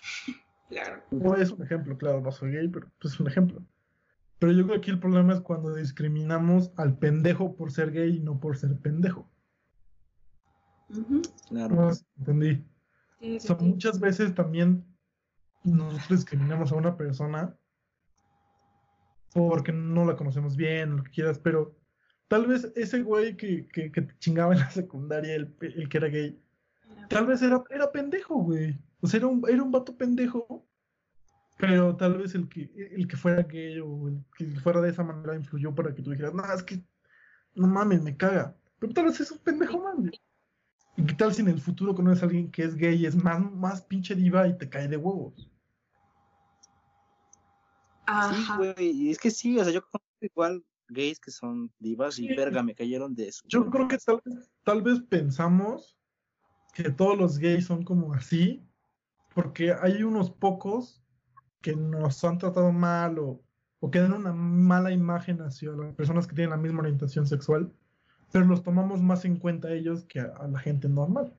Claro. 0.72 1.02
No 1.10 1.36
es 1.36 1.50
un 1.50 1.62
ejemplo, 1.62 1.98
claro, 1.98 2.22
no 2.22 2.32
soy 2.32 2.52
gay, 2.52 2.66
pero 2.66 2.90
pues 2.98 3.12
es 3.12 3.20
un 3.20 3.26
ejemplo. 3.26 3.62
Pero 4.42 4.54
yo 4.54 4.64
creo 4.64 4.74
que 4.74 4.78
aquí 4.80 4.90
el 4.90 4.98
problema 4.98 5.34
es 5.34 5.40
cuando 5.40 5.72
discriminamos 5.72 6.72
al 6.76 6.98
pendejo 6.98 7.54
por 7.54 7.70
ser 7.70 7.92
gay 7.92 8.16
y 8.16 8.20
no 8.20 8.40
por 8.40 8.56
ser 8.56 8.76
pendejo. 8.76 9.30
Claro. 11.48 11.76
No 11.76 11.90
entendí. 12.18 12.64
O 13.36 13.38
sea, 13.38 13.54
muchas 13.60 14.00
veces 14.00 14.34
también 14.34 14.84
nosotros 15.62 16.08
discriminamos 16.08 16.72
a 16.72 16.74
una 16.74 16.96
persona 16.96 17.56
porque 19.32 19.70
no 19.70 20.04
la 20.04 20.16
conocemos 20.16 20.56
bien, 20.56 20.96
lo 20.96 21.04
que 21.04 21.12
quieras, 21.12 21.38
pero 21.38 21.78
tal 22.26 22.48
vez 22.48 22.72
ese 22.74 23.00
güey 23.04 23.36
que, 23.36 23.68
que, 23.68 23.92
que 23.92 24.02
te 24.02 24.18
chingaba 24.18 24.54
en 24.54 24.58
la 24.58 24.70
secundaria, 24.72 25.36
el, 25.36 25.52
pe- 25.52 25.72
el 25.80 25.88
que 25.88 25.98
era 25.98 26.08
gay, 26.08 26.42
tal 27.08 27.26
vez 27.28 27.42
era, 27.42 27.62
era 27.70 27.92
pendejo, 27.92 28.34
güey. 28.42 28.76
O 29.00 29.06
sea, 29.06 29.18
era 29.18 29.28
un, 29.28 29.44
era 29.48 29.62
un 29.62 29.70
vato 29.70 29.96
pendejo, 29.96 30.66
pero 31.62 31.94
tal 31.94 32.18
vez 32.18 32.34
el 32.34 32.48
que, 32.48 32.72
el 32.90 33.06
que 33.06 33.16
fuera 33.16 33.44
gay 33.44 33.78
o 33.78 34.08
el 34.08 34.24
que 34.36 34.46
fuera 34.58 34.80
de 34.80 34.90
esa 34.90 35.04
manera 35.04 35.36
influyó 35.36 35.72
para 35.72 35.94
que 35.94 36.02
tú 36.02 36.10
dijeras, 36.10 36.34
no, 36.34 36.42
es 36.52 36.60
que 36.64 36.82
no 37.54 37.68
mames, 37.68 38.02
me 38.02 38.16
caga. 38.16 38.56
Pero 38.80 38.92
tal 38.92 39.04
vez 39.04 39.20
es 39.20 39.30
un 39.30 39.38
pendejo. 39.38 39.80
¿Y 40.96 41.06
qué 41.06 41.14
tal 41.14 41.32
si 41.32 41.40
en 41.42 41.46
el 41.46 41.60
futuro 41.60 41.94
conoces 41.94 42.20
a 42.20 42.26
alguien 42.26 42.50
que 42.50 42.64
es 42.64 42.74
gay 42.74 42.96
y 42.96 43.06
es 43.06 43.14
más, 43.14 43.40
más 43.52 43.80
pinche 43.80 44.16
diva 44.16 44.48
y 44.48 44.58
te 44.58 44.68
cae 44.68 44.88
de 44.88 44.96
huevos? 44.96 45.52
Sí, 48.34 48.44
güey, 48.56 48.90
y 48.90 49.10
es 49.12 49.18
que 49.20 49.30
sí, 49.30 49.56
o 49.56 49.62
sea, 49.62 49.72
yo 49.72 49.82
conozco 49.82 50.18
igual 50.20 50.64
gays 50.88 51.20
que 51.20 51.30
son 51.30 51.70
divas 51.78 52.18
y 52.18 52.26
verga, 52.34 52.64
me 52.64 52.74
cayeron 52.74 53.14
de 53.14 53.28
eso. 53.28 53.40
Yo 53.46 53.70
creo 53.70 53.86
que 53.86 53.98
tal, 53.98 54.20
tal 54.64 54.82
vez 54.82 55.00
pensamos 55.08 55.96
que 56.74 56.90
todos 56.90 57.16
los 57.16 57.38
gays 57.38 57.66
son 57.66 57.84
como 57.84 58.14
así, 58.14 58.66
porque 59.32 59.72
hay 59.80 60.02
unos 60.02 60.28
pocos 60.28 61.01
que 61.62 61.74
nos 61.76 62.22
han 62.24 62.38
tratado 62.38 62.72
mal 62.72 63.18
o, 63.18 63.40
o 63.80 63.90
que 63.90 64.00
dan 64.00 64.12
una 64.12 64.32
mala 64.32 64.90
imagen 64.92 65.40
hacia 65.42 65.70
las 65.72 65.94
personas 65.94 66.26
que 66.26 66.34
tienen 66.34 66.50
la 66.50 66.56
misma 66.56 66.80
orientación 66.80 67.26
sexual, 67.26 67.72
pero 68.32 68.44
los 68.46 68.62
tomamos 68.62 69.00
más 69.02 69.24
en 69.24 69.36
cuenta 69.38 69.72
ellos 69.72 70.04
que 70.04 70.20
a, 70.20 70.34
a 70.38 70.48
la 70.48 70.58
gente 70.58 70.88
normal. 70.88 71.32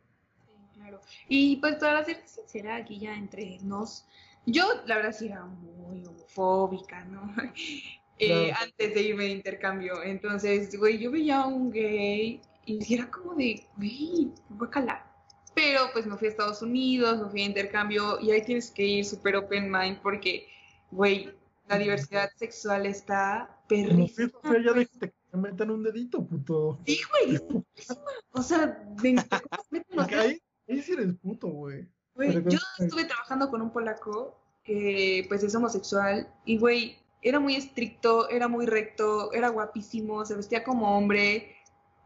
Sí, 0.46 0.52
claro. 0.74 1.02
Y 1.28 1.58
pues 1.58 1.76
para 1.76 2.04
ser 2.04 2.22
sincera, 2.26 2.78
aquí 2.78 3.00
ya 3.00 3.16
entre 3.16 3.60
nos, 3.64 4.06
yo 4.46 4.66
la 4.86 4.96
verdad 4.98 5.12
sí 5.14 5.28
era 5.28 5.46
muy 5.46 6.06
homofóbica, 6.06 7.06
¿no? 7.06 7.34
Eh, 8.20 8.52
Claro. 8.54 8.66
antes 8.72 8.94
de 8.94 9.02
irme 9.02 9.24
de 9.24 9.32
intercambio. 9.32 10.04
Entonces, 10.04 10.78
güey, 10.78 11.00
yo 11.00 11.10
veía 11.12 11.42
a 11.42 11.48
un 11.48 11.72
gay 11.72 12.40
y 12.64 12.94
era 12.94 13.10
como 13.10 13.34
de, 13.34 13.66
güey, 13.76 14.32
guácala. 14.50 15.04
Pero 15.64 15.90
pues 15.94 16.06
me 16.06 16.18
fui 16.18 16.28
a 16.28 16.32
Estados 16.32 16.62
Unidos, 16.62 17.22
me 17.22 17.30
fui 17.30 17.42
a 17.42 17.46
intercambio 17.46 18.20
y 18.20 18.32
ahí 18.32 18.44
tienes 18.44 18.70
que 18.70 18.86
ir 18.86 19.06
súper 19.06 19.38
open 19.38 19.72
mind 19.72 20.02
porque, 20.02 20.46
güey, 20.92 21.34
la 21.70 21.78
diversidad 21.78 22.30
sexual 22.36 22.86
está 22.86 23.62
perrísima. 23.70 24.30
que 24.30 24.48
o 24.48 24.52
sea, 24.52 24.62
ya 24.62 24.74
déjate 24.74 25.10
que 25.10 25.16
te 25.32 25.38
metan 25.38 25.72
un 25.72 25.84
dedito, 25.84 26.26
puto. 26.26 26.80
Sí, 26.86 27.00
güey, 27.10 27.40
perrísima. 27.40 28.02
O 28.34 28.42
sea, 28.42 28.84
me 29.02 29.16
Porque 29.96 30.16
ahí, 30.16 30.42
ahí 30.68 30.82
sí 30.82 30.92
eres 30.92 31.14
puto, 31.22 31.48
güey. 31.48 31.88
Güey, 32.16 32.44
yo 32.44 32.60
estuve 32.80 33.06
trabajando 33.06 33.50
con 33.50 33.62
un 33.62 33.72
polaco 33.72 34.38
que 34.66 35.26
pues 35.30 35.44
es 35.44 35.56
homosexual 35.56 36.28
y 36.44 36.58
güey, 36.58 36.98
era 37.22 37.40
muy 37.40 37.56
estricto, 37.56 38.30
era 38.30 38.50
muy 38.50 38.66
recto, 38.66 39.32
era 39.32 39.48
guapísimo, 39.48 40.26
se 40.26 40.36
vestía 40.36 40.62
como 40.62 40.98
hombre. 40.98 41.56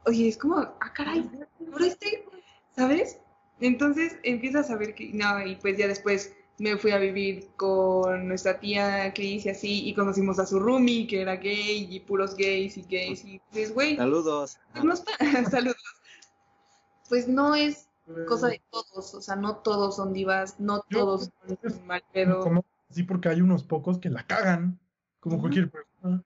Oye, 0.05 0.27
es 0.27 0.37
como, 0.37 0.57
ah, 0.57 0.93
caray, 0.93 1.27
pero 1.57 1.83
este, 1.83 2.23
¿sabes? 2.75 3.19
Entonces 3.59 4.17
empiezas 4.23 4.69
a 4.69 4.75
ver 4.77 4.93
que, 4.95 5.11
no, 5.13 5.45
y 5.45 5.55
pues 5.55 5.77
ya 5.77 5.87
después 5.87 6.33
me 6.59 6.77
fui 6.77 6.91
a 6.91 6.97
vivir 6.97 7.47
con 7.55 8.27
nuestra 8.27 8.59
tía 8.59 9.13
Cris 9.13 9.45
y 9.45 9.49
así, 9.49 9.87
y 9.87 9.93
conocimos 9.93 10.39
a 10.39 10.45
su 10.45 10.59
roomie, 10.59 11.05
que 11.07 11.21
era 11.21 11.35
gay, 11.35 11.87
y 11.89 11.99
puros 11.99 12.35
gays 12.35 12.77
y 12.77 12.81
gays, 12.83 13.23
y 13.25 13.39
pues, 13.51 13.73
güey, 13.73 13.95
Saludos. 13.95 14.57
pues, 14.73 14.83
no 14.83 14.95
saludos. 15.51 15.75
Pues 17.09 17.27
no 17.27 17.55
es 17.55 17.87
cosa 18.27 18.47
de 18.47 18.61
todos, 18.71 19.13
o 19.13 19.21
sea, 19.21 19.35
no 19.35 19.57
todos 19.57 19.95
son 19.97 20.13
divas, 20.13 20.59
no 20.59 20.83
Yo- 20.89 20.99
todos 20.99 21.29
son 21.45 21.87
mal. 21.87 22.03
Como- 22.41 22.65
sí, 22.89 23.03
porque 23.03 23.29
hay 23.29 23.41
unos 23.41 23.63
pocos 23.63 23.99
que 23.99 24.09
la 24.09 24.25
cagan, 24.25 24.79
como 25.19 25.39
cualquier 25.39 25.69
persona. 25.69 26.23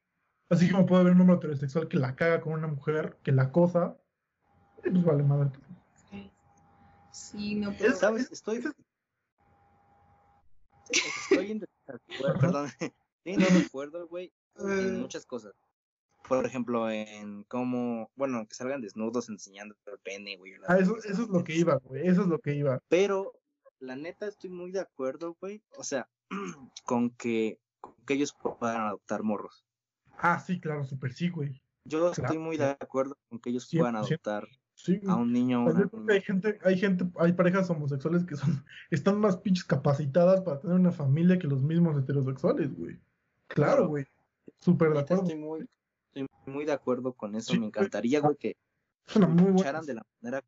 Así 0.49 0.69
como 0.69 0.85
puede 0.85 1.01
haber 1.01 1.13
un 1.13 1.21
hombre 1.21 1.35
heterosexual 1.37 1.87
que 1.87 1.97
la 1.97 2.15
caga 2.15 2.41
con 2.41 2.53
una 2.53 2.67
mujer, 2.67 3.17
que 3.23 3.31
la 3.31 3.43
acosa, 3.43 3.95
y 4.83 4.89
pues 4.91 5.03
vale 5.03 5.23
madre. 5.23 5.49
Sí, 7.11 7.55
no 7.55 7.73
puedo. 7.73 7.93
¿Sabes? 7.95 8.31
Estoy. 8.31 8.63
Estoy 10.89 11.51
en 11.51 11.59
desacuerdo, 11.59 12.39
perdón. 12.39 12.67
Estoy 12.79 12.93
en 13.33 13.39
desacuerdo, 13.39 14.07
güey, 14.07 14.31
en 14.55 14.69
Eh, 14.71 14.99
muchas 14.99 15.25
cosas. 15.25 15.53
Por 16.27 16.45
ejemplo, 16.45 16.89
en 16.89 17.43
cómo, 17.45 18.11
bueno, 18.15 18.45
que 18.47 18.55
salgan 18.55 18.81
desnudos 18.81 19.27
enseñando 19.29 19.75
el 19.85 19.99
pene, 19.99 20.37
güey. 20.37 20.53
Ah, 20.67 20.77
eso, 20.77 20.97
eso 20.97 21.23
es 21.23 21.29
lo 21.29 21.43
que 21.43 21.55
iba, 21.55 21.75
güey, 21.77 22.07
eso 22.07 22.21
es 22.21 22.27
lo 22.27 22.39
que 22.39 22.53
iba. 22.53 22.79
Pero, 22.87 23.33
la 23.79 23.95
neta, 23.95 24.27
estoy 24.27 24.49
muy 24.49 24.71
de 24.71 24.79
acuerdo, 24.81 25.35
güey. 25.41 25.63
O 25.77 25.83
sea, 25.83 26.07
con 26.85 27.09
que, 27.11 27.59
con 27.81 27.95
que 28.05 28.13
ellos 28.13 28.33
puedan 28.39 28.81
adoptar 28.81 29.23
morros. 29.23 29.65
Ah, 30.17 30.39
sí, 30.39 30.59
claro, 30.59 30.85
super 30.85 31.11
sí, 31.11 31.29
güey. 31.29 31.61
Yo 31.85 32.11
Claro, 32.11 32.11
estoy 32.11 32.37
muy 32.37 32.57
sí. 32.57 32.61
de 32.61 32.69
acuerdo 32.69 33.17
con 33.29 33.39
que 33.39 33.49
ellos 33.49 33.67
puedan 33.71 33.95
100%. 33.95 33.97
adoptar 33.97 34.47
Sí, 34.83 34.99
a 35.05 35.15
un 35.15 35.31
niño 35.31 35.63
o 35.63 35.69
una 35.69 35.81
yo 35.81 35.89
creo 35.89 36.05
que 36.07 36.13
niña. 36.13 36.13
hay 36.13 36.21
gente, 36.21 36.59
hay 36.63 36.77
gente, 36.77 37.05
hay 37.19 37.33
parejas 37.33 37.69
homosexuales 37.69 38.23
que 38.23 38.35
son, 38.35 38.65
están 38.89 39.19
más 39.19 39.37
pinches 39.37 39.63
capacitadas 39.63 40.41
para 40.41 40.59
tener 40.59 40.75
una 40.75 40.91
familia 40.91 41.37
que 41.37 41.47
los 41.47 41.61
mismos 41.61 41.97
heterosexuales, 42.01 42.75
güey. 42.75 42.99
Claro, 43.47 43.89
güey. 43.89 44.05
Súper 44.59 44.91
de 44.93 44.99
acuerdo. 45.01 45.23
Estoy 45.23 45.37
muy, 45.37 45.67
estoy 46.07 46.27
muy 46.47 46.65
de 46.65 46.71
acuerdo 46.71 47.13
con 47.13 47.35
eso. 47.35 47.53
Sí, 47.53 47.59
Me 47.59 47.67
encantaría, 47.67 48.21
güey, 48.21 48.35
que 48.37 48.55
lucharan 49.15 49.85
de 49.85 49.93
la 49.93 50.05
manera, 50.19 50.43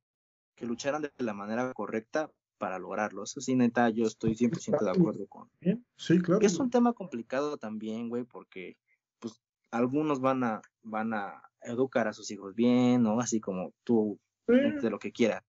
que 0.56 0.66
lucharan 0.66 1.02
de 1.04 1.12
la 1.18 1.34
manera 1.34 1.72
correcta 1.74 2.32
para 2.58 2.80
lograrlo. 2.80 3.24
Eso 3.24 3.40
sí, 3.40 3.56
neta, 3.56 3.90
yo 3.90 4.06
estoy 4.06 4.36
100% 4.36 4.84
de 4.84 4.92
acuerdo 4.92 5.28
con. 5.28 5.48
Bien, 5.62 5.86
Sí, 5.98 6.20
claro. 6.20 6.40
Que 6.40 6.48
es 6.48 6.58
un 6.58 6.72
tema 6.72 6.94
complicado 6.94 7.58
también, 7.58 8.10
güey, 8.10 8.24
porque 8.24 8.78
pues 9.20 9.40
algunos 9.70 10.22
van 10.22 10.44
a 10.44 10.62
van 10.82 11.14
a 11.14 11.44
educar 11.66 12.08
a 12.08 12.14
sus 12.14 12.30
hijos 12.32 12.54
bien, 12.56 13.04
¿no? 13.04 13.20
Así 13.20 13.40
como 13.40 13.74
tú 13.84 14.20
Sí, 14.48 14.54
de 14.82 14.90
lo 14.90 15.00
que 15.00 15.12
quieras. 15.14 15.42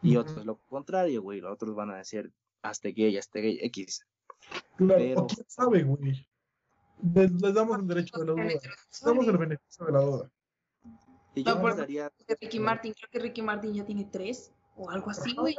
Y 0.00 0.16
Ujú. 0.16 0.20
otros 0.30 0.46
lo 0.46 0.56
contrario, 0.68 1.22
güey. 1.22 1.40
Los 1.40 1.52
otros 1.52 1.74
van 1.74 1.90
a 1.90 1.96
decir, 1.96 2.32
hazte 2.62 2.92
gay, 2.92 3.16
hazte 3.16 3.40
gay, 3.40 3.58
X. 3.62 4.06
claro. 4.76 4.94
pero- 4.98 5.26
quién 5.26 5.44
sabe, 5.48 5.82
güey. 5.82 6.26
Les, 7.14 7.32
les 7.32 7.54
damos 7.54 7.78
el 7.80 7.86
derecho 7.88 8.18
de 8.20 8.26
la 8.26 8.32
duda. 8.32 8.44
Les 8.44 9.00
damos 9.04 9.26
el 9.26 9.36
beneficio 9.38 9.86
de 9.86 9.92
la 9.92 10.00
duda. 10.00 10.30
Y 11.34 11.42
yo 11.42 11.50
No, 11.50 11.56
me 11.56 11.62
por- 11.62 11.76
daría, 11.76 12.12
De 12.28 12.36
Ricky 12.40 12.60
Martin, 12.60 12.92
creo 12.94 13.08
que 13.10 13.18
Ricky 13.18 13.42
Martin 13.42 13.74
ya 13.74 13.84
tiene 13.84 14.04
tres 14.04 14.52
o 14.76 14.88
algo 14.90 15.10
así, 15.10 15.34
güey. 15.34 15.56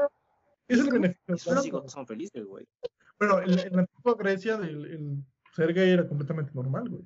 Es 0.69 0.79
el 0.79 0.89
beneficio 0.89 1.23
de 1.27 1.33
la 1.33 1.37
sus 1.37 1.53
duda. 1.55 1.67
hijos 1.67 1.91
son 1.91 2.07
felices, 2.07 2.45
güey. 2.45 2.65
Bueno, 3.19 3.41
en, 3.41 3.59
en 3.59 3.75
la 3.75 3.81
antigua 3.81 4.15
Grecia 4.17 4.55
el, 4.55 4.85
el 4.85 5.23
ser 5.53 5.73
gay 5.73 5.89
era 5.91 6.07
completamente 6.07 6.51
normal, 6.53 6.89
güey. 6.89 7.03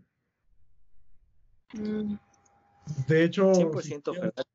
Mm, 1.73 2.15
De 3.07 3.23
hecho, 3.23 3.53
si 3.53 3.63
100% 3.63 4.03
querías, 4.03 4.21
verdad. 4.21 4.45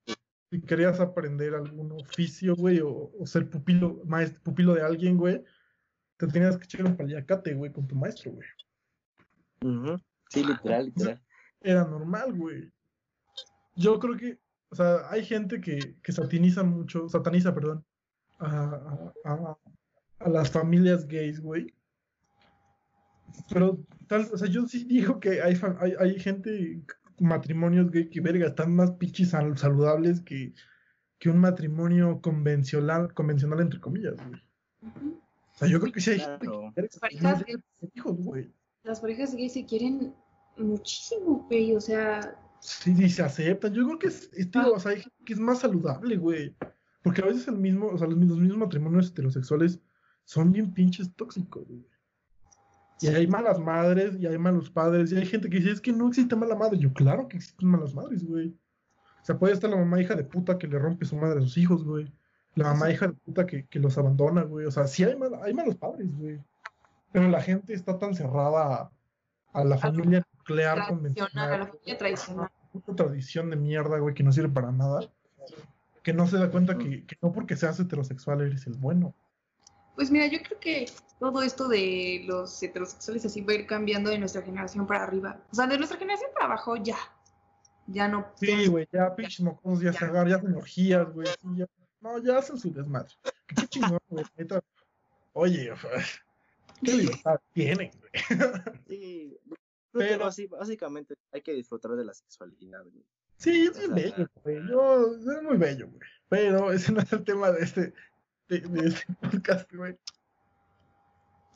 si 0.50 0.60
querías 0.62 1.00
aprender 1.00 1.54
algún 1.54 1.92
oficio, 1.92 2.54
güey, 2.56 2.80
o, 2.80 3.10
o 3.18 3.26
ser 3.26 3.48
pupilo, 3.48 4.00
maestro, 4.04 4.40
pupilo 4.42 4.74
de 4.74 4.82
alguien, 4.82 5.16
güey, 5.16 5.42
te 6.16 6.26
tenías 6.26 6.56
que 6.56 6.64
echar 6.64 6.84
un 6.84 6.96
paliacate, 6.96 7.54
güey, 7.54 7.72
con 7.72 7.86
tu 7.88 7.94
maestro, 7.96 8.32
güey. 8.32 8.48
Sí, 10.30 10.44
literal, 10.44 10.86
literal. 10.86 11.22
Era 11.60 11.84
normal, 11.84 12.32
güey. 12.34 12.72
Yo 13.76 13.98
creo 13.98 14.16
que, 14.16 14.38
o 14.70 14.74
sea, 14.76 15.08
hay 15.10 15.24
gente 15.24 15.60
que, 15.60 15.96
que 16.02 16.12
sataniza 16.12 16.62
mucho, 16.62 17.08
sataniza, 17.08 17.54
perdón, 17.54 17.84
a, 18.38 19.12
a- 19.24 19.32
a- 19.32 19.58
a 20.18 20.28
las 20.28 20.50
familias 20.50 21.06
gays, 21.06 21.40
güey. 21.40 21.72
Pero, 23.48 23.78
tal, 24.08 24.28
o 24.32 24.36
sea, 24.36 24.48
yo 24.48 24.66
sí 24.66 24.84
digo 24.84 25.18
que 25.20 25.42
hay, 25.42 25.58
hay, 25.80 25.94
hay 25.98 26.18
gente, 26.20 26.82
matrimonios 27.22 27.90
gay 27.90 28.08
que, 28.10 28.20
verga, 28.20 28.48
están 28.48 28.74
más 28.74 28.92
pichis 28.92 29.30
sal- 29.30 29.56
saludables 29.56 30.20
que, 30.20 30.54
que 31.18 31.30
un 31.30 31.38
matrimonio 31.38 32.20
convencional, 32.20 33.12
convencional, 33.14 33.60
entre 33.60 33.80
comillas, 33.80 34.14
güey. 34.16 34.40
O 34.82 35.54
sea, 35.54 35.68
yo 35.68 35.80
creo 35.80 35.92
que 35.92 36.00
sí 36.00 36.10
hay 36.10 36.20
gente 36.20 36.46
que 36.46 36.98
parejas 37.00 37.44
gays, 37.44 37.60
hijos, 37.94 38.16
güey. 38.18 38.52
las 38.82 39.00
parejas 39.00 39.34
gays 39.34 39.52
se 39.52 39.64
quieren 39.64 40.14
muchísimo, 40.56 41.46
güey. 41.48 41.74
O 41.76 41.80
sea, 41.80 42.36
Sí, 42.60 42.94
sí, 42.94 43.08
se 43.08 43.22
aceptan. 43.22 43.74
Yo 43.74 43.84
creo 43.86 43.98
que 43.98 44.06
es, 44.06 44.30
es, 44.34 44.48
digo, 44.50 44.72
o 44.74 44.78
sea, 44.78 44.92
hay 44.92 45.00
gente 45.00 45.16
que 45.24 45.32
es 45.32 45.40
más 45.40 45.58
saludable, 45.60 46.16
güey. 46.16 46.54
Porque 47.02 47.20
a 47.20 47.24
veces 47.26 47.48
el 47.48 47.58
mismo, 47.58 47.88
o 47.88 47.98
sea, 47.98 48.06
los, 48.06 48.16
los 48.16 48.38
mismos 48.38 48.58
matrimonios 48.58 49.10
heterosexuales 49.10 49.80
son 50.24 50.52
bien 50.52 50.72
pinches 50.72 51.12
tóxicos, 51.16 51.66
güey. 51.66 51.84
Y 53.02 53.08
hay 53.08 53.26
malas 53.26 53.58
madres, 53.58 54.16
y 54.18 54.26
hay 54.26 54.38
malos 54.38 54.70
padres, 54.70 55.12
y 55.12 55.16
hay 55.16 55.26
gente 55.26 55.48
que 55.50 55.56
dice, 55.58 55.70
es 55.72 55.80
que 55.80 55.92
no 55.92 56.08
existe 56.08 56.36
mala 56.36 56.54
madre. 56.54 56.78
Yo, 56.78 56.92
claro 56.92 57.28
que 57.28 57.36
existen 57.38 57.68
malas 57.68 57.94
madres, 57.94 58.24
güey. 58.24 58.48
O 59.20 59.24
sea, 59.24 59.38
puede 59.38 59.54
estar 59.54 59.70
la 59.70 59.76
mamá 59.76 60.00
hija 60.00 60.14
de 60.14 60.24
puta 60.24 60.58
que 60.58 60.66
le 60.66 60.78
rompe 60.78 61.04
su 61.04 61.16
madre 61.16 61.38
a 61.38 61.42
sus 61.42 61.56
hijos, 61.58 61.84
güey. 61.84 62.12
La 62.54 62.64
mamá 62.64 62.90
hija 62.90 63.06
de 63.08 63.14
puta 63.14 63.46
que, 63.46 63.66
que 63.66 63.78
los 63.78 63.96
abandona, 63.96 64.42
güey. 64.42 64.66
O 64.66 64.70
sea, 64.70 64.86
sí 64.86 65.04
hay, 65.04 65.16
mal- 65.16 65.38
hay 65.42 65.54
malos 65.54 65.76
padres, 65.76 66.14
güey. 66.16 66.40
Pero 67.12 67.28
la 67.28 67.40
gente 67.40 67.72
está 67.74 67.98
tan 67.98 68.14
cerrada 68.14 68.74
a, 68.74 68.90
a 69.60 69.64
la 69.64 69.78
familia 69.78 70.22
nuclear 70.38 70.74
tradicional, 70.76 70.78
a 70.78 70.80
la 70.80 70.88
convencional 70.88 71.66
familia 71.68 71.98
tradicional. 71.98 72.48
puta 72.72 72.94
tradición 72.96 73.50
de 73.50 73.56
mierda, 73.56 73.98
güey, 73.98 74.14
que 74.14 74.22
no 74.22 74.32
sirve 74.32 74.48
para 74.48 74.72
nada. 74.72 75.00
Que 76.02 76.12
no 76.12 76.26
se 76.26 76.36
da 76.38 76.50
cuenta 76.50 76.76
que, 76.78 77.04
que 77.06 77.16
no 77.22 77.32
porque 77.32 77.54
seas 77.56 77.78
heterosexual 77.78 78.40
eres 78.40 78.66
el 78.66 78.74
bueno. 78.74 79.14
Pues 79.94 80.10
mira, 80.10 80.26
yo 80.26 80.38
creo 80.42 80.58
que 80.58 80.90
todo 81.18 81.42
esto 81.42 81.68
de 81.68 82.24
los 82.26 82.62
heterosexuales 82.62 83.24
así 83.26 83.40
va 83.42 83.52
a 83.52 83.56
ir 83.56 83.66
cambiando 83.66 84.10
de 84.10 84.18
nuestra 84.18 84.42
generación 84.42 84.86
para 84.86 85.04
arriba. 85.04 85.40
O 85.50 85.54
sea, 85.54 85.66
de 85.66 85.76
nuestra 85.78 85.98
generación 85.98 86.30
para 86.34 86.46
abajo 86.46 86.76
ya. 86.76 86.96
Ya 87.88 88.08
no. 88.08 88.26
Sí, 88.36 88.66
güey, 88.68 88.88
ya 88.92 89.14
pinches 89.14 89.40
mocosos 89.40 89.80
ya 89.82 89.92
Ya. 89.92 89.98
se 89.98 90.04
agarran, 90.04 90.28
ya 90.30 90.36
hacen 90.36 90.54
orgías, 90.54 91.12
güey. 91.12 91.26
sí, 91.26 91.48
ya- 91.56 91.66
No, 92.00 92.18
ya 92.18 92.38
hacen 92.38 92.56
su 92.58 92.72
desmadre. 92.72 93.12
Qué, 93.22 93.54
qué 93.54 93.66
chingón, 93.68 93.98
güey. 94.08 94.24
Oye, 95.34 95.72
o 95.72 95.76
qué 96.82 96.92
libertad 96.94 97.40
tienen, 97.52 97.90
güey. 97.98 98.12
Sí, 98.88 99.38
Pero- 99.92 100.24
basi- 100.26 100.48
básicamente 100.48 101.14
hay 101.32 101.42
que 101.42 101.52
disfrutar 101.52 101.92
de 101.92 102.04
la 102.04 102.14
sexualidad, 102.14 102.82
güey. 102.84 103.04
Sí, 103.36 103.64
es 103.70 103.76
O 103.76 103.92
bien 103.94 104.08
sea, 104.08 104.16
bello, 104.16 104.30
güey. 104.42 104.68
Yo, 104.68 105.14
es 105.36 105.42
muy 105.42 105.56
bello, 105.58 105.88
güey. 105.88 106.00
Pero 106.28 106.72
ese 106.72 106.92
no 106.92 107.00
es 107.00 107.12
el 107.12 107.24
tema 107.24 107.50
de 107.50 107.62
este, 107.62 107.92
de, 108.48 108.60
de 108.60 108.88
este 108.88 109.06
podcast, 109.14 109.72
güey. 109.72 109.98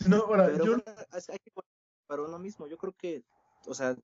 No, 0.06 0.16
ahora, 0.18 0.46
Pero 0.46 0.64
yo, 0.64 0.74
hay 0.74 1.38
que 1.38 1.50
guardar 1.54 1.72
para 2.06 2.22
uno 2.22 2.38
mismo. 2.38 2.66
Yo 2.66 2.76
creo 2.76 2.92
que, 2.92 3.24
o 3.66 3.74
sea, 3.74 3.96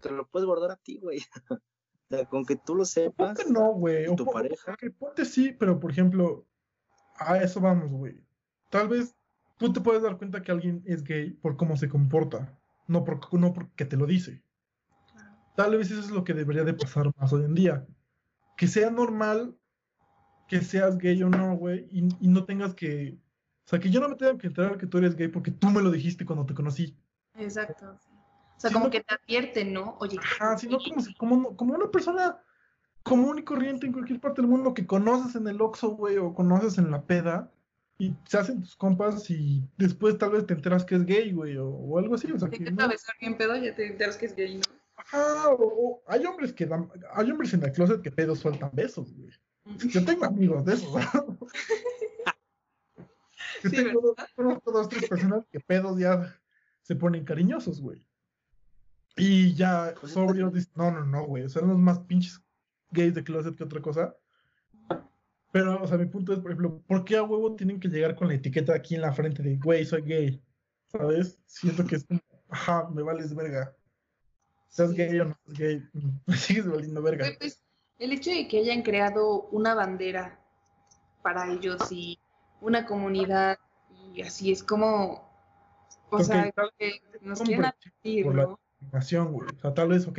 te 0.00 0.10
lo 0.10 0.26
puedes 0.26 0.46
guardar 0.46 0.70
a 0.72 0.76
ti, 0.76 0.98
güey. 0.98 1.20
O 2.10 2.14
sea, 2.14 2.26
con 2.26 2.44
que 2.44 2.56
tú 2.56 2.74
lo 2.74 2.84
sepas. 2.84 3.38
ponte 3.38 3.50
no, 3.50 3.72
güey. 3.72 4.04
¿Y 4.04 4.08
o 4.08 4.14
tu 4.14 4.26
pareja? 4.26 4.72
ok, 4.74 4.94
ponte 4.98 5.24
sí, 5.24 5.50
pero 5.58 5.80
por 5.80 5.90
ejemplo, 5.90 6.46
a 7.16 7.38
eso 7.38 7.58
vamos, 7.58 7.90
güey. 7.90 8.22
Tal 8.68 8.86
vez 8.88 9.16
tú 9.56 9.72
te 9.72 9.80
puedes 9.80 10.02
dar 10.02 10.18
cuenta 10.18 10.42
que 10.42 10.52
alguien 10.52 10.82
es 10.84 11.04
gay 11.04 11.30
por 11.30 11.56
cómo 11.56 11.74
se 11.78 11.88
comporta, 11.88 12.60
no, 12.86 13.02
por, 13.02 13.32
no 13.40 13.54
porque 13.54 13.86
te 13.86 13.96
lo 13.96 14.04
dice. 14.04 14.42
Tal 15.56 15.78
vez 15.78 15.90
eso 15.90 16.00
es 16.00 16.10
lo 16.10 16.22
que 16.22 16.34
debería 16.34 16.64
de 16.64 16.74
pasar 16.74 17.10
más 17.16 17.32
hoy 17.32 17.44
en 17.44 17.54
día. 17.54 17.86
Que 18.58 18.68
sea 18.68 18.90
normal 18.90 19.56
que 20.52 20.60
seas 20.60 20.98
gay 20.98 21.22
o 21.22 21.30
no, 21.30 21.56
güey, 21.56 21.86
y, 21.90 22.06
y 22.20 22.28
no 22.28 22.44
tengas 22.44 22.74
que... 22.74 23.16
O 23.64 23.68
sea, 23.70 23.78
que 23.78 23.88
yo 23.88 24.00
no 24.00 24.08
me 24.10 24.16
tenga 24.16 24.36
que 24.36 24.48
enterar 24.48 24.76
que 24.76 24.86
tú 24.86 24.98
eres 24.98 25.16
gay 25.16 25.28
porque 25.28 25.50
tú 25.50 25.68
me 25.70 25.80
lo 25.80 25.90
dijiste 25.90 26.26
cuando 26.26 26.44
te 26.44 26.52
conocí. 26.52 26.94
Exacto. 27.38 27.96
sí. 27.98 28.10
O 28.56 28.60
sea, 28.60 28.70
como 28.70 28.84
no- 28.84 28.90
que 28.90 29.00
te 29.00 29.14
advierten, 29.14 29.72
¿no? 29.72 29.96
Oye, 30.00 30.18
Ajá, 30.20 30.58
sino 30.58 30.76
como, 30.78 31.00
si- 31.00 31.14
como, 31.14 31.56
como 31.56 31.74
una 31.74 31.90
persona 31.90 32.36
común 33.02 33.38
y 33.38 33.44
corriente 33.44 33.86
en 33.86 33.94
cualquier 33.94 34.20
parte 34.20 34.42
del 34.42 34.50
mundo 34.50 34.74
que 34.74 34.86
conoces 34.86 35.36
en 35.36 35.48
el 35.48 35.58
Oxxo, 35.62 35.96
güey, 35.96 36.18
o 36.18 36.34
conoces 36.34 36.76
en 36.76 36.90
la 36.90 37.00
peda, 37.06 37.50
y 37.98 38.14
se 38.28 38.36
hacen 38.36 38.60
tus 38.60 38.76
compas 38.76 39.30
y 39.30 39.66
después 39.78 40.18
tal 40.18 40.32
vez 40.32 40.44
te 40.46 40.52
enteras 40.52 40.84
que 40.84 40.96
es 40.96 41.06
gay, 41.06 41.32
güey, 41.32 41.56
o, 41.56 41.66
o 41.66 41.98
algo 41.98 42.14
así, 42.16 42.30
o 42.30 42.38
sea, 42.38 42.50
te 42.50 42.58
que 42.58 42.70
no- 42.70 42.88
besar 42.88 43.14
bien 43.18 43.38
pedo, 43.38 43.56
ya 43.56 43.74
te 43.74 43.86
enteras 43.86 44.18
que 44.18 44.26
es 44.26 44.36
gay, 44.36 44.56
¿no? 44.56 44.62
Ajá, 44.96 45.48
o, 45.48 45.62
o 45.64 46.02
hay 46.08 46.26
hombres 46.26 46.52
que 46.52 46.66
dan, 46.66 46.90
hay 47.14 47.30
hombres 47.30 47.54
en 47.54 47.62
el 47.64 47.72
closet 47.72 48.02
que 48.02 48.10
pedos 48.10 48.40
sueltan 48.40 48.70
besos, 48.74 49.14
güey. 49.16 49.30
Yo 49.64 50.04
tengo 50.04 50.24
amigos 50.24 50.64
de 50.64 50.74
esos. 50.74 50.92
Yo 53.62 53.70
Sí, 53.70 53.76
tengo 53.76 54.00
dos, 54.36 54.58
dos, 54.64 54.88
tres 54.88 55.08
personas 55.08 55.46
que 55.50 55.60
pedos 55.60 55.98
ya 55.98 56.34
se 56.82 56.96
ponen 56.96 57.24
cariñosos, 57.24 57.80
güey. 57.80 58.04
Y 59.16 59.54
ya 59.54 59.94
Pues, 60.00 60.12
sobrios 60.12 60.52
dicen, 60.52 60.72
no, 60.76 60.90
no, 60.90 61.04
no, 61.04 61.26
güey, 61.26 61.48
son 61.48 61.68
los 61.68 61.78
más 61.78 62.00
pinches 62.00 62.40
gays 62.90 63.14
de 63.14 63.22
closet 63.22 63.56
que 63.56 63.64
otra 63.64 63.80
cosa. 63.80 64.16
Pero, 65.52 65.82
o 65.82 65.86
sea, 65.86 65.98
mi 65.98 66.06
punto 66.06 66.32
es, 66.32 66.38
por 66.40 66.50
ejemplo, 66.50 66.82
¿por 66.86 67.04
qué 67.04 67.16
a 67.16 67.22
huevo 67.22 67.54
tienen 67.54 67.78
que 67.78 67.88
llegar 67.88 68.16
con 68.16 68.28
la 68.28 68.34
etiqueta 68.34 68.74
aquí 68.74 68.94
en 68.94 69.02
la 69.02 69.12
frente 69.12 69.42
de, 69.42 69.56
güey, 69.58 69.84
soy 69.84 70.02
gay? 70.02 70.42
¿Sabes? 70.86 71.38
Siento 71.46 71.86
que 71.86 71.96
es 71.96 72.04
como, 72.04 72.20
ajá, 72.48 72.88
me 72.90 73.02
vales 73.02 73.34
verga. 73.34 73.76
Seas 74.68 74.92
gay 74.94 75.20
o 75.20 75.26
no 75.26 75.38
seas 75.44 75.58
gay, 75.58 75.82
me 76.26 76.36
sigues 76.36 76.66
valiendo 76.66 77.02
verga. 77.02 77.26
Pues, 77.38 77.61
el 78.02 78.12
hecho 78.12 78.30
de 78.30 78.48
que 78.48 78.58
hayan 78.58 78.82
creado 78.82 79.42
una 79.52 79.74
bandera 79.74 80.38
para 81.22 81.50
ellos 81.52 81.80
y 81.92 82.18
una 82.60 82.84
comunidad 82.84 83.58
y 84.12 84.22
así 84.22 84.50
es 84.50 84.62
como, 84.62 85.28
o 86.10 86.18
sea, 86.22 86.50
tal- 86.50 86.72
que 86.78 87.00
nos 87.20 87.40
quieren 87.40 87.64
por- 88.24 88.34
la 88.34 88.42
¿no? 88.42 88.58
discriminación, 88.80 89.32
güey. 89.32 89.48
O 89.56 89.60
sea, 89.60 89.72
tal 89.72 89.88
vez, 89.88 90.06
ok, 90.08 90.18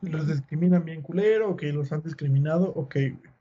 los 0.00 0.26
discriminan 0.26 0.84
bien 0.86 1.02
culero, 1.02 1.50
ok, 1.50 1.62
los 1.74 1.92
han 1.92 2.02
discriminado, 2.02 2.72
ok, 2.74 2.94
güey. 2.94 3.32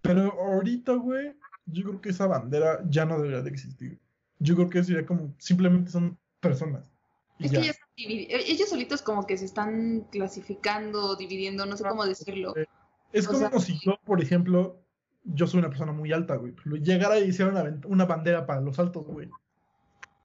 Pero 0.00 0.32
ahorita, 0.32 0.94
güey, 0.94 1.34
yo 1.66 1.84
creo 1.84 2.00
que 2.00 2.08
esa 2.08 2.26
bandera 2.26 2.80
ya 2.88 3.04
no 3.04 3.18
debería 3.18 3.42
de 3.42 3.50
existir. 3.50 3.98
Yo 4.38 4.54
creo 4.56 4.70
que 4.70 4.82
sería 4.82 5.04
como, 5.04 5.34
simplemente 5.36 5.90
son 5.90 6.16
personas. 6.40 6.90
Es 7.38 7.50
ya. 7.50 7.60
que 7.60 7.66
ya 7.66 7.72
ellos 8.06 8.68
solitos 8.68 9.02
como 9.02 9.26
que 9.26 9.36
se 9.36 9.44
están 9.44 10.06
clasificando, 10.10 11.16
dividiendo, 11.16 11.66
no 11.66 11.76
sé 11.76 11.84
cómo 11.84 12.04
decirlo. 12.06 12.56
Eh, 12.56 12.66
Es 13.12 13.26
o 13.26 13.32
como 13.32 13.48
sea- 13.50 13.58
si 13.60 13.78
yo, 13.84 13.98
por 14.04 14.22
ejemplo, 14.22 14.80
yo 15.24 15.46
soy 15.46 15.58
una 15.58 15.68
persona 15.68 15.92
muy 15.92 16.12
alta, 16.12 16.36
güey. 16.36 16.52
pero 16.52 16.76
Llegara 16.76 17.18
y 17.18 17.28
hiciera 17.28 17.50
una, 17.50 17.80
una 17.86 18.04
bandera 18.06 18.46
para 18.46 18.60
los 18.60 18.78
altos, 18.78 19.04
güey. 19.06 19.28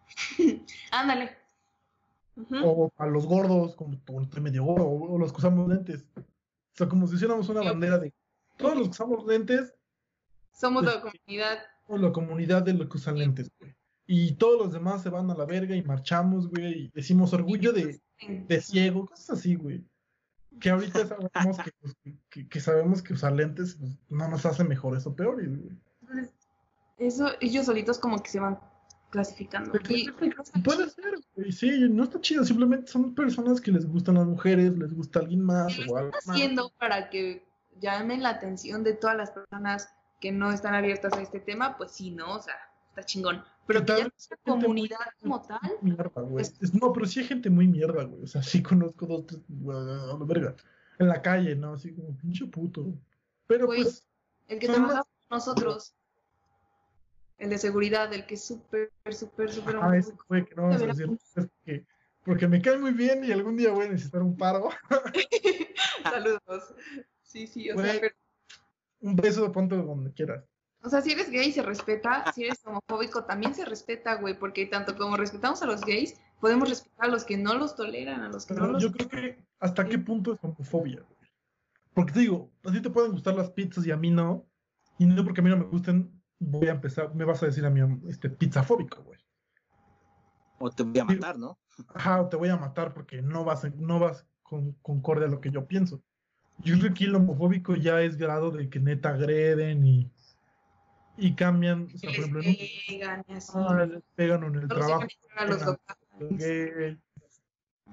Ándale. 0.91 1.31
O 2.63 2.89
para 2.89 3.09
los 3.11 3.25
gordos, 3.25 3.75
como 3.75 4.21
estoy 4.21 4.41
medio 4.41 4.63
gordo, 4.65 4.87
o, 4.87 5.17
los 5.17 5.31
que 5.31 5.37
usamos 5.37 5.69
lentes. 5.69 6.05
O 6.17 6.21
sea, 6.73 6.89
como 6.89 7.07
si 7.07 7.15
hiciéramos 7.15 7.47
una 7.47 7.61
bandera 7.61 7.97
de 7.97 8.13
todos 8.57 8.75
los 8.75 8.87
que 8.87 8.91
usamos 8.91 9.25
lentes, 9.25 9.73
Somos 10.51 10.83
la 10.83 11.01
pues, 11.01 11.13
comunidad. 11.13 11.59
o 11.87 11.97
la 11.97 12.11
comunidad 12.11 12.61
de 12.63 12.73
los 12.73 12.89
que 12.89 12.97
usan 12.97 13.17
lentes, 13.17 13.49
güey. 13.59 13.73
Y 14.07 14.33
todos 14.33 14.59
los 14.59 14.73
demás 14.73 15.01
se 15.01 15.09
van 15.09 15.29
a 15.31 15.35
la 15.35 15.45
verga 15.45 15.75
y 15.75 15.83
marchamos, 15.83 16.47
güey, 16.49 16.83
y 16.83 16.91
decimos 16.93 17.33
orgullo 17.33 17.73
de, 17.73 17.99
de 18.47 18.61
ciego, 18.61 19.07
cosas 19.07 19.31
así, 19.31 19.55
güey. 19.55 19.83
Que 20.59 20.69
ahorita 20.69 20.99
sabemos 21.33 21.57
que, 21.57 21.71
pues, 21.81 21.95
que, 22.29 22.47
que 22.47 22.59
sabemos 22.59 23.01
que 23.01 23.13
usar 23.13 23.33
lentes 23.33 23.75
pues, 23.79 23.97
no 24.09 24.27
nos 24.27 24.45
hace 24.45 24.63
mejores 24.63 25.05
o 25.07 25.15
peores, 25.15 25.47
güey. 25.47 25.77
Entonces, 26.01 26.33
eso, 26.97 27.31
ellos 27.41 27.65
solitos 27.65 27.97
como 27.97 28.21
que 28.21 28.29
se 28.29 28.39
van 28.39 28.59
clasificando. 29.09 29.71
Y, 29.89 30.11
Puede 30.61 30.89
ser, 30.89 31.15
güey, 31.35 31.51
sí, 31.51 31.87
no 31.89 32.03
está 32.03 32.19
chido, 32.21 32.43
simplemente 32.43 32.91
son 32.91 33.15
personas 33.15 33.59
que 33.59 33.71
les 33.71 33.85
gustan 33.87 34.15
las 34.15 34.27
mujeres, 34.27 34.77
les 34.77 34.93
gusta 34.93 35.19
alguien 35.19 35.41
más 35.41 35.73
o 35.87 35.97
algo 35.97 36.11
más. 36.11 36.29
haciendo 36.29 36.71
para 36.77 37.09
que 37.09 37.45
llamen 37.79 38.23
la 38.23 38.29
atención 38.29 38.83
de 38.83 38.93
todas 38.93 39.17
las 39.17 39.31
personas 39.31 39.89
que 40.19 40.31
no 40.31 40.51
están 40.51 40.75
abiertas 40.75 41.13
a 41.13 41.21
este 41.21 41.39
tema, 41.39 41.77
pues 41.77 41.91
sí, 41.91 42.11
¿no? 42.11 42.35
O 42.35 42.41
sea, 42.41 42.55
está 42.89 43.03
chingón. 43.03 43.43
Pero 43.67 43.79
¿Qué 43.85 43.85
que 43.85 43.99
ya 44.01 44.09
muy- 44.45 44.61
comunidad 44.61 44.97
como 45.21 45.41
tal, 45.41 45.59
Mierda, 45.81 46.21
güey. 46.21 46.41
Es- 46.43 46.73
No, 46.73 46.93
pero 46.93 47.05
sí 47.07 47.19
hay 47.21 47.25
gente 47.27 47.49
muy 47.49 47.67
mierda, 47.67 48.03
güey. 48.03 48.23
O 48.23 48.27
sea, 48.27 48.43
sí 48.43 48.61
conozco 48.61 49.05
dos, 49.05 49.25
tres, 49.25 49.41
güey, 49.47 49.77
a 49.77 49.81
la 50.17 50.25
verga. 50.25 50.55
En 50.99 51.07
la 51.07 51.21
calle, 51.21 51.55
¿no? 51.55 51.73
Así 51.73 51.93
como, 51.93 52.15
pinche 52.17 52.45
puto. 52.45 52.85
Pero 53.47 53.65
Güey, 53.65 53.83
pues, 53.83 54.07
el 54.47 54.59
que 54.59 54.67
trabaja 54.67 54.99
con 55.03 55.37
nosotros, 55.37 55.95
el 57.37 57.49
de 57.49 57.57
seguridad, 57.57 58.13
el 58.13 58.25
que 58.25 58.35
es 58.35 58.43
súper, 58.45 58.91
súper, 59.11 59.51
súper 59.51 59.75
ah, 59.81 59.97
ese 59.97 60.13
güey 60.29 60.45
que 60.45 60.55
no 60.55 60.63
vamos 60.63 60.77
a 60.77 60.79
de 60.79 60.87
decir 60.87 61.09
es 61.35 61.47
que, 61.65 61.85
porque 62.23 62.47
me 62.47 62.61
cae 62.61 62.77
muy 62.77 62.91
bien 62.91 63.23
y 63.25 63.31
algún 63.31 63.57
día 63.57 63.71
voy 63.71 63.85
a 63.87 63.89
necesitar 63.89 64.21
un 64.23 64.37
paro. 64.37 64.69
Saludos. 66.03 66.73
Sí, 67.23 67.47
sí, 67.47 67.69
o 67.71 67.77
sea, 67.81 67.93
pero- 67.99 68.15
un 69.01 69.15
beso, 69.15 69.51
ponte 69.51 69.75
donde 69.75 70.11
quieras. 70.13 70.43
O 70.85 70.89
sea, 70.89 71.01
si 71.01 71.11
eres 71.11 71.29
gay 71.29 71.51
se 71.51 71.61
respeta, 71.61 72.23
si 72.35 72.45
eres 72.45 72.65
homofóbico 72.65 73.25
también 73.25 73.53
se 73.53 73.65
respeta, 73.65 74.15
güey, 74.15 74.37
porque 74.37 74.65
tanto 74.65 74.95
como 74.95 75.17
respetamos 75.17 75.61
a 75.61 75.65
los 75.65 75.81
gays, 75.81 76.19
podemos 76.39 76.69
respetar 76.69 77.05
a 77.05 77.11
los 77.11 77.23
que 77.23 77.37
no 77.37 77.55
los 77.55 77.75
toleran, 77.75 78.21
a 78.21 78.29
los 78.29 78.45
que 78.45 78.53
no 78.53 78.67
los... 78.67 78.83
yo 78.83 78.91
creo 78.91 79.09
que, 79.09 79.43
¿hasta 79.59 79.85
qué 79.85 79.97
punto 79.97 80.33
es 80.33 80.39
homofobia, 80.43 81.01
güey? 81.01 81.31
Porque 81.93 82.13
te 82.13 82.19
digo, 82.19 82.51
a 82.65 82.71
ti 82.71 82.81
te 82.81 82.89
pueden 82.89 83.11
gustar 83.11 83.35
las 83.35 83.49
pizzas 83.51 83.85
y 83.87 83.91
a 83.91 83.97
mí 83.97 84.11
no. 84.11 84.45
Y 84.97 85.05
no 85.05 85.23
porque 85.23 85.41
a 85.41 85.43
mí 85.43 85.49
no 85.49 85.57
me 85.57 85.63
gusten, 85.63 86.21
voy 86.39 86.67
a 86.67 86.71
empezar, 86.71 87.13
me 87.15 87.25
vas 87.25 87.41
a 87.41 87.45
decir 87.47 87.65
a 87.65 87.69
mí, 87.69 87.81
este, 88.09 88.29
pizzafóbico, 88.29 89.01
güey. 89.03 89.19
O 90.59 90.69
te 90.69 90.83
voy 90.83 90.99
a 90.99 91.05
matar, 91.05 91.37
¿no? 91.37 91.57
ajá, 91.93 92.21
o 92.21 92.29
te 92.29 92.37
voy 92.37 92.49
a 92.49 92.57
matar 92.57 92.93
porque 92.93 93.21
no 93.21 93.43
vas, 93.43 93.63
no 93.75 93.99
vas 93.99 94.25
con 94.43 94.73
concorde 94.81 95.25
a 95.25 95.29
lo 95.29 95.41
que 95.41 95.51
yo 95.51 95.67
pienso. 95.67 96.01
Yo 96.59 96.75
creo 96.75 96.83
que 96.83 96.89
aquí 96.89 97.03
el 97.05 97.15
homofóbico 97.15 97.75
ya 97.75 98.01
es 98.01 98.17
grado 98.17 98.51
de 98.51 98.69
que 98.69 98.79
neta 98.79 99.09
agreden 99.09 99.85
y, 99.85 100.11
y 101.17 101.35
cambian, 101.35 101.87
o 101.93 101.97
sea, 101.97 102.09
por 102.09 102.19
ejemplo, 102.19 102.41
en 102.41 102.49
un- 102.49 102.57
pegan 102.87 103.25
así. 103.29 103.51
ah, 103.55 103.85
les 103.85 104.03
pegan 104.15 104.43
en 104.43 104.55
el 104.55 104.67
trabajo, 104.67 105.07
a 105.37 105.45
los. 105.45 105.61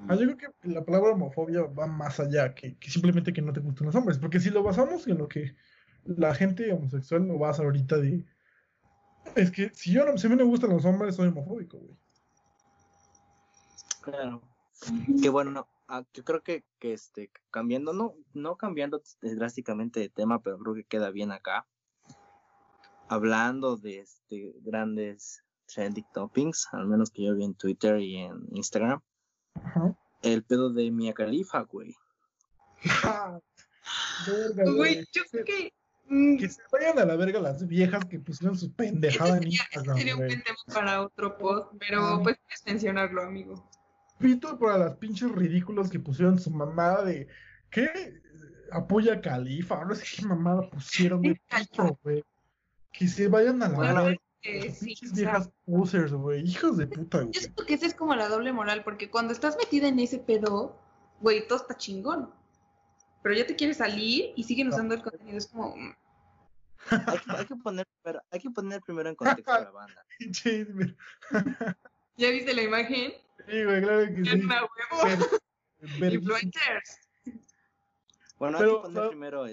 Ah, 0.09 0.15
yo 0.17 0.37
creo 0.37 0.37
que 0.37 0.69
la 0.69 0.85
palabra 0.85 1.13
homofobia 1.13 1.63
va 1.63 1.87
más 1.87 2.19
allá 2.19 2.55
que, 2.55 2.77
que 2.77 2.91
simplemente 2.91 3.33
que 3.33 3.43
no 3.43 3.53
te 3.53 3.61
gusten 3.61 3.87
los 3.87 3.95
hombres, 3.95 4.19
porque 4.19 4.41
si 4.41 4.51
lo 4.51 4.63
basamos 4.63 5.07
en 5.07 5.19
lo 5.19 5.29
que 5.29 5.55
la 6.05 6.35
gente 6.35 6.73
homosexual 6.73 7.27
lo 7.29 7.39
basa 7.39 7.63
ahorita 7.63 7.99
de... 7.99 8.25
Es 9.37 9.53
que 9.53 9.71
si 9.75 9.93
yo 9.93 10.05
no, 10.05 10.19
si 10.19 10.27
a 10.27 10.31
mí 10.31 10.37
no 10.37 10.45
me 10.45 10.51
gustan 10.51 10.71
los 10.71 10.85
hombres, 10.85 11.15
soy 11.15 11.29
homofóbico, 11.29 11.79
güey. 11.79 11.97
Claro. 14.01 14.43
Que 15.23 15.29
bueno, 15.29 15.69
ah, 15.87 16.05
yo 16.13 16.25
creo 16.25 16.43
que, 16.43 16.65
que 16.81 16.93
este, 16.93 17.31
cambiando, 17.53 17.93
no, 17.93 18.17
no 18.35 18.57
cambiando 18.57 19.01
drásticamente 19.21 20.01
de 20.01 20.09
tema, 20.09 20.43
pero 20.43 20.59
creo 20.59 20.75
que 20.75 20.85
queda 20.85 21.11
bien 21.11 21.31
acá. 21.31 21.67
Hablando 23.09 23.77
de 23.77 24.01
este 24.01 24.55
grandes 24.63 25.43
trending 25.67 26.07
toppings, 26.15 26.69
al 26.73 26.87
menos 26.87 27.11
que 27.11 27.25
yo 27.25 27.35
vi 27.35 27.45
en 27.45 27.55
Twitter 27.55 27.99
y 28.01 28.17
en 28.19 28.47
Instagram, 28.53 29.01
Ajá. 29.55 29.95
el 30.23 30.43
pedo 30.45 30.71
de 30.73 30.91
Mia 30.91 31.13
Khalifa, 31.15 31.61
güey. 31.63 31.95
Ah, 33.05 33.39
verga, 34.27 34.65
Güey, 34.65 34.77
güey. 34.77 35.05
yo 35.13 35.23
creo 35.31 35.45
que... 35.45 35.73
mm, 36.07 36.37
Que 36.39 36.49
se 36.49 36.61
vayan 36.73 36.99
a 36.99 37.05
la 37.05 37.17
verga 37.17 37.41
las 37.41 37.67
viejas 37.67 38.05
que 38.07 38.19
pusieron 38.19 38.57
su 38.57 38.73
pendejada 38.73 39.37
en 39.39 39.45
Instagram, 39.49 39.97
sería 39.97 40.17
un 40.17 40.27
tema 40.29 40.43
para 40.73 41.03
otro 41.03 41.37
post, 41.39 41.73
pero 41.79 42.21
pues 42.23 42.37
puedes 42.45 42.67
mencionarlo, 42.67 43.23
amigo. 43.23 43.69
Pito 44.19 44.59
para 44.59 44.79
las 44.79 44.97
pinches 44.97 45.31
ridículos 45.33 45.91
que 45.91 45.99
pusieron 46.01 46.39
su 46.39 46.51
mamada 46.51 47.05
de 47.05 47.29
¿qué? 47.71 48.21
Apoya 48.71 49.15
a 49.15 49.21
Califa, 49.21 49.85
no 49.85 49.95
sé 49.95 50.05
qué 50.17 50.25
mamada 50.27 50.69
pusieron, 50.71 51.21
güey. 51.23 51.41
Pito, 51.49 51.99
güey. 52.03 52.25
Que 52.93 53.09
se 53.09 53.29
vayan 53.29 53.63
a 53.63 53.69
la 53.69 53.75
Bueno. 53.77 54.09
Eh, 54.45 54.73
sí, 54.73 54.97
viejas 55.15 55.51
posers, 55.65 56.13
güey. 56.13 56.43
Hijos 56.43 56.77
de 56.77 56.87
puta, 56.89 57.19
güey. 57.21 57.31
yo 57.33 57.41
siento 57.41 57.65
que 57.65 57.75
esa 57.75 57.87
es 57.87 57.95
como 57.95 58.15
la 58.17 58.29
doble 58.29 58.53
moral, 58.53 58.83
porque 58.83 59.09
cuando 59.09 59.33
estás 59.33 59.57
metida 59.57 59.87
en 59.87 60.01
ese 60.01 60.19
pedo, 60.19 60.77
güey, 61.21 61.47
todo 61.47 61.59
está 61.59 61.77
chingón. 61.77 62.33
pero 63.23 63.37
ya 63.37 63.47
te 63.47 63.55
quieres 63.55 63.77
salir 63.77 64.33
y 64.35 64.43
siguen 64.43 64.67
usando 64.69 64.95
el 64.95 65.03
contenido. 65.03 65.39
Es 65.39 65.47
como, 65.47 65.77
mm, 65.77 65.95
Hay 66.91 67.19
que, 67.21 67.31
hay 67.37 67.47
que 67.47 67.55
poner, 67.55 67.87
primero, 68.03 68.21
hay 68.33 68.41
que 68.41 68.51
poner 68.51 68.81
primero 68.81 69.09
en 69.11 69.15
contexto 69.15 69.53
a 69.53 69.61
la 69.61 69.71
banda. 69.71 70.05
¿ya 72.17 72.31
viste 72.31 72.53
la 72.55 72.63
imagen? 72.63 73.13
Sí, 73.49 73.65
güey, 73.65 73.81
claro 73.83 74.07
que 74.07 74.25
sí. 74.25 74.41
Una 74.41 74.61
huevo. 74.63 75.05
Ver- 75.05 76.01
ver- 76.01 76.13
Influencers. 76.15 76.99
Bueno, 78.39 78.59
Pero, 78.59 78.71
hay 78.71 78.77
que 78.77 78.83
poner 78.83 79.03
¿no? 79.05 79.09
primero 79.11 79.47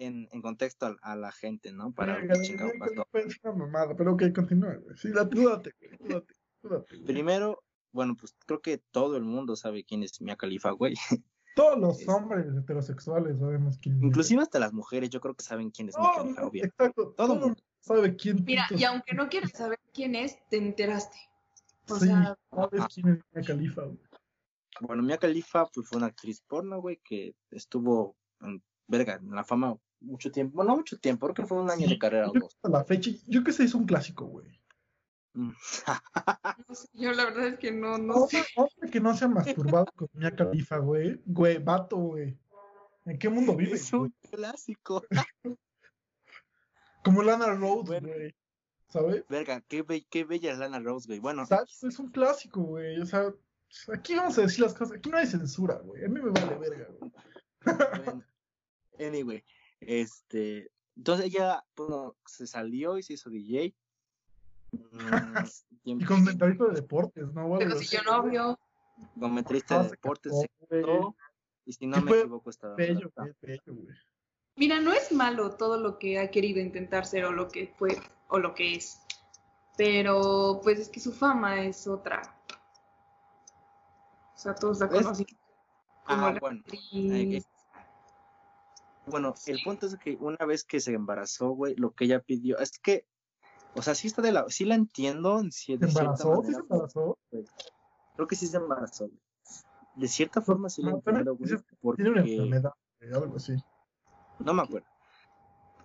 en, 0.00 0.28
en 0.32 0.42
contexto 0.42 0.86
a, 0.86 0.96
a 1.02 1.16
la 1.16 1.30
gente, 1.30 1.72
¿no? 1.72 1.92
Para 1.92 2.14
Verga, 2.14 2.28
ver 2.28 2.32
qué 2.32 2.38
la 2.38 2.44
chingado 2.44 2.72
neta, 2.72 2.86
pasó. 3.12 3.26
Es 3.28 3.38
una 3.44 3.52
mamada, 3.54 3.94
pero 3.96 4.12
ok, 4.14 4.22
continúa, 4.34 4.74
güey. 4.74 4.96
Sí, 4.96 5.08
la, 5.08 5.28
tú 5.28 5.48
date, 5.48 5.74
date, 6.00 6.34
date. 6.62 6.98
Primero, 7.06 7.62
bueno, 7.92 8.16
pues 8.16 8.34
creo 8.46 8.60
que 8.60 8.78
todo 8.90 9.16
el 9.16 9.24
mundo 9.24 9.56
sabe 9.56 9.84
quién 9.84 10.02
es 10.02 10.20
Mia 10.20 10.36
Khalifa, 10.36 10.70
güey. 10.72 10.94
Todos 11.56 11.78
los 11.78 12.00
Es- 12.00 12.08
hombres 12.08 12.46
heterosexuales 12.56 13.38
sabemos 13.38 13.76
quién 13.78 13.96
es. 13.96 14.02
Inclusive 14.02 14.42
hasta 14.42 14.58
las 14.58 14.72
mujeres, 14.72 15.10
yo 15.10 15.20
creo 15.20 15.34
que 15.34 15.44
saben 15.44 15.70
quién 15.70 15.88
es 15.88 15.98
Mia 15.98 16.08
No, 16.08 16.14
Khalifa, 16.22 16.40
no, 16.40 16.46
obvio. 16.48 16.64
exacto. 16.64 17.02
Todo 17.12 17.14
Todo 17.28 17.36
mundo. 17.36 17.60
sabe 17.80 18.16
quién. 18.16 18.44
Mira, 18.44 18.66
putos- 18.68 18.80
y 18.80 18.84
aunque 18.84 19.14
no 19.14 19.28
quieras 19.28 19.50
saber 19.52 19.78
quién 19.92 20.14
es, 20.14 20.38
te 20.48 20.56
enteraste. 20.56 21.18
O 21.88 21.96
Sí, 21.98 22.06
sea, 22.06 22.38
sabes 22.54 22.82
quién 22.94 23.08
es 23.08 23.18
Mia 23.32 23.44
Khalifa, 23.44 23.82
güey. 23.82 23.98
Bueno, 24.80 25.02
Mia 25.02 25.18
Khalifa 25.18 25.66
pues, 25.66 25.86
fue 25.88 25.98
una 25.98 26.06
actriz 26.06 26.40
porno, 26.46 26.80
güey, 26.80 27.00
que 27.04 27.34
estuvo 27.50 28.16
en, 28.40 28.62
verga, 28.86 29.14
en 29.16 29.30
la 29.32 29.44
fama 29.44 29.76
mucho 30.00 30.30
tiempo. 30.32 30.56
Bueno, 30.56 30.72
no 30.72 30.76
mucho 30.78 30.98
tiempo, 30.98 31.26
creo 31.26 31.34
que 31.34 31.46
fue 31.46 31.60
un 31.62 31.70
año 31.70 31.84
Sí, 31.86 31.92
de 31.94 31.98
carrera 31.98 32.28
o 32.28 32.32
dos. 32.32 32.58
la 32.62 32.84
fecha, 32.84 33.10
yo 33.26 33.44
que 33.44 33.52
sé, 33.52 33.64
es 33.64 33.74
un 33.74 33.86
clásico, 33.86 34.24
güey. 34.26 34.46
Mm. 35.34 35.50
no 36.68 36.74
sé, 36.74 36.88
yo 36.94 37.12
la 37.12 37.24
verdad 37.26 37.46
es 37.48 37.58
que 37.58 37.70
no, 37.72 37.98
no 37.98 38.26
sé. 38.26 38.44
Hombre, 38.56 38.90
que 38.90 39.00
no 39.00 39.16
se 39.16 39.24
ha 39.24 39.28
masturbado 39.28 39.86
con 39.94 40.08
Mia 40.14 40.34
Khalifa, 40.34 40.78
güey. 40.78 41.20
Güey, 41.26 41.58
vato, 41.58 41.96
güey. 41.96 42.36
¿En 43.06 43.18
qué 43.18 43.28
mundo 43.28 43.54
vive? 43.56 43.74
es 43.76 43.92
un 43.92 44.14
clásico. 44.30 45.04
Como 47.04 47.22
Lana 47.22 47.46
Rhodes, 47.54 47.86
Bueno. 47.86 48.08
güey. 48.08 48.34
¿Sabes? 48.88 49.24
Verga, 49.28 49.60
qué, 49.68 49.82
be- 49.82 50.04
qué 50.10 50.24
bella 50.24 50.50
es 50.52 50.58
Lana 50.58 50.80
Rose, 50.80 51.06
güey. 51.06 51.20
Bueno, 51.20 51.44
es 51.82 51.98
un 51.98 52.10
clásico, 52.10 52.60
güey. 52.62 53.00
O 53.00 53.06
sea, 53.06 53.32
aquí 53.94 54.16
vamos 54.16 54.36
a 54.36 54.42
decir 54.42 54.60
las 54.64 54.74
cosas. 54.74 54.96
Aquí 54.98 55.08
no 55.10 55.16
hay 55.16 55.26
censura, 55.26 55.76
güey. 55.76 56.04
A 56.04 56.08
mí 56.08 56.20
me 56.20 56.30
vale 56.30 56.56
verga, 56.58 56.88
güey. 56.98 57.12
bueno. 58.04 58.24
Anyway, 58.98 59.44
este. 59.80 60.70
Entonces 60.96 61.26
ella, 61.26 61.64
bueno, 61.76 62.16
se 62.26 62.46
salió 62.46 62.98
y 62.98 63.02
se 63.02 63.14
hizo 63.14 63.30
DJ. 63.30 63.74
Mm, 64.72 65.34
Y 65.84 66.04
comentarista 66.04 66.64
de 66.66 66.72
deportes, 66.74 67.32
¿no? 67.32 67.56
Pero 67.58 67.76
si 67.78 67.96
yo 67.96 68.02
novio, 68.02 68.58
comentarista 69.18 69.80
Ah, 69.80 69.82
de 69.84 69.90
deportes, 69.90 70.32
se 70.40 70.48
casó, 70.68 71.16
y 71.64 71.72
si 71.72 71.86
no 71.86 72.00
me 72.02 72.10
equivoco 72.18 72.50
estaba 72.50 72.74
Bello, 72.76 73.10
bello, 73.40 73.62
güey. 73.66 73.96
mira, 74.56 74.78
no 74.80 74.92
es 74.92 75.10
malo 75.10 75.56
todo 75.56 75.78
lo 75.78 75.98
que 75.98 76.18
ha 76.18 76.30
querido 76.30 76.60
intentar 76.60 77.06
ser 77.06 77.24
o 77.24 77.32
lo 77.32 77.48
que 77.48 77.72
fue 77.78 77.96
o 78.28 78.38
lo 78.38 78.54
que 78.54 78.74
es. 78.74 79.00
Pero 79.78 80.60
pues 80.62 80.78
es 80.78 80.88
que 80.90 81.00
su 81.00 81.12
fama 81.12 81.62
es 81.64 81.86
otra. 81.86 82.20
O 84.34 84.38
sea, 84.38 84.54
todos 84.54 84.80
la 84.80 84.88
conocen 84.88 85.26
como 86.04 86.26
Ah, 86.26 86.32
la 86.32 86.40
bueno. 86.40 86.60
actriz. 86.60 87.46
Bueno, 89.10 89.34
el 89.46 89.60
punto 89.62 89.86
es 89.86 89.96
que 89.96 90.16
una 90.20 90.44
vez 90.46 90.64
que 90.64 90.80
se 90.80 90.92
embarazó, 90.92 91.50
güey, 91.50 91.74
lo 91.76 91.92
que 91.92 92.04
ella 92.04 92.20
pidió, 92.20 92.58
es 92.58 92.78
que, 92.78 93.06
o 93.74 93.82
sea, 93.82 93.94
sí 93.94 94.06
está 94.06 94.22
de 94.22 94.32
la, 94.32 94.46
sí 94.48 94.64
la 94.64 94.74
entiendo 94.74 95.42
¿Se 95.50 95.74
embarazó? 95.74 96.42
¿Sí 96.44 96.52
se 96.52 96.60
embarazó? 96.60 97.18
creo 98.14 98.26
que 98.28 98.36
sí 98.36 98.46
se 98.46 98.56
embarazó, 98.58 99.08
güey. 99.08 99.20
De 99.96 100.08
cierta 100.08 100.40
forma 100.40 100.68
sí 100.68 100.82
la 100.82 100.92
No, 100.92 101.00
pero 101.00 101.18
entiendo, 101.18 101.36
güey, 101.36 101.52
porque, 101.80 102.02
Tiene 102.02 102.20
una 102.20 102.30
enfermedad, 102.30 102.72
algo 103.12 103.36
así. 103.36 103.56
no 104.38 104.54
me 104.54 104.62
acuerdo. 104.62 104.86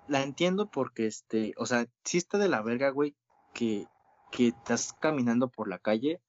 La 0.08 0.22
entiendo 0.22 0.70
porque, 0.70 1.08
este, 1.08 1.54
o 1.58 1.66
sea, 1.66 1.88
sí 2.04 2.18
está 2.18 2.38
de 2.38 2.48
la 2.48 2.62
verga, 2.62 2.90
güey, 2.90 3.16
que, 3.54 3.88
que 4.32 4.50
estás 4.50 4.94
caminando 4.94 5.50
por 5.50 5.68
la 5.68 5.80
calle 5.80 6.22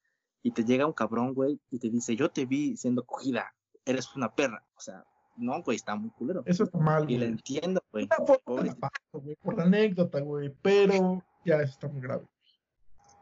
y 0.43 0.53
te 0.53 0.65
llega 0.65 0.87
un 0.87 0.93
cabrón, 0.93 1.35
güey, 1.35 1.61
y 1.71 1.79
te 1.79 1.91
dice, 1.91 2.17
yo 2.17 2.31
te 2.31 2.47
vi 2.47 2.77
siendo 2.77 3.05
cogida, 3.05 3.53
eres 3.85 4.15
una 4.15 4.35
perra, 4.35 4.65
o 4.77 4.81
sea, 4.81 5.05
no, 5.37 5.63
güey, 5.63 5.77
está 5.77 5.95
muy 5.97 6.11
culero. 6.11 6.43
Eso 6.47 6.65
está 6.65 6.79
mal, 6.79 7.11
Y 7.11 7.15
la 7.15 7.27
güey. 7.27 7.31
entiendo, 7.33 7.83
güey. 7.93 8.05
Una 8.07 8.17
foto 8.17 8.35
te 8.39 8.45
Pobre- 8.45 8.67
la 8.69 8.75
paso, 8.77 9.21
güey, 9.21 9.37
por 9.37 9.57
la 9.57 9.65
anécdota, 9.65 10.21
güey. 10.21 10.55
Pero 10.63 11.23
ya 11.45 11.57
eso 11.57 11.73
está 11.73 11.89
muy 11.89 12.01
grave. 12.01 12.27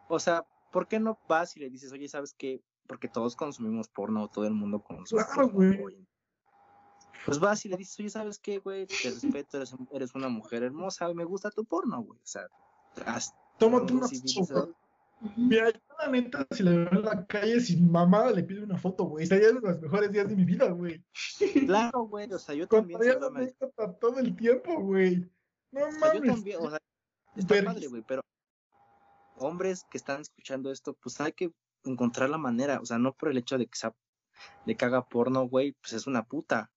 O 0.09 0.19
sea, 0.19 0.45
¿por 0.73 0.87
qué 0.89 1.01
no 1.01 1.19
vas 1.29 1.57
y 1.57 1.61
le 1.61 1.71
dices, 1.71 1.93
oye, 1.93 2.09
¿sabes 2.09 2.35
qué? 2.35 2.61
Porque 2.87 3.09
todos 3.09 3.35
consumimos 3.37 3.89
porno, 3.89 4.29
todo 4.29 4.47
el 4.47 4.55
mundo 4.55 4.81
consume 4.83 5.23
Claro, 5.25 5.43
porno, 5.43 5.53
güey. 5.55 5.77
güey. 5.79 6.07
Pues 7.25 7.39
vas 7.39 7.65
y 7.65 7.71
le 7.71 7.77
dices, 7.79 7.99
oye, 8.01 8.11
¿sabes 8.11 8.39
qué, 8.39 8.59
güey? 8.59 8.87
Te 8.87 8.95
respeto, 9.11 9.57
eres, 9.57 9.75
eres 9.93 10.15
una 10.15 10.29
mujer 10.29 10.62
hermosa 10.62 11.11
y 11.11 11.15
me 11.15 11.25
gusta 11.25 11.51
tu 11.51 11.65
porno, 11.65 12.03
güey. 12.03 12.19
O 12.19 12.27
sea, 12.27 12.47
haz- 13.07 13.35
Tómate 13.59 13.93
una. 13.95 14.07
Ujú. 14.07 15.31
Mira, 15.37 15.69
la 16.05 16.11
neta, 16.11 16.47
si 16.51 16.63
la 16.63 16.71
veo 16.71 16.89
en 16.93 17.03
la 17.03 17.27
calle 17.27 17.61
sin 17.61 17.91
mamada, 17.91 18.31
le 18.33 18.43
pido 18.43 18.65
una 18.65 18.79
foto, 18.79 19.05
güey. 19.05 19.27
Sería 19.27 19.49
de 19.49 19.55
los 19.55 19.81
mejores 19.81 20.13
días 20.13 20.29
de 20.29 20.37
mi 20.37 20.45
vida, 20.45 20.69
güey. 20.69 21.05
Claro, 21.67 22.03
güey, 22.09 22.33
o 22.33 22.39
sea, 22.39 22.55
yo 22.55 22.69
también, 22.69 22.99
Contaría 22.99 23.27
anécdota 23.27 23.93
todo 23.99 24.19
el 24.19 24.37
tiempo, 24.37 24.81
güey. 24.81 25.31
No 25.73 25.87
o 25.87 25.93
sea, 25.93 26.15
yo 26.15 26.21
mames. 26.21 26.35
también, 26.35 26.59
o 26.61 26.71
sea, 26.71 26.79
está 27.37 27.55
Verguísima. 27.55 27.75
padre, 27.75 27.87
güey, 27.89 28.03
pero 28.07 28.23
hombres 29.37 29.85
que 29.91 29.99
están 29.99 30.21
escuchando 30.21 30.71
esto, 30.71 30.95
pues 30.95 31.21
hay 31.21 31.33
que 31.33 31.53
encontrar 31.85 32.31
la 32.31 32.39
manera, 32.39 32.81
o 32.81 32.87
sea, 32.87 32.99
no 32.99 33.13
por 33.15 33.31
el 33.31 33.39
hecho 33.39 33.59
de 33.59 33.67
que 33.67 33.77
sea, 33.77 33.95
de 34.67 34.77
que 34.77 34.85
haga 34.85 35.07
porno, 35.07 35.49
güey, 35.49 35.73
pues 35.73 35.93
es 35.95 36.07
una 36.07 36.25
puta. 36.25 36.71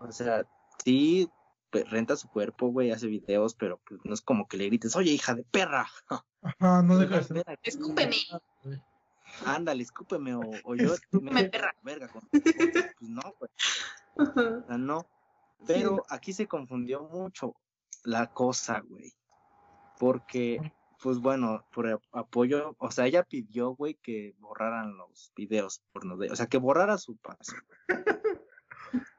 O 0.00 0.10
sea, 0.12 0.46
sí, 0.82 1.28
renta 1.72 2.16
su 2.16 2.28
cuerpo, 2.28 2.68
güey, 2.68 2.90
hace 2.90 3.06
videos, 3.06 3.54
pero 3.54 3.80
pues 3.86 4.00
no 4.04 4.14
es 4.14 4.20
como 4.22 4.46
que 4.48 4.56
le 4.56 4.66
grites, 4.66 4.96
oye, 4.96 5.12
hija 5.12 5.34
de 5.34 5.44
perra, 5.44 5.86
Ajá, 6.42 6.82
no 6.82 6.98
deja 6.98 7.20
de 7.20 7.44
Escúpeme. 7.62 8.16
ándale, 9.46 9.82
escúpeme, 9.82 10.34
o, 10.34 10.40
o 10.64 10.74
yo 10.74 10.94
Escúpeme, 10.94 11.30
me 11.32 11.48
perra. 11.48 11.74
verga 11.82 12.08
con 12.08 12.22
pues 12.30 13.08
no, 13.08 13.22
güey, 13.38 13.50
o 14.16 14.66
sea, 14.66 14.78
no. 14.78 15.06
Pero 15.66 15.96
Sí. 15.96 16.02
aquí 16.08 16.32
se 16.32 16.46
confundió 16.46 17.02
mucho 17.02 17.54
la 18.04 18.32
cosa, 18.32 18.80
güey. 18.80 19.12
Porque, 19.98 20.72
pues 21.02 21.18
bueno, 21.18 21.66
por 21.74 22.00
apoyo, 22.12 22.74
o 22.78 22.90
sea, 22.90 23.06
ella 23.06 23.22
pidió, 23.24 23.70
güey, 23.76 23.94
que 23.96 24.34
borraran 24.38 24.96
los 24.96 25.32
videos 25.36 25.82
porno 25.92 26.16
de, 26.16 26.30
o 26.30 26.36
sea, 26.36 26.46
que 26.46 26.56
borrara 26.56 26.96
su 26.96 27.16
paso. 27.18 27.52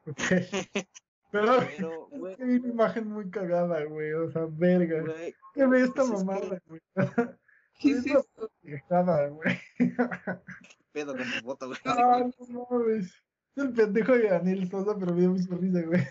Ok. 0.07 0.87
Pero, 1.31 1.57
Pero, 1.77 2.07
güey, 2.11 2.35
que 2.35 2.43
vi 2.43 2.55
una 2.57 2.67
imagen 2.69 3.07
muy 3.07 3.29
cagada, 3.29 3.83
güey. 3.85 4.11
O 4.13 4.29
sea, 4.31 4.47
verga. 4.49 5.01
güey, 5.01 5.33
¿Qué 5.53 5.65
ve 5.65 5.81
esta 5.81 6.03
pues 6.03 6.11
es 6.11 6.19
que- 6.19 6.25
mamada, 6.25 6.61
güey? 6.67 6.81
¿Qué 7.79 7.91
es 7.91 8.05
esto? 8.05 8.51
Güey. 8.61 9.61
pedo 10.91 11.15
con 11.15 11.25
tu 11.39 11.45
voto, 11.45 11.67
güey. 11.67 11.79
Ah, 11.85 12.23
no 12.49 12.67
mames. 12.69 13.07
Es 13.55 13.63
el 13.63 13.73
pendejo 13.73 14.13
de 14.13 14.29
Daniel 14.29 14.69
Sosa, 14.69 14.95
pero 14.99 15.13
me 15.13 15.21
dio 15.21 15.31
mucha 15.31 15.55
risa, 15.55 15.81
güey. 15.81 16.07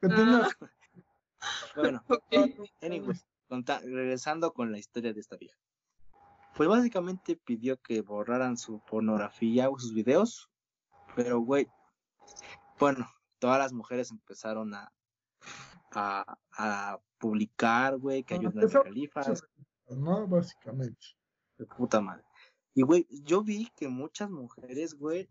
Continúa. 0.00 0.48
Bueno, 1.76 2.02
Ok. 2.08 2.22
anyway, 2.82 3.16
conta- 3.48 3.80
regresando 3.80 4.52
con 4.52 4.70
la 4.72 4.78
historia 4.78 5.12
de 5.12 5.20
esta 5.20 5.36
vieja. 5.36 5.56
Pues 6.56 6.68
básicamente 6.68 7.36
pidió 7.36 7.76
que 7.80 8.00
borraran 8.02 8.56
su 8.56 8.80
pornografía 8.84 9.70
o 9.70 9.78
sus 9.78 9.94
videos, 9.94 10.50
pero 11.14 11.38
güey, 11.40 11.68
bueno, 12.80 13.08
todas 13.38 13.58
las 13.58 13.72
mujeres 13.72 14.10
empezaron 14.10 14.74
a, 14.74 14.92
a, 15.92 16.38
a 16.56 16.98
publicar, 17.18 17.96
güey, 17.98 18.22
que 18.24 18.34
Ah, 18.34 18.38
ayudan 18.38 18.64
a 18.76 18.82
califas, 18.82 19.42
¿no? 19.90 20.26
Básicamente. 20.26 20.98
de 21.58 21.66
puta 21.66 22.00
madre. 22.00 22.22
Y 22.74 22.82
güey, 22.82 23.06
yo 23.24 23.42
vi 23.42 23.68
que 23.76 23.88
muchas 23.88 24.30
mujeres, 24.30 24.94
güey, 24.94 25.28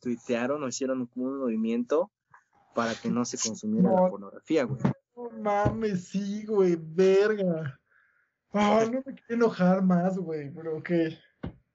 tuitearon 0.00 0.62
o 0.62 0.68
hicieron 0.68 1.08
un 1.14 1.38
movimiento 1.38 2.10
para 2.74 2.94
que 2.94 3.10
no 3.10 3.24
se 3.24 3.38
consumiera 3.38 3.90
la 3.90 4.00
No. 4.02 4.10
pornografía, 4.10 4.64
güey. 4.64 4.80
No 5.14 5.30
mames, 5.40 6.08
sí, 6.08 6.44
güey, 6.46 6.76
verga. 6.80 7.78
Ah, 8.52 8.84
no 8.90 9.02
me 9.06 9.14
quiero 9.14 9.34
enojar 9.34 9.82
más, 9.82 10.18
güey, 10.18 10.50
pero 10.52 10.78
ok. 10.78 10.90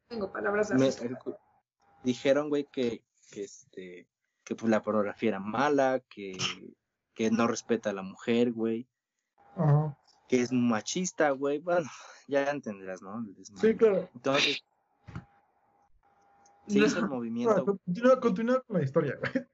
Tengo 0.09 0.31
palabras 0.31 0.71
Me- 0.73 0.87
así. 0.87 1.07
dijeron, 2.03 2.49
güey, 2.49 2.65
que, 2.65 3.03
que 3.31 3.43
este, 3.43 4.07
que 4.45 4.55
pues 4.55 4.69
la 4.69 4.81
pornografía 4.81 5.29
era 5.29 5.39
mala, 5.41 6.01
que, 6.07 6.37
que 7.13 7.29
no 7.31 7.47
respeta 7.47 7.89
a 7.89 7.93
la 7.93 8.03
mujer, 8.03 8.53
güey, 8.53 8.87
Ajá. 9.57 9.97
que 10.29 10.39
es 10.41 10.51
machista, 10.53 11.31
güey. 11.31 11.59
Bueno, 11.59 11.89
ya 12.29 12.49
entenderás, 12.51 13.01
¿no? 13.01 13.25
Sí, 13.59 13.75
claro. 13.75 14.09
Entonces, 14.15 14.63
se 16.67 16.79
No. 16.79 16.85
hizo 16.85 16.99
el 16.99 17.07
movimiento, 17.09 17.65
Continúa, 17.65 18.19
continúa 18.19 18.61
con 18.61 18.77
la 18.77 18.83
historia, 18.83 19.15
güey. 19.19 19.45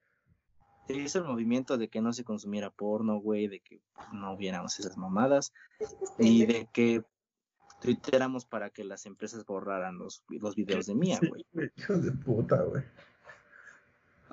se 0.88 0.94
hizo 0.94 1.20
el 1.20 1.26
movimiento 1.26 1.78
de 1.78 1.88
que 1.90 2.02
no 2.02 2.14
se 2.14 2.24
consumiera 2.24 2.70
porno, 2.70 3.18
güey, 3.18 3.48
de 3.48 3.60
que 3.62 3.82
pues, 3.94 4.08
no 4.14 4.36
viéramos 4.38 4.80
esas 4.80 4.98
mamadas, 4.98 5.54
y 6.20 6.46
de 6.46 6.68
que 6.74 7.04
tuiteáramos 7.82 8.46
para 8.46 8.70
que 8.70 8.84
las 8.84 9.06
empresas 9.06 9.46
borraran 9.46 9.98
los, 9.98 10.24
los 10.30 10.56
videos 10.56 10.86
de 10.86 10.96
mía, 10.96 11.18
Sí, 11.20 11.28
güey. 11.30 11.46
güey, 11.54 11.72
hijos 11.78 12.04
de 12.04 12.12
puta, 12.12 12.62
güey. 12.64 12.84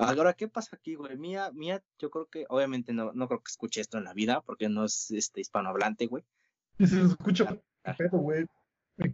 Ahora, 0.01 0.32
¿qué 0.32 0.46
pasa 0.46 0.76
aquí, 0.76 0.94
güey? 0.94 1.16
Mía, 1.16 1.51
Mía, 1.53 1.82
yo 1.99 2.09
creo 2.11 2.26
que, 2.26 2.46
obviamente 2.49 2.92
no, 2.92 3.12
no 3.12 3.26
creo 3.26 3.40
que 3.40 3.51
escuche 3.51 3.80
esto 3.80 3.99
en 3.99 4.05
la 4.05 4.14
vida, 4.14 4.40
porque 4.42 4.68
no 4.68 4.84
es 4.84 5.11
este 5.11 5.40
hispanohablante, 5.40 6.07
güey. 6.07 6.24
Y 6.78 6.86
se 6.86 6.96
lo 6.96 7.07
escucha, 7.07 7.61
pero, 7.96 8.18
güey, 8.18 8.46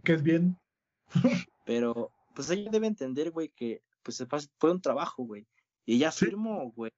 que 0.03 0.13
es 0.13 0.21
bien. 0.21 0.59
Pero, 1.65 2.11
pues 2.35 2.49
ella 2.51 2.69
debe 2.69 2.85
entender, 2.85 3.31
güey, 3.31 3.49
que 3.49 3.81
pues 4.03 4.23
fue 4.59 4.71
un 4.71 4.81
trabajo, 4.81 5.23
güey. 5.23 5.47
Y 5.85 5.95
ella 5.95 6.11
Sí. 6.11 6.25
afirmó, 6.25 6.71
güey, 6.71 6.91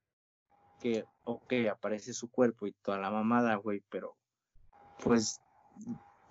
que, 0.82 1.06
ok, 1.24 1.54
aparece 1.72 2.14
su 2.14 2.30
cuerpo 2.30 2.68
y 2.68 2.74
toda 2.74 2.98
la 2.98 3.10
mamada, 3.10 3.56
güey, 3.56 3.82
pero, 3.90 4.18
pues, 5.04 5.40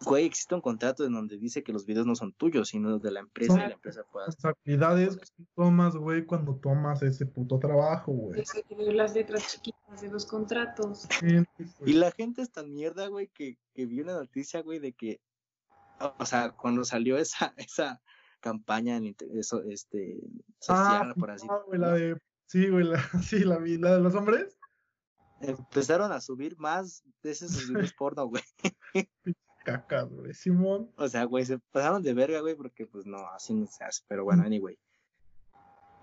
güey, 0.05 0.27
existe 0.27 0.55
un 0.55 0.61
contrato 0.61 1.05
en 1.05 1.13
donde 1.13 1.39
dice 1.39 1.63
que 1.63 1.73
los 1.73 1.87
videos 1.87 2.07
no 2.07 2.15
son 2.15 2.33
tuyos, 2.33 2.69
sino 2.69 2.99
de 2.99 3.11
la 3.11 3.21
empresa 3.21 3.55
y 3.55 3.69
la 3.69 3.75
empresa 3.75 4.03
pueda 4.11 4.27
Responsabilidades 4.27 5.17
que 5.17 5.27
tú 5.37 5.47
tomas, 5.55 5.97
güey, 5.97 6.25
cuando 6.27 6.57
tomas 6.57 7.03
ese 7.03 7.27
puto 7.27 7.59
trabajo, 7.59 8.13
güey. 8.13 8.41
Eso 8.41 8.59
hay 8.59 8.63
que 8.65 8.93
las 8.93 9.15
letras 9.15 9.49
chiquitas 9.53 10.01
de 10.01 10.09
los 10.09 10.27
contratos. 10.27 11.09
Y 11.85 11.93
la 11.95 12.11
gente 12.13 12.43
es 12.43 12.51
tan 12.51 12.73
mierda, 12.73 13.09
güey, 13.09 13.29
que, 13.29 13.59
que 13.75 13.87
vio 13.87 14.05
una 14.05 14.15
noticia, 14.15 14.63
güey, 14.63 14.79
de 14.79 14.93
que, 14.93 15.21
o 16.19 16.27
sea, 16.27 16.51
cuando 16.53 16.85
salió 16.85 17.17
esa, 17.17 17.55
esa 17.57 18.03
campaña 18.41 18.97
en 18.97 19.17
eso, 19.35 19.63
este, 19.63 20.21
social, 20.61 21.11
Ah, 21.11 21.15
por 21.19 21.31
así 21.31 21.47
ah, 21.51 21.61
güey, 21.67 21.81
la 21.81 21.93
de. 21.93 22.19
Sí, 22.47 22.69
güey, 22.69 22.85
la, 22.85 22.99
sí, 23.23 23.41
la, 23.41 23.59
vi- 23.59 23.79
la 23.79 23.97
de 23.97 24.03
los 24.03 24.15
hombres. 24.15 24.57
empezaron 25.41 26.13
a 26.13 26.21
subir 26.21 26.57
más 26.59 27.03
de 27.23 27.31
esos 27.33 27.69
videos 27.69 27.93
porno, 27.95 28.27
güey. 28.27 28.43
Caca, 29.67 30.03
güey. 30.03 30.33
Simón. 30.33 30.91
O 30.97 31.09
sea, 31.09 31.25
güey, 31.25 31.45
se 31.45 31.59
pasaron 31.73 32.03
de 32.03 32.14
verga, 32.14 32.41
güey, 32.41 32.55
porque 32.55 32.87
pues 32.87 33.05
no, 33.05 33.19
así 33.35 33.53
no 33.53 33.67
se 33.67 33.83
hace. 33.83 34.03
Pero 34.07 34.23
bueno, 34.25 34.45
anyway. 34.45 34.79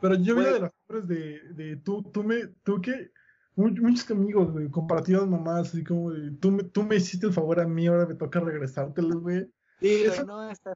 Pero 0.02 0.16
yo 0.16 0.36
vi 0.36 0.44
de 0.44 0.60
los 0.60 0.72
hombres 0.90 1.08
de, 1.08 1.40
de 1.54 1.78
tú, 1.78 2.04
tú 2.04 2.24
me, 2.26 2.48
tú 2.64 2.82
que. 2.82 3.12
mu- 3.56 3.70
Muchos 3.70 4.12
amigos, 4.12 4.52
güey, 4.52 4.70
compartieron 4.70 5.30
mamás, 5.30 5.70
así 5.70 5.82
como 5.84 6.12
de, 6.12 6.32
tú 6.32 6.52
me, 6.52 6.64
tú 6.64 6.84
me 6.84 6.98
hiciste 6.98 7.28
el 7.28 7.32
favor 7.34 7.62
a 7.62 7.66
mí, 7.68 7.88
ahora 7.88 8.06
me 8.06 8.16
toca 8.16 8.42
regresártelos, 8.42 9.22
güey. 9.22 9.50
Sí, 9.80 10.04
Eso- 10.04 10.26
no, 10.26 10.50
está. 10.50 10.74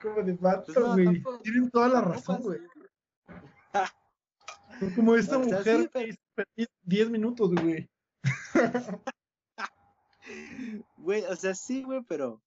Como 0.00 0.22
de 0.22 0.32
vato, 0.32 0.72
Pues 0.72 0.78
no, 0.86 0.92
güey. 0.94 1.22
Tienen 1.42 1.70
toda 1.70 1.88
la 1.88 2.00
razón, 2.00 2.40
güey. 2.40 2.58
Como 4.96 5.14
esta 5.14 5.36
O 5.38 5.44
sea, 5.44 5.58
mujer 5.58 5.80
sí, 5.82 5.88
pero- 5.92 6.06
que 6.06 6.16
perdí 6.34 6.66
10 6.84 7.10
minutos, 7.10 7.50
güey. 7.54 7.88
Güey, 11.02 11.24
o 11.24 11.36
sea, 11.36 11.54
sí, 11.54 11.82
güey, 11.82 12.02
pero. 12.08 12.40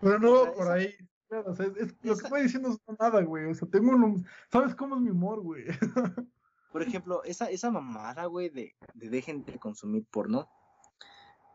Pero 0.00 0.18
no 0.18 0.32
va 0.44 0.52
por 0.52 0.68
ahí. 0.70 0.94
Claro, 1.28 1.52
o 1.52 1.54
sea, 1.54 1.66
es- 1.66 1.76
es- 1.76 1.94
lo 2.02 2.16
que 2.16 2.24
estoy 2.24 2.42
diciendo 2.42 2.70
es 2.70 2.78
nada, 2.98 3.22
güey. 3.22 3.44
O 3.50 3.54
sea, 3.54 3.68
tengo 3.68 3.90
un. 3.92 4.26
¿Sabes 4.50 4.74
cómo 4.74 4.96
es 4.96 5.00
mi 5.02 5.10
humor, 5.10 5.40
güey? 5.40 5.64
Por 6.72 6.82
ejemplo, 6.82 7.22
esa, 7.24 7.50
esa 7.50 7.70
mamada, 7.70 8.24
güey, 8.26 8.48
de, 8.48 8.74
de 8.94 9.10
dejen 9.10 9.44
de 9.44 9.58
consumir 9.58 10.06
porno. 10.10 10.48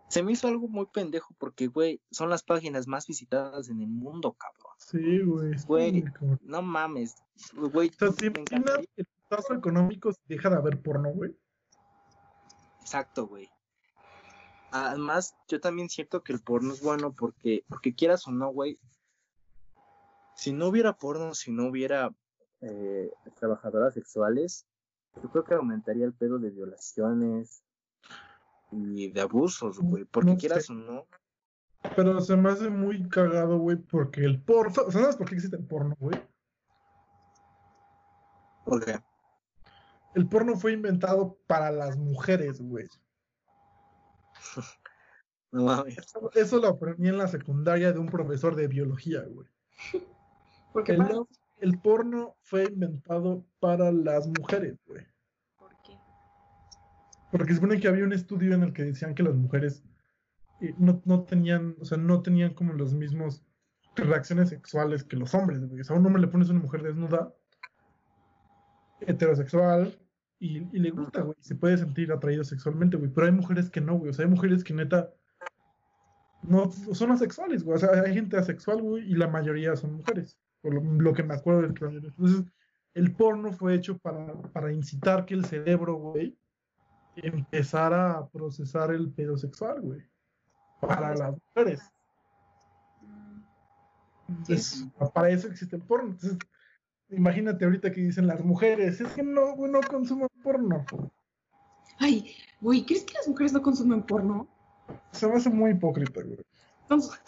Se 0.09 0.21
me 0.23 0.31
hizo 0.31 0.47
algo 0.47 0.67
muy 0.67 0.85
pendejo 0.85 1.33
porque, 1.39 1.67
güey, 1.67 1.99
son 2.11 2.29
las 2.29 2.43
páginas 2.43 2.87
más 2.87 3.07
visitadas 3.07 3.67
en 3.69 3.81
el 3.81 3.87
mundo, 3.89 4.33
cabrón. 4.33 4.73
Sí, 4.77 5.19
güey. 5.23 5.51
Güey. 5.65 6.03
No 6.41 6.61
mames. 6.61 7.15
Güey, 7.55 7.89
O 7.89 7.93
sea, 7.93 8.11
¿te 8.11 8.27
imaginas 8.27 8.85
el 8.95 9.05
putazo 9.05 9.55
económico 9.55 10.13
si 10.13 10.21
deja 10.27 10.49
de 10.51 10.55
haber 10.55 10.81
porno, 10.81 11.09
güey? 11.09 11.35
Exacto, 12.81 13.27
güey. 13.27 13.49
Además, 14.71 15.35
yo 15.47 15.59
también 15.59 15.89
siento 15.89 16.23
que 16.23 16.33
el 16.33 16.41
porno 16.41 16.73
es 16.73 16.81
bueno 16.81 17.13
porque, 17.13 17.63
porque 17.69 17.95
quieras 17.95 18.27
o 18.27 18.31
no, 18.31 18.49
güey, 18.49 18.79
si 20.35 20.53
no 20.53 20.67
hubiera 20.67 20.93
porno, 20.93 21.33
si 21.33 21.51
no 21.51 21.67
hubiera 21.67 22.13
eh, 22.61 23.11
trabajadoras 23.39 23.93
sexuales, 23.93 24.67
yo 25.21 25.29
creo 25.31 25.43
que 25.43 25.55
aumentaría 25.55 26.05
el 26.05 26.13
pedo 26.13 26.37
de 26.37 26.51
violaciones 26.51 27.63
y 28.71 29.09
de 29.09 29.21
abusos, 29.21 29.79
güey. 29.79 30.05
Porque 30.05 30.31
No 30.31 30.37
quieras 30.37 30.65
sé. 30.65 30.73
o 30.73 30.75
no, 30.75 31.07
Pero 31.95 32.19
se 32.21 32.35
me 32.35 32.49
hace 32.49 32.69
muy 32.69 33.07
cagado, 33.09 33.57
güey, 33.57 33.77
porque 33.77 34.25
el 34.25 34.41
porno. 34.41 34.91
¿sabes 34.91 35.15
por 35.15 35.27
qué 35.27 35.35
existe 35.35 35.57
el 35.57 35.65
porno, 35.65 35.95
güey? 35.99 36.19
porque 38.63 38.99
El 40.13 40.27
porno 40.27 40.55
fue 40.57 40.73
inventado 40.73 41.37
para 41.47 41.71
las 41.71 41.97
mujeres, 41.97 42.61
güey. 42.61 42.87
no 45.51 45.63
mames. 45.63 45.97
Eso, 45.97 46.31
eso 46.33 46.59
lo 46.59 46.67
aprendí 46.67 47.07
en 47.09 47.17
la 47.17 47.27
secundaria 47.27 47.91
de 47.93 47.99
un 47.99 48.07
profesor 48.07 48.55
de 48.55 48.67
biología, 48.67 49.21
güey. 49.23 49.47
Porque 50.73 50.93
El, 50.93 50.97
para- 50.99 51.15
el 51.59 51.79
porno 51.79 52.35
fue 52.41 52.65
inventado 52.65 53.45
para 53.59 53.91
las 53.91 54.27
mujeres, 54.27 54.77
güey. 54.85 55.05
¿Por 55.57 55.75
qué? 55.81 55.97
Porque 57.31 57.49
se 57.53 57.55
supone 57.55 57.79
que 57.79 57.87
había 57.87 58.03
un 58.03 58.13
estudio 58.13 58.53
en 58.53 58.63
el 58.63 58.73
que 58.73 58.83
decían 58.83 59.15
que 59.15 59.23
las 59.23 59.35
mujeres 59.35 59.83
eh, 60.61 60.73
no, 60.77 61.01
no 61.05 61.23
tenían, 61.23 61.75
o 61.79 61.85
sea, 61.85 61.97
no 61.97 62.21
tenían 62.21 62.53
como 62.53 62.73
los 62.73 62.93
mismos 62.93 63.43
reacciones 63.95 64.49
sexuales 64.49 65.03
que 65.03 65.17
los 65.17 65.33
hombres, 65.33 65.65
güey. 65.67 65.81
O 65.81 65.83
sea, 65.83 65.95
a 65.95 65.99
un 65.99 66.05
hombre 66.05 66.21
le 66.21 66.27
pones 66.27 66.49
una 66.49 66.59
mujer 66.59 66.83
desnuda, 66.83 67.33
heterosexual, 69.01 69.97
y, 70.39 70.57
y 70.75 70.79
le 70.79 70.91
gusta, 70.91 71.21
güey. 71.21 71.37
Se 71.39 71.55
puede 71.55 71.77
sentir 71.77 72.11
atraído 72.11 72.43
sexualmente, 72.43 72.97
güey. 72.97 73.11
Pero 73.11 73.27
hay 73.27 73.33
mujeres 73.33 73.69
que 73.69 73.81
no, 73.81 73.97
güey. 73.97 74.11
O 74.11 74.13
sea, 74.13 74.25
hay 74.25 74.31
mujeres 74.31 74.63
que 74.63 74.73
neta 74.73 75.09
no 76.43 76.71
son 76.71 77.11
asexuales, 77.11 77.63
güey. 77.63 77.75
O 77.75 77.79
sea, 77.79 78.01
hay 78.01 78.13
gente 78.13 78.37
asexual, 78.37 78.81
güey, 78.81 79.11
y 79.11 79.15
la 79.15 79.27
mayoría 79.27 79.75
son 79.75 79.93
mujeres. 79.95 80.37
Por 80.61 80.73
lo, 80.73 80.81
lo 80.81 81.13
que 81.13 81.23
me 81.23 81.33
acuerdo 81.33 81.61
del 81.61 81.73
cráneo. 81.73 81.99
Entonces, 81.99 82.45
el 82.93 83.13
porno 83.13 83.51
fue 83.51 83.75
hecho 83.75 83.97
para, 83.97 84.33
para 84.53 84.71
incitar 84.71 85.25
que 85.25 85.33
el 85.33 85.45
cerebro, 85.45 85.95
güey, 85.95 86.37
empezara 87.15 88.11
a 88.11 88.27
procesar 88.27 88.91
el 88.91 89.11
pedo 89.11 89.37
sexual, 89.37 89.81
güey. 89.81 90.01
Para 90.79 91.15
las 91.15 91.33
mujeres. 91.33 91.81
Mm, 93.01 93.41
Entonces, 94.29 94.87
para 95.13 95.29
eso 95.29 95.47
existe 95.47 95.75
el 95.75 95.81
porno. 95.81 96.11
Entonces, 96.11 96.37
imagínate 97.09 97.65
ahorita 97.65 97.91
que 97.91 98.01
dicen 98.01 98.27
las 98.27 98.43
mujeres, 98.43 98.99
es 99.01 99.07
que 99.13 99.23
no, 99.23 99.55
no 99.55 99.81
consuman 99.81 100.29
porno. 100.43 100.85
Ay, 101.99 102.35
güey, 102.61 102.85
¿crees 102.85 103.03
que 103.03 103.13
las 103.13 103.27
mujeres 103.27 103.53
no 103.53 103.61
consumen 103.61 104.03
porno? 104.03 104.47
Se 105.11 105.27
me 105.27 105.35
hace 105.35 105.49
muy 105.49 105.71
hipócrita, 105.71 106.21
güey. 106.21 106.39
Entonces, 106.81 107.19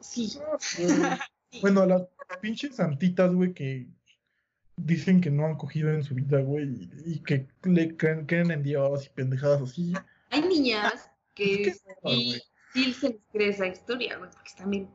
sí. 0.00 0.38
Bueno, 1.60 1.86
las 1.86 2.02
pinches 2.40 2.76
santitas, 2.76 3.32
güey, 3.32 3.52
que 3.52 3.86
dicen 4.76 5.20
que 5.20 5.30
no 5.30 5.46
han 5.46 5.56
cogido 5.56 5.90
en 5.90 6.02
su 6.02 6.14
vida, 6.14 6.40
güey, 6.40 6.88
y, 7.04 7.20
que 7.20 7.48
le 7.64 7.96
creen, 7.96 8.26
creen 8.26 8.50
en 8.50 8.62
Dios 8.62 9.06
y 9.06 9.10
pendejadas 9.10 9.62
así. 9.62 9.94
Hay 10.30 10.42
niñas 10.42 11.10
que 11.34 11.68
Es 11.68 11.82
que 11.82 11.94
no, 12.02 12.10
sí, 12.10 12.42
sí 12.72 12.92
se 12.92 13.08
les 13.10 13.20
cree 13.32 13.48
esa 13.50 13.66
historia, 13.66 14.18
güey, 14.18 14.30
porque 14.30 14.64
bien. 14.66 14.90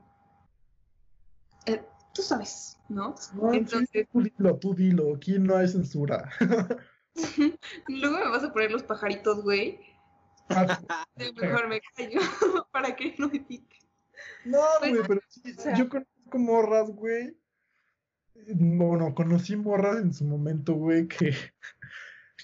Eh, 1.65 1.81
tú 2.13 2.21
sabes, 2.21 2.77
¿no? 2.89 3.15
No, 3.33 3.53
Entonces, 3.53 4.07
tú 4.11 4.21
dilo, 4.21 4.57
tú 4.57 4.73
dilo, 4.73 5.15
aquí 5.15 5.39
no 5.39 5.57
hay 5.57 5.67
censura. 5.67 6.29
luego 7.87 8.17
me 8.17 8.29
vas 8.29 8.43
a 8.43 8.53
poner 8.53 8.71
los 8.71 8.83
pajaritos, 8.83 9.41
güey. 9.43 9.79
Ah, 10.49 10.79
Mejor 11.35 11.67
me 11.67 11.81
callo 11.95 12.19
para 12.71 12.95
que 12.95 13.15
no 13.17 13.29
me 13.29 13.39
pique. 13.39 13.79
No, 14.45 14.59
Pues, 14.79 14.91
güey, 14.91 15.03
pero 15.07 15.21
sí, 15.27 15.41
o 15.57 15.61
sea- 15.61 15.75
yo 15.75 15.89
conozco 15.89 16.37
morras, 16.37 16.89
güey. 16.91 17.37
Bueno, 18.55 19.13
conocí 19.13 19.55
morras 19.55 19.97
en 19.97 20.13
su 20.13 20.23
momento, 20.25 20.73
güey, 20.73 21.07
que, 21.07 21.35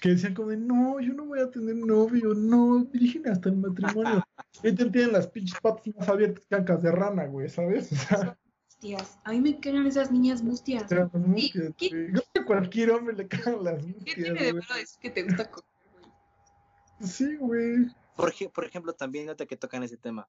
que 0.00 0.10
decían 0.10 0.34
como 0.34 0.50
de, 0.50 0.56
no, 0.56 1.00
yo 1.00 1.12
no 1.14 1.24
voy 1.24 1.40
a 1.40 1.50
tener 1.50 1.74
novio, 1.74 2.34
no, 2.34 2.84
virgen 2.84 3.28
hasta 3.28 3.48
el 3.48 3.56
matrimonio. 3.56 4.22
Y 4.62 4.72
te 4.72 4.90
tienen 4.90 5.12
las 5.12 5.26
pinches 5.28 5.58
patas 5.60 5.86
más 5.96 6.08
abiertas 6.08 6.44
que 6.46 6.54
ancas 6.54 6.82
de 6.82 6.92
rana, 6.92 7.26
güey, 7.26 7.48
¿sabes? 7.48 7.90
O 7.92 7.96
sea, 7.96 8.38
Mustias. 8.80 9.18
A 9.24 9.32
mí 9.32 9.40
me 9.40 9.58
caen 9.58 9.86
esas 9.86 10.12
niñas 10.12 10.42
mustias. 10.42 10.88
las 10.90 11.12
mustias, 11.12 11.74
¿qué- 11.76 12.12
a 12.38 12.44
cualquier 12.46 12.90
hombre 12.92 13.16
le 13.16 13.26
caen 13.26 13.64
las 13.64 13.82
¿Qué 13.84 13.92
mustias, 13.92 14.14
tiene 14.16 14.40
de 14.40 14.52
malo 14.52 14.74
decir 14.76 14.98
que 15.00 15.10
te 15.10 15.22
gusta 15.24 15.50
comer, 15.50 15.68
güey? 15.92 17.08
Sí, 17.10 17.36
güey. 17.36 17.86
Por, 18.16 18.30
ej- 18.30 18.50
por 18.52 18.64
ejemplo, 18.64 18.92
también 18.92 19.26
nota 19.26 19.46
que 19.46 19.56
tocan 19.56 19.82
ese 19.82 19.96
tema. 19.96 20.28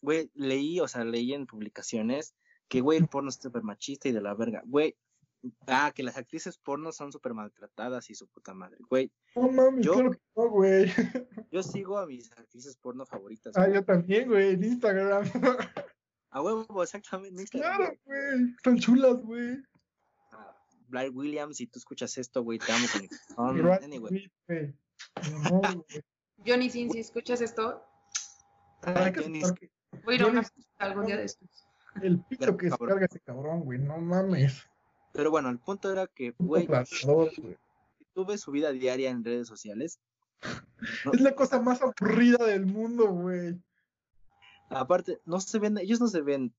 Güey, 0.00 0.30
leí, 0.34 0.80
o 0.80 0.88
sea, 0.88 1.04
leí 1.04 1.34
en 1.34 1.46
publicaciones 1.46 2.34
que, 2.68 2.80
güey, 2.80 2.98
el 2.98 3.08
porno 3.08 3.28
es 3.28 3.36
súper 3.36 3.62
machista 3.62 4.08
y 4.08 4.12
de 4.12 4.22
la 4.22 4.32
verga. 4.34 4.62
Güey, 4.64 4.96
ah, 5.66 5.92
que 5.94 6.02
las 6.02 6.16
actrices 6.16 6.56
porno 6.56 6.92
son 6.92 7.12
súper 7.12 7.34
maltratadas 7.34 8.08
y 8.08 8.14
su 8.14 8.26
puta 8.26 8.54
madre. 8.54 8.78
Güey, 8.88 9.12
No 9.36 9.48
mames, 9.50 9.84
Yo- 9.84 9.92
claro 9.94 10.10
que 10.12 10.18
no, 10.34 10.48
güey. 10.48 10.90
yo 11.50 11.62
sigo 11.62 11.98
a 11.98 12.06
mis 12.06 12.32
actrices 12.32 12.74
porno 12.78 13.04
favoritas. 13.04 13.54
Ah, 13.54 13.64
güey. 13.66 13.74
yo 13.74 13.84
también, 13.84 14.28
güey, 14.28 14.54
en 14.54 14.64
Instagram. 14.64 15.24
A 16.32 16.40
huevo, 16.42 16.82
exactamente. 16.82 17.44
claro, 17.50 17.94
güey. 18.04 18.50
Están 18.56 18.78
chulas, 18.78 19.22
güey. 19.22 19.58
Ah, 20.32 20.56
Blair 20.88 21.10
Williams, 21.12 21.58
si 21.58 21.66
tú 21.66 21.78
escuchas 21.78 22.16
esto, 22.18 22.42
güey, 22.42 22.58
te 22.58 22.72
amo 22.72 22.86
con 22.92 23.04
Y 23.04 23.08
corazón. 23.08 23.84
Anyway. 23.84 24.30
Johnny 26.46 26.70
Sin, 26.70 26.90
si 26.90 26.98
escuchas 27.00 27.40
esto, 27.40 27.82
que 28.82 28.92
Johnny, 29.22 29.42
voy 30.04 30.14
a 30.14 30.16
ir 30.16 30.22
a 30.22 30.26
una 30.26 30.42
Johnny- 30.42 30.50
fiesta 30.54 30.84
algún 30.84 31.06
día 31.06 31.16
de 31.16 31.24
estos. 31.24 31.48
el 32.02 32.20
pito 32.24 32.56
que 32.56 32.66
se 32.66 32.70
Cabrón. 32.70 32.88
carga 32.88 33.06
ese 33.06 33.20
cabrón, 33.20 33.60
güey. 33.60 33.78
No 33.78 33.98
mames. 33.98 34.66
Pero 35.12 35.30
bueno, 35.30 35.50
el 35.50 35.58
punto 35.58 35.92
era 35.92 36.06
que, 36.06 36.34
güey, 36.38 36.66
güey. 36.66 37.56
tú 38.14 38.24
ves 38.24 38.40
su 38.40 38.50
vida 38.50 38.72
diaria 38.72 39.10
en 39.10 39.24
redes 39.24 39.46
sociales. 39.48 40.00
Es 41.12 41.20
la 41.20 41.34
cosa 41.36 41.60
más 41.60 41.80
aburrida 41.82 42.44
del 42.46 42.66
mundo, 42.66 43.08
güey. 43.10 43.56
Aparte, 44.74 45.20
no 45.24 45.40
se 45.40 45.58
ven, 45.58 45.78
ellos 45.78 46.00
no 46.00 46.08
se 46.08 46.22
ven 46.22 46.54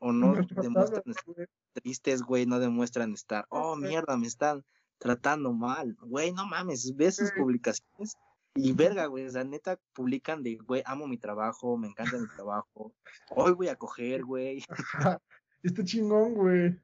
o 0.00 0.12
no 0.12 0.34
demuestran 0.34 1.02
estar 1.06 1.48
tristes, 1.72 2.22
güey, 2.22 2.46
no 2.46 2.58
demuestran 2.58 3.12
estar, 3.12 3.46
oh, 3.50 3.76
mierda, 3.76 4.16
me 4.16 4.26
están 4.26 4.64
tratando 4.98 5.52
mal. 5.52 5.96
Güey, 6.00 6.32
no 6.32 6.46
mames, 6.46 6.94
ves 6.96 7.16
sus 7.16 7.32
publicaciones 7.32 8.16
y 8.54 8.72
verga, 8.72 9.06
güey, 9.06 9.26
o 9.26 9.30
sea, 9.30 9.44
neta 9.44 9.78
publican 9.92 10.42
de, 10.42 10.56
güey, 10.56 10.82
amo 10.86 11.06
mi 11.06 11.18
trabajo, 11.18 11.76
me 11.76 11.88
encanta 11.88 12.18
mi 12.18 12.26
trabajo, 12.28 12.94
hoy 13.30 13.52
voy 13.52 13.68
a 13.68 13.76
coger, 13.76 14.24
güey. 14.24 14.64
Está 15.62 15.84
chingón, 15.84 16.34
güey. 16.34 16.80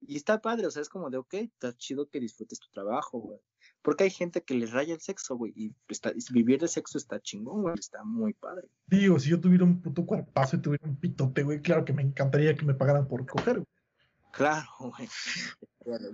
Y 0.00 0.16
está 0.16 0.40
padre, 0.40 0.66
o 0.66 0.70
sea, 0.70 0.82
es 0.82 0.88
como 0.88 1.10
de, 1.10 1.18
ok, 1.18 1.34
está 1.34 1.76
chido 1.76 2.08
que 2.08 2.20
disfrutes 2.20 2.60
tu 2.60 2.68
trabajo, 2.70 3.18
güey. 3.18 3.38
Porque 3.82 4.04
hay 4.04 4.10
gente 4.10 4.42
que 4.42 4.54
les 4.54 4.72
raya 4.72 4.94
el 4.94 5.00
sexo, 5.00 5.36
güey, 5.36 5.52
y, 5.56 5.74
está, 5.88 6.12
y 6.14 6.32
vivir 6.32 6.60
de 6.60 6.68
sexo 6.68 6.98
está 6.98 7.20
chingón, 7.20 7.62
güey, 7.62 7.74
está 7.78 8.04
muy 8.04 8.34
padre. 8.34 8.68
Digo, 8.86 9.18
si 9.18 9.30
yo 9.30 9.40
tuviera 9.40 9.64
un 9.64 9.80
puto 9.80 10.04
cuerpazo 10.04 10.56
y 10.56 10.62
tuviera 10.62 10.86
un 10.86 10.96
pitote, 10.96 11.42
güey, 11.42 11.62
claro 11.62 11.84
que 11.84 11.92
me 11.92 12.02
encantaría 12.02 12.54
que 12.54 12.64
me 12.64 12.74
pagaran 12.74 13.08
por 13.08 13.26
coger, 13.26 13.56
güey. 13.56 13.66
Claro, 14.32 14.68
güey. 14.80 15.08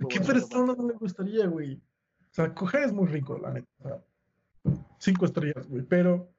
¿Qué 0.09 0.19
persona 0.21 0.75
no 0.75 0.87
le 0.87 0.93
gustaría, 0.93 1.47
güey? 1.47 1.75
O 1.75 2.33
sea, 2.33 2.53
coger 2.53 2.83
es 2.83 2.93
muy 2.93 3.07
rico, 3.07 3.37
la 3.37 3.51
neta. 3.51 3.67
o 3.79 3.83
sea, 3.83 4.03
cinco 4.99 5.25
estrellas, 5.25 5.67
güey. 5.67 5.83
Pero 5.83 6.33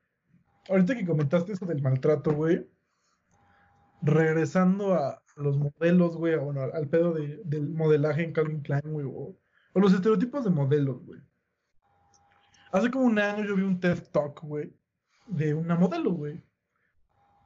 ahorita 0.68 0.96
que 0.96 1.06
comentaste 1.06 1.52
eso 1.52 1.66
del 1.66 1.82
maltrato, 1.82 2.32
güey, 2.32 2.68
regresando 4.02 4.94
a 4.94 5.22
los 5.36 5.56
modelos, 5.58 6.16
güey, 6.16 6.36
bueno, 6.36 6.62
al, 6.62 6.88
pedo 6.88 7.12
de- 7.12 7.40
del 7.44 7.68
modelaje 7.70 8.22
en 8.22 8.32
Calvin 8.32 8.62
Klein, 8.62 8.82
güey, 8.84 9.06
o, 9.06 9.36
o 9.72 9.80
los 9.80 9.92
estereotipos 9.92 10.44
de 10.44 10.50
modelos, 10.50 11.04
güey. 11.04 11.20
Hace 12.72 12.90
como 12.90 13.04
un 13.06 13.18
año 13.18 13.44
yo 13.44 13.56
vi 13.56 13.62
un 13.62 13.78
TED 13.80 14.02
Talk, 14.12 14.40
güey, 14.42 14.72
de 15.26 15.54
una 15.54 15.76
modelo, 15.76 16.12
güey. 16.12 16.42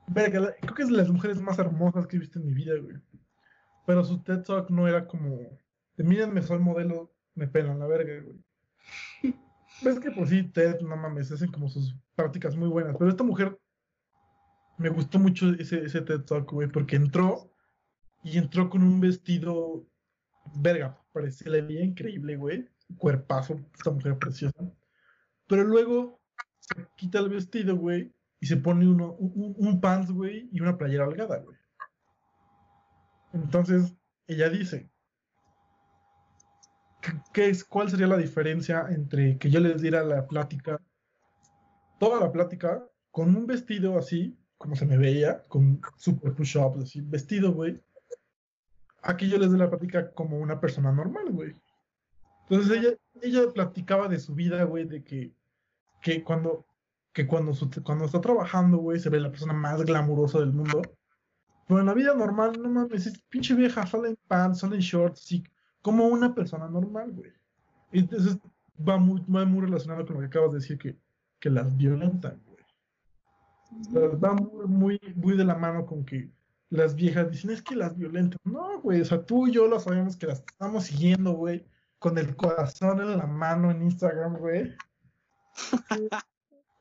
Verga, 0.07 0.55
creo 0.61 0.75
que 0.75 0.83
es 0.83 0.89
de 0.89 0.97
las 0.97 1.11
mujeres 1.11 1.41
más 1.41 1.59
hermosas 1.59 2.07
que 2.07 2.17
he 2.17 2.21
visto 2.21 2.39
en 2.39 2.47
mi 2.47 2.55
vida, 2.55 2.75
güey. 2.81 2.97
Pero 3.87 4.05
su 4.05 4.23
TED 4.23 4.43
Talk 4.43 4.71
no 4.71 4.89
era 4.89 5.07
como, 5.07 5.39
de 5.97 6.05
mírenme, 6.05 6.43
soy 6.43 6.59
modelo, 6.59 7.13
me 7.35 7.47
pelan 7.47 7.79
la 7.79 7.87
verga, 7.87 8.23
güey. 8.23 8.39
Ves 9.83 10.01
que 10.01 10.11
pues 10.11 10.31
sí, 10.31 10.43
TED, 10.45 10.81
no 10.81 10.97
mames, 10.97 11.31
hacen 11.31 11.53
como 11.53 11.69
sus 11.69 11.95
prácticas 12.15 12.57
muy 12.57 12.69
buenas. 12.69 12.97
Pero 12.99 13.11
esta 13.11 13.23
mujer, 13.25 13.59
me 14.79 14.89
gustó 14.89 15.19
mucho 15.19 15.51
ese, 15.59 15.85
ese 15.85 16.01
TED 16.01 16.23
Talk, 16.23 16.51
güey, 16.51 16.69
porque 16.69 16.97
entró 16.97 17.51
y 18.29 18.39
entró 18.39 18.69
con 18.69 18.83
un 18.83 19.01
vestido, 19.01 19.87
verga, 20.57 20.99
parecía, 21.13 21.51
le 21.51 21.63
veía 21.63 21.85
increíble, 21.85 22.37
güey. 22.37 22.69
Cuerpazo, 22.97 23.61
esta 23.75 23.91
mujer 23.91 24.19
preciosa. 24.19 24.59
Pero 25.47 25.65
luego 25.65 26.21
se 26.61 26.87
quita 26.97 27.19
el 27.19 27.29
vestido, 27.31 27.77
güey, 27.77 28.13
y 28.41 28.47
se 28.47 28.57
pone 28.57 28.87
uno, 28.87 29.13
un, 29.15 29.81
pants, 29.81 30.11
güey, 30.11 30.49
y 30.53 30.61
una 30.61 30.77
playera 30.77 31.07
holgada, 31.07 31.39
güey. 31.39 31.57
Entonces, 33.33 33.95
ella 34.27 34.49
dice, 34.49 34.91
¿qué- 37.01 37.21
¿qué 37.33 37.49
es, 37.51 37.65
¿cuál 37.65 37.91
sería 37.91 38.07
la 38.07 38.17
diferencia 38.17 38.87
entre 38.91 39.39
que 39.39 39.51
yo 39.51 39.61
les 39.61 39.81
diera 39.83 40.03
la 40.03 40.27
plática, 40.27 40.81
toda 41.99 42.21
la 42.21 42.33
plática, 42.33 42.85
con 43.11 43.35
un 43.37 43.47
vestido 43.47 43.99
así, 43.99 44.37
como 44.57 44.77
se 44.77 44.87
me 44.87 44.97
veía, 44.99 45.43
con 45.49 45.81
super 45.97 46.35
push-ups, 46.35 46.83
así, 46.83 47.01
vestido, 47.01 47.53
güey, 47.53 47.83
a 49.03 49.17
que 49.17 49.29
yo 49.29 49.39
les 49.39 49.51
dé 49.53 49.59
la 49.59 49.69
plática 49.71 50.11
como 50.13 50.39
una 50.39 50.61
persona 50.61 50.93
normal, 50.93 51.31
güey? 51.31 51.55
Entonces 52.49 52.79
ella, 52.79 52.97
ella 53.23 53.53
platicaba 53.53 54.09
de 54.09 54.19
su 54.19 54.35
vida, 54.35 54.65
güey, 54.65 54.85
de 54.85 55.03
que, 55.05 55.33
que 56.01 56.25
cuando, 56.25 56.65
que 57.13 57.27
cuando, 57.27 57.53
su- 57.55 57.71
cuando 57.85 58.05
está 58.07 58.21
trabajando, 58.21 58.79
güey, 58.79 58.99
se 58.99 59.11
ve 59.11 59.21
la 59.21 59.31
persona 59.31 59.53
más 59.53 59.83
glamurosa 59.83 60.41
del 60.41 60.53
mundo. 60.53 60.83
Pero 61.67 61.81
en 61.81 61.87
la 61.87 61.95
vida 61.95 62.15
normal, 62.15 62.61
no 62.63 62.69
mames, 62.71 63.07
es 63.07 63.21
pinche 63.29 63.55
vieja, 63.55 63.87
sale 63.87 64.09
en 64.09 64.19
pants, 64.27 64.61
sale 64.61 64.77
en 64.77 64.81
shorts, 64.81 65.23
así, 65.23 65.45
como 65.83 66.07
una 66.07 66.35
persona 66.35 66.67
normal, 66.69 67.13
güey. 67.13 67.31
Y 67.93 68.01
Entonces 68.01 68.39
va 68.87 68.97
muy, 68.97 69.21
va 69.23 69.45
muy 69.45 69.61
relacionado 69.67 70.07
con 70.07 70.15
lo 70.15 70.21
que 70.21 70.27
acabas 70.27 70.53
de 70.53 70.59
decir, 70.61 70.79
que, 70.79 70.97
que 71.39 71.51
las 71.51 71.77
violentan, 71.77 72.41
güey. 72.47 72.65
O 73.81 73.85
sea, 73.85 74.09
va 74.19 74.33
muy, 74.33 74.67
muy, 74.67 75.01
muy 75.15 75.37
de 75.37 75.45
la 75.45 75.55
mano 75.55 75.85
con 75.85 76.05
que 76.07 76.31
las 76.71 76.95
viejas 76.95 77.31
dicen, 77.31 77.51
es 77.51 77.63
que 77.63 77.77
las 77.77 77.97
violentan. 77.97 78.39
No, 78.45 78.81
güey, 78.81 79.01
o 79.01 79.05
sea, 79.05 79.25
tú 79.25 79.47
y 79.47 79.53
yo 79.53 79.67
lo 79.67 79.81
sabemos 79.81 80.17
que 80.17 80.27
las 80.27 80.41
estamos 80.41 80.85
siguiendo, 80.85 81.33
güey, 81.33 81.67
con 81.99 82.19
el 82.19 82.37
corazón 82.37 83.01
en 83.01 83.17
la 83.17 83.27
mano 83.27 83.71
en 83.71 83.83
Instagram, 83.83 84.37
güey. 84.37 84.75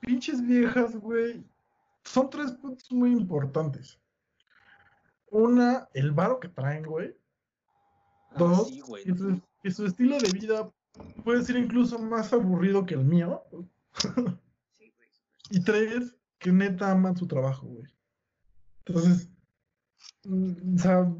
Pinches 0.01 0.45
viejas, 0.45 0.95
güey. 0.95 1.43
Son 2.03 2.29
tres 2.29 2.51
puntos 2.53 2.91
muy 2.91 3.11
importantes. 3.11 3.99
Una, 5.29 5.87
el 5.93 6.11
varo 6.11 6.39
que 6.39 6.49
traen, 6.49 6.83
güey. 6.83 7.15
Ah, 8.31 8.35
Dos, 8.37 8.67
sí, 8.69 8.81
güey. 8.81 9.03
que, 9.03 9.15
su, 9.15 9.41
su 9.71 9.85
estilo 9.85 10.17
de 10.17 10.31
vida 10.31 10.71
puede 11.23 11.43
ser 11.43 11.57
incluso 11.57 11.99
más 11.99 12.31
aburrido 12.33 12.85
que 12.85 12.93
el 12.93 13.03
mío. 13.03 13.43
Sí, 13.99 14.93
güey. 14.95 15.09
Y 15.49 15.59
tres, 15.61 16.15
que 16.39 16.51
neta 16.51 16.91
aman 16.91 17.17
su 17.17 17.27
trabajo, 17.27 17.67
güey. 17.67 17.91
Entonces, 18.85 19.29
o 20.25 20.77
sea, 20.77 21.11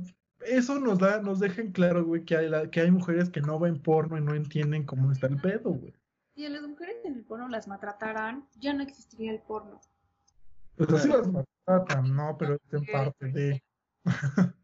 eso 0.45 0.79
nos 0.79 0.99
da, 0.99 1.21
nos 1.21 1.39
deja 1.39 1.61
en 1.61 1.71
claro, 1.71 2.05
güey, 2.05 2.23
que 2.25 2.37
hay, 2.37 2.49
la- 2.49 2.69
que 2.69 2.81
hay 2.81 2.91
mujeres 2.91 3.29
que 3.29 3.41
no 3.41 3.59
ven 3.59 3.81
porno 3.81 4.17
y 4.17 4.21
no 4.21 4.33
entienden 4.33 4.85
cómo 4.85 5.11
está 5.11 5.27
el 5.27 5.37
pedo, 5.41 5.71
güey. 5.71 5.93
Si 6.35 6.45
a 6.45 6.49
las 6.49 6.61
mujeres 6.61 6.97
en 7.03 7.15
el 7.15 7.23
porno 7.23 7.47
las 7.49 7.67
maltrataran, 7.67 8.47
ya 8.59 8.73
no 8.73 8.83
existiría 8.83 9.31
el 9.31 9.41
porno. 9.41 9.81
Pues 10.75 10.91
así 10.93 11.07
las 11.07 11.27
maltratan, 11.27 12.15
no, 12.15 12.37
pero 12.37 12.55
es 12.55 12.73
en 12.73 12.85
parte 12.85 13.25
de. 13.27 13.63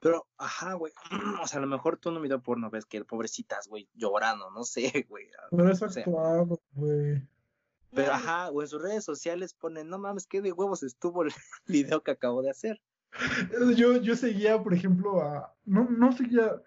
Pero, 0.00 0.26
ajá, 0.36 0.74
güey. 0.74 0.92
O 1.42 1.46
sea, 1.46 1.58
a 1.58 1.62
lo 1.62 1.66
mejor 1.66 1.96
tú 1.96 2.10
un 2.10 2.22
video 2.22 2.40
porno 2.42 2.70
ves 2.70 2.84
que 2.84 3.04
pobrecitas, 3.04 3.66
güey, 3.66 3.88
llorando, 3.94 4.50
no 4.50 4.62
sé, 4.62 5.06
güey. 5.08 5.26
Pero 5.50 5.70
es 5.70 5.82
actuado, 5.82 6.60
güey. 6.72 7.22
Pero, 7.92 8.12
ajá, 8.12 8.50
o 8.50 8.60
en 8.60 8.68
sus 8.68 8.82
redes 8.82 9.04
sociales 9.04 9.54
ponen, 9.54 9.88
no 9.88 9.98
mames, 9.98 10.26
qué 10.26 10.42
de 10.42 10.52
huevos 10.52 10.82
estuvo 10.82 11.22
el 11.22 11.30
video 11.66 12.02
que 12.02 12.10
acabo 12.10 12.42
de 12.42 12.50
hacer. 12.50 12.80
Yo, 13.76 13.96
yo 14.00 14.16
seguía, 14.16 14.62
por 14.62 14.74
ejemplo, 14.74 15.20
a. 15.22 15.54
No, 15.64 15.88
no 15.90 16.12
seguía. 16.12 16.62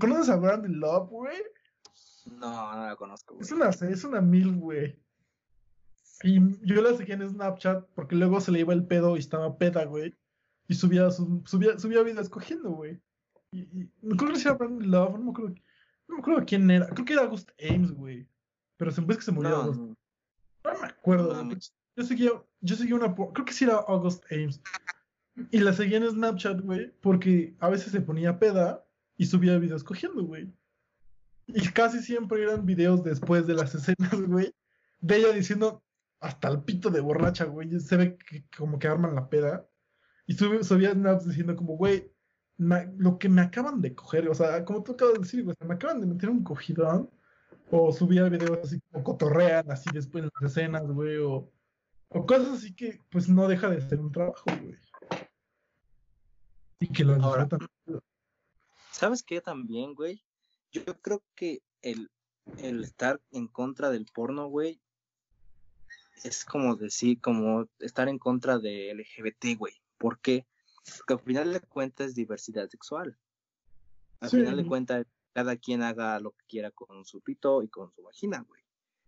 ¿Conoces 0.00 0.28
a 0.28 0.36
Brandy 0.36 0.68
Love, 0.74 1.08
güey? 1.10 1.36
No, 2.26 2.74
no 2.76 2.86
la 2.86 2.96
conozco, 2.96 3.34
güey. 3.34 3.44
Es 3.44 3.52
una, 3.52 3.68
es 3.70 4.04
una 4.04 4.20
mil, 4.20 4.54
güey. 4.56 4.98
Y 6.22 6.40
yo 6.66 6.80
la 6.82 6.94
seguía 6.96 7.14
en 7.14 7.28
Snapchat 7.28 7.86
porque 7.94 8.16
luego 8.16 8.40
se 8.40 8.50
le 8.52 8.60
iba 8.60 8.72
el 8.72 8.86
pedo 8.86 9.16
y 9.16 9.20
estaba 9.20 9.56
peda, 9.58 9.84
güey. 9.84 10.14
Y 10.68 10.74
subía, 10.74 11.10
su- 11.10 11.42
subía, 11.46 11.78
subía 11.78 12.02
cogiendo, 12.30 12.70
güey. 12.70 13.00
Y, 13.52 13.60
y 13.60 13.90
no 14.02 14.16
creo 14.16 14.32
que 14.32 14.38
sea 14.40 14.52
Brandon 14.54 14.90
Love, 14.90 15.12
no 15.12 15.24
me 15.24 15.30
acuerdo, 15.30 15.54
no 16.08 16.14
me 16.16 16.20
acuerdo 16.20 16.44
quién 16.46 16.70
era. 16.70 16.88
Creo 16.88 17.04
que 17.04 17.12
era 17.12 17.22
August 17.22 17.50
Ames, 17.70 17.92
güey. 17.92 18.26
Pero 18.76 18.90
se 18.90 19.00
me 19.00 19.06
parece 19.06 19.20
que 19.20 19.24
se 19.26 19.32
murió 19.32 19.50
No, 19.50 19.56
August. 19.56 19.80
no, 19.80 19.96
No 20.64 20.80
me 20.80 20.86
acuerdo, 20.88 21.44
no. 21.44 21.54
Yo 21.96 22.04
seguía, 22.04 22.30
yo 22.60 22.76
seguía 22.76 22.96
una, 22.96 23.14
creo 23.14 23.44
que 23.44 23.52
sí 23.52 23.64
era 23.64 23.76
August 23.76 24.24
Ames. 24.32 24.60
Y 25.50 25.60
la 25.60 25.72
seguía 25.72 25.98
en 25.98 26.10
Snapchat, 26.10 26.60
güey, 26.60 26.92
porque 27.00 27.54
a 27.60 27.68
veces 27.68 27.92
se 27.92 28.00
ponía 28.00 28.38
peda 28.38 28.84
y 29.16 29.26
subía 29.26 29.58
videos 29.58 29.84
cogiendo, 29.84 30.24
güey. 30.24 30.52
Y 31.46 31.68
casi 31.68 32.02
siempre 32.02 32.42
eran 32.42 32.66
videos 32.66 33.04
después 33.04 33.46
de 33.46 33.54
las 33.54 33.74
escenas, 33.74 34.10
güey, 34.28 34.52
de 35.00 35.16
ella 35.16 35.32
diciendo 35.32 35.82
hasta 36.20 36.48
el 36.48 36.62
pito 36.62 36.90
de 36.90 37.00
borracha, 37.00 37.44
güey. 37.44 37.78
Se 37.80 37.96
ve 37.96 38.16
que 38.16 38.44
como 38.56 38.78
que 38.78 38.88
arman 38.88 39.14
la 39.14 39.28
peda. 39.28 39.68
Y 40.26 40.34
subía 40.34 40.92
snaps 40.92 41.26
diciendo 41.26 41.54
como, 41.54 41.76
güey, 41.76 42.10
lo 42.58 43.18
que 43.18 43.28
me 43.28 43.42
acaban 43.42 43.80
de 43.80 43.94
coger, 43.94 44.28
o 44.28 44.34
sea, 44.34 44.64
como 44.64 44.82
tú 44.82 44.92
acabas 44.92 45.14
de 45.14 45.20
decir, 45.20 45.44
güey, 45.44 45.56
me 45.60 45.74
acaban 45.74 46.00
de 46.00 46.06
meter 46.06 46.30
un 46.30 46.42
cogidón. 46.42 47.10
O 47.70 47.92
subía 47.92 48.28
videos 48.28 48.58
así 48.62 48.80
como 48.90 49.04
cotorrean, 49.04 49.70
así 49.70 49.90
después 49.92 50.24
en 50.24 50.30
las 50.40 50.52
escenas, 50.52 50.86
güey, 50.86 51.16
o, 51.18 51.50
o 52.08 52.26
cosas 52.26 52.58
así 52.58 52.74
que 52.74 53.00
pues 53.10 53.28
no 53.28 53.48
deja 53.48 53.68
de 53.68 53.80
ser 53.80 53.98
un 53.98 54.12
trabajo, 54.12 54.44
güey. 54.62 54.76
Y 56.80 56.88
que 56.92 57.04
lo 57.04 57.14
Ahora, 57.14 57.44
disfrutan. 57.44 58.00
¿Sabes 58.92 59.22
qué 59.22 59.40
también, 59.40 59.94
güey? 59.94 60.22
Yo 60.72 60.84
creo 61.00 61.22
que 61.34 61.62
el, 61.82 62.10
el 62.58 62.84
estar 62.84 63.20
en 63.30 63.46
contra 63.48 63.90
del 63.90 64.06
porno, 64.06 64.48
güey, 64.48 64.80
es 66.24 66.44
como 66.44 66.76
decir, 66.76 67.20
como 67.20 67.68
estar 67.78 68.08
en 68.08 68.18
contra 68.18 68.58
de 68.58 68.94
LGBT, 68.94 69.58
güey. 69.58 69.74
¿Por 69.98 70.18
qué? 70.20 70.46
Porque 70.98 71.14
al 71.14 71.20
final 71.20 71.52
de 71.52 71.60
cuentas 71.60 72.08
es 72.08 72.14
diversidad 72.14 72.68
sexual. 72.68 73.18
Al 74.20 74.30
Sí. 74.30 74.36
final 74.38 74.56
de 74.56 74.66
cuentas, 74.66 75.06
cada 75.34 75.56
quien 75.56 75.82
haga 75.82 76.18
lo 76.20 76.30
que 76.32 76.44
quiera 76.46 76.70
con 76.70 77.04
su 77.04 77.20
pito 77.20 77.62
y 77.62 77.68
con 77.68 77.92
su 77.92 78.02
vagina, 78.02 78.40
güey. 78.48 78.62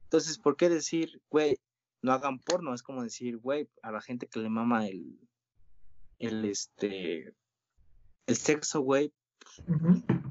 Entonces, 0.04 0.38
¿por 0.38 0.56
qué 0.56 0.68
decir, 0.68 1.22
güey, 1.30 1.58
no 2.02 2.12
hagan 2.12 2.38
porno? 2.40 2.74
Es 2.74 2.82
como 2.82 3.02
decir, 3.02 3.38
güey, 3.38 3.68
a 3.82 3.90
la 3.90 4.00
gente 4.02 4.26
que 4.26 4.40
le 4.40 4.48
mama 4.50 4.86
el, 4.86 5.18
el, 6.18 6.44
este, 6.44 7.34
el 8.28 8.36
sexo, 8.36 8.82
güey, 8.82 9.12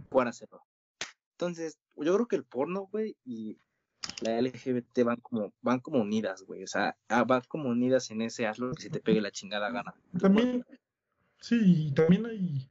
puedan 0.10 0.28
hacerlo. 0.30 0.64
Entonces, 1.32 1.78
yo 1.96 2.14
creo 2.14 2.28
que 2.28 2.36
el 2.36 2.44
porno, 2.44 2.88
güey, 2.92 3.18
y 3.26 3.58
la 4.22 4.40
LGBT 4.40 5.04
van 5.04 5.18
como, 5.18 5.52
van 5.62 5.80
como 5.80 6.00
unidas, 6.00 6.44
güey. 6.44 6.64
O 6.64 6.68
sea, 6.68 6.96
ah, 7.10 7.24
van 7.24 7.42
como 7.48 7.70
unidas 7.70 8.12
en 8.12 8.22
ese 8.22 8.46
hazlo 8.46 8.72
que 8.74 8.84
se 8.84 8.90
te 8.92 9.00
pegue 9.00 9.20
la 9.20 9.32
chingada 9.32 9.72
gana. 9.72 9.96
También, 10.20 10.64
sí, 11.42 11.88
y 11.88 11.92
también 11.92 12.28
hay 12.28 12.70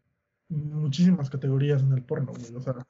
muchísimas 0.49 1.29
categorías 1.29 1.83
en 1.83 1.93
el 1.93 2.05
porno, 2.05 2.33
güey. 2.33 2.55
O 2.55 2.61
sea, 2.61 2.87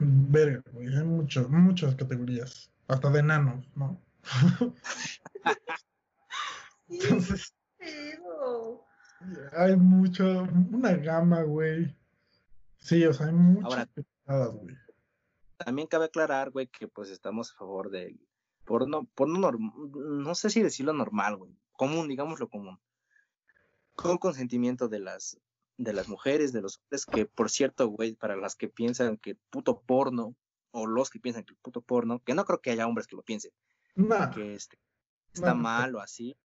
verga, 0.00 0.64
güey. 0.72 0.88
Hay 0.88 1.04
muchas, 1.04 1.48
muchas 1.48 1.94
categorías. 1.94 2.68
Hasta 2.88 3.10
de 3.10 3.20
enanos, 3.20 3.64
¿no? 3.76 4.00
Entonces, 6.88 7.54
hay 9.56 9.76
mucho, 9.76 10.24
una 10.70 10.92
gama, 10.96 11.42
güey. 11.42 11.94
Sí, 12.78 13.04
o 13.06 13.12
sea, 13.12 13.26
hay 13.26 13.32
muchas 13.32 13.88
Ahora- 14.26 14.46
güey. 14.46 14.76
También 15.56 15.86
cabe 15.86 16.06
aclarar, 16.06 16.50
güey, 16.50 16.66
que 16.66 16.88
pues 16.88 17.10
estamos 17.10 17.52
a 17.52 17.54
favor 17.56 17.90
del 17.90 18.18
porno, 18.64 19.04
porno 19.14 19.38
norm- 19.38 19.72
no 20.24 20.34
sé 20.34 20.50
si 20.50 20.60
decirlo 20.62 20.92
normal, 20.92 21.36
güey, 21.36 21.56
común, 21.72 22.08
digámoslo 22.08 22.48
común, 22.48 22.80
con 23.94 24.18
consentimiento 24.18 24.88
de 24.88 24.98
las, 24.98 25.38
de 25.76 25.92
las 25.92 26.08
mujeres, 26.08 26.52
de 26.52 26.62
los 26.62 26.78
hombres, 26.78 27.06
que 27.06 27.26
por 27.26 27.50
cierto, 27.50 27.86
güey, 27.88 28.14
para 28.14 28.36
las 28.36 28.56
que 28.56 28.68
piensan 28.68 29.18
que 29.18 29.36
puto 29.50 29.80
porno, 29.82 30.34
o 30.72 30.86
los 30.86 31.10
que 31.10 31.20
piensan 31.20 31.44
que 31.44 31.52
el 31.52 31.58
puto 31.60 31.80
porno, 31.82 32.20
que 32.24 32.34
no 32.34 32.44
creo 32.44 32.60
que 32.60 32.70
haya 32.70 32.86
hombres 32.86 33.06
que 33.06 33.16
lo 33.16 33.22
piensen, 33.22 33.52
Nah, 33.94 34.30
que 34.30 34.54
este, 34.54 34.78
está 35.34 35.54
mal 35.54 35.94
o 35.94 36.00
así. 36.00 36.36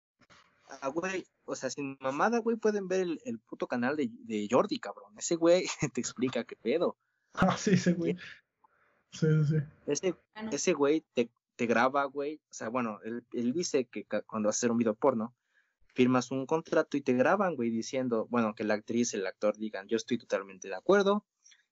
Ah, 0.68 0.90
güey, 0.90 1.26
o 1.46 1.56
sea, 1.56 1.70
sin 1.70 1.98
mamada, 2.02 2.40
güey, 2.40 2.58
pueden 2.58 2.88
ver 2.88 3.02
el, 3.02 3.22
el 3.24 3.40
puto 3.40 3.68
canal 3.68 3.96
de, 3.96 4.10
de 4.12 4.48
Jordi, 4.50 4.80
cabrón. 4.80 5.14
Ese 5.18 5.36
güey 5.36 5.66
te 5.94 6.02
explica 6.02 6.44
qué 6.44 6.56
pedo. 6.56 6.98
ah, 7.34 7.58
sí, 7.58 7.72
ese 7.72 7.94
güey. 7.94 8.18
Sí, 9.12 9.28
sí, 9.28 9.46
sí. 9.46 9.56
Ese, 9.86 10.16
ah, 10.36 10.50
ese 10.52 10.74
güey 10.74 11.06
te, 11.14 11.30
te 11.56 11.66
graba, 11.66 12.04
güey. 12.06 12.42
O 12.50 12.54
sea, 12.54 12.70
bueno, 12.70 13.00
él, 13.04 13.26
él 13.34 13.54
dice 13.54 13.86
que 13.86 14.06
cuando 14.26 14.48
vas 14.48 14.58
a 14.58 14.60
hacer 14.60 14.72
un 14.72 14.78
video 14.78 14.96
porno, 14.96 15.34
firmas 15.94 16.30
un 16.32 16.46
contrato 16.46 16.96
y 16.98 17.02
te 17.02 17.14
graban, 17.14 17.56
güey, 17.56 17.72
diciendo, 17.72 18.28
bueno, 18.30 18.54
que 18.54 18.64
la 18.64 18.76
actriz, 18.76 19.14
el 19.14 19.26
actor 19.26 19.58
digan, 19.58 19.88
yo 19.88 19.98
estoy 19.98 20.18
totalmente 20.18 20.68
de 20.68 20.76
acuerdo 20.76 21.26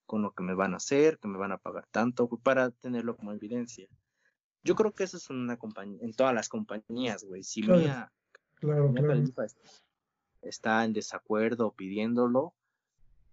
con 0.06 0.22
lo 0.22 0.34
que 0.34 0.44
me 0.44 0.56
van 0.56 0.74
a 0.74 0.78
hacer, 0.78 1.20
que 1.20 1.28
me 1.28 1.38
van 1.38 1.52
a 1.52 1.58
pagar 1.58 1.86
tanto, 1.92 2.28
güey, 2.28 2.42
para 2.42 2.72
tenerlo 2.72 3.16
como 3.16 3.34
evidencia. 3.34 3.88
Yo 4.64 4.76
creo 4.76 4.94
que 4.94 5.04
eso 5.04 5.18
es 5.18 5.30
una 5.30 5.58
compañía, 5.58 6.00
en 6.02 6.14
todas 6.14 6.34
las 6.34 6.50
compañías, 6.50 7.24
güey. 7.24 7.44
Si 7.44 7.62
Claro. 7.62 7.82
Mía, 7.82 8.14
Claro, 8.56 8.90
Mia 8.90 9.04
claro. 9.04 9.20
Khalifa 9.20 9.46
está 10.42 10.86
en 10.86 10.94
desacuerdo 10.94 11.72
pidiéndolo, 11.72 12.54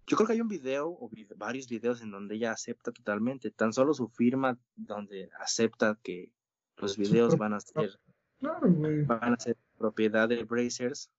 yo 0.05 0.17
creo 0.17 0.27
que 0.27 0.33
hay 0.33 0.41
un 0.41 0.47
video 0.47 0.89
o 0.89 1.09
varios 1.37 1.69
videos 1.69 2.01
en 2.01 2.11
donde 2.11 2.35
ella 2.35 2.51
acepta 2.51 2.91
totalmente, 2.91 3.51
tan 3.51 3.71
solo 3.71 3.93
su 3.93 4.09
firma 4.09 4.57
donde 4.75 5.29
acepta 5.39 5.97
que 6.03 6.31
los 6.77 6.97
videos 6.97 7.37
van 7.37 7.53
a 7.53 7.59
ser 7.59 7.99
Claro, 8.39 8.69
güey. 8.69 9.05
van 9.05 9.33
a 9.33 9.39
ser 9.39 9.55
propiedad 9.77 10.27
de 10.27 10.43
Brazers. 10.43 11.09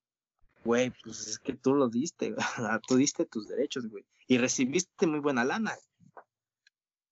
Güey, 0.64 0.92
pues 1.02 1.26
es 1.26 1.38
que 1.38 1.54
tú 1.54 1.74
lo 1.74 1.88
diste, 1.88 2.34
tú 2.88 2.96
diste 2.96 3.24
tus 3.24 3.48
derechos, 3.48 3.86
güey, 3.86 4.04
y 4.26 4.38
recibiste 4.38 5.06
muy 5.06 5.20
buena 5.20 5.44
lana. 5.44 5.72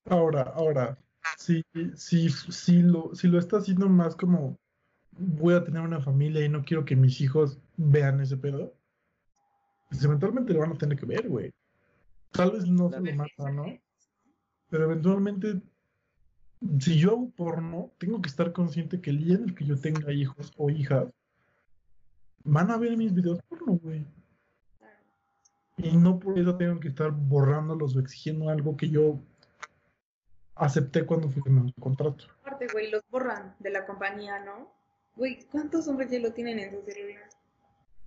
Ahora, 0.07 0.43
ahora, 0.55 0.99
si, 1.39 1.65
si, 1.95 2.29
si, 2.29 2.83
lo, 2.83 3.15
si 3.15 3.29
lo 3.29 3.39
está 3.39 3.59
haciendo 3.59 3.89
más 3.89 4.17
como 4.17 4.59
voy 5.19 5.55
a 5.55 5.65
tener 5.65 5.83
una 5.83 6.01
familia 6.01 6.45
y 6.45 6.49
no 6.49 6.65
quiero 6.65 6.85
que 6.85 6.97
mis 6.97 7.21
hijos 7.21 7.59
vean 7.77 8.21
ese 8.21 8.37
pedo, 8.37 8.75
pues 9.89 10.03
eventualmente 10.05 10.53
lo 10.53 10.61
van 10.61 10.73
a 10.73 10.79
tener 10.79 10.99
que 10.99 11.07
ver, 11.07 11.29
güey. 11.29 11.53
Tal 12.31 12.53
vez 12.53 12.67
no 12.67 12.89
se 12.91 13.01
lo 13.01 13.15
mata, 13.15 13.51
¿no? 13.51 13.67
Pero 14.71 14.85
eventualmente, 14.85 15.61
si 16.81 16.99
yo 16.99 17.11
hago 17.11 17.31
porno, 17.31 17.93
tengo 17.99 18.23
que 18.23 18.29
estar 18.29 18.53
consciente 18.53 19.01
que 19.01 19.11
el 19.11 19.19
día 19.19 19.35
en 19.35 19.45
el 19.45 19.55
que 19.55 19.67
yo 19.67 19.79
tenga 19.79 20.13
hijos 20.13 20.53
o 20.57 20.71
hijas, 20.71 21.09
van 22.45 22.71
a 22.71 22.79
ver 22.79 22.97
mis 22.97 23.13
videos 23.13 23.41
porno, 23.49 23.79
güey. 23.83 24.07
Y 25.77 25.97
no 25.97 26.19
por 26.19 26.39
eso 26.39 26.57
tengo 26.57 26.81
que 26.81 26.89
estar 26.89 27.11
borrándolos 27.11 27.97
o 27.97 28.01
exigiendo 28.01 28.49
algo 28.49 28.77
que 28.77 28.89
yo 28.89 29.19
acepté 30.55 31.05
cuando 31.05 31.29
firmé 31.29 31.61
un 31.61 31.73
contrato. 31.73 32.27
Aparte, 32.41 32.69
güey, 32.73 32.91
los 32.91 33.03
borran 33.11 33.55
de 33.59 33.71
la 33.71 33.85
compañía, 33.87 34.39
¿no? 34.41 34.82
Güey, 35.17 35.45
¿cuántos 35.51 35.89
hombres 35.89 36.11
ya 36.11 36.19
lo 36.19 36.33
tienen 36.33 36.59
en 36.59 36.71
su 36.71 36.83
celular? 36.83 37.29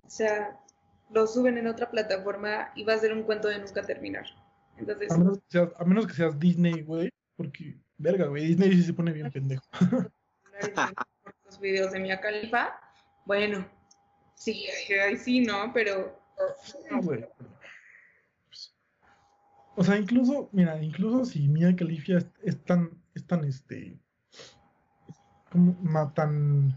O 0.04 0.10
sea, 0.10 0.60
lo 1.10 1.26
suben 1.26 1.58
en 1.58 1.66
otra 1.66 1.90
plataforma 1.90 2.72
y 2.74 2.84
va 2.84 2.94
a 2.94 2.98
ser 2.98 3.12
un 3.12 3.22
cuento 3.22 3.48
de 3.48 3.58
nunca 3.58 3.82
terminar. 3.84 4.26
Entonces, 4.76 5.10
A 5.10 5.18
menos 5.18 5.38
que 5.38 5.44
seas, 5.48 5.68
a 5.78 5.84
menos 5.84 6.06
que 6.06 6.14
seas 6.14 6.38
Disney, 6.38 6.82
güey, 6.82 7.10
porque, 7.36 7.76
verga, 7.96 8.26
güey, 8.26 8.46
Disney 8.46 8.72
sí 8.72 8.82
se 8.82 8.92
pone 8.92 9.12
bien 9.12 9.30
pendejo. 9.30 9.64
los 11.44 11.60
videos 11.60 11.92
de 11.92 12.00
Mia 12.00 12.20
Khalifa, 12.20 12.78
bueno, 13.24 13.66
sí, 14.34 14.66
ahí 15.02 15.16
sí, 15.16 15.40
¿no? 15.40 15.72
Pero 15.72 16.20
No, 16.90 17.02
güey. 17.02 17.24
O 19.76 19.84
sea, 19.84 19.98
incluso, 19.98 20.48
mira, 20.52 20.82
incluso 20.82 21.24
si 21.26 21.48
Mia 21.48 21.74
Khalifa 21.76 22.14
es, 22.14 22.26
es 22.42 22.64
tan, 22.64 22.90
es 23.14 23.26
tan, 23.26 23.44
este, 23.44 23.98
como, 25.50 26.12
tan, 26.14 26.74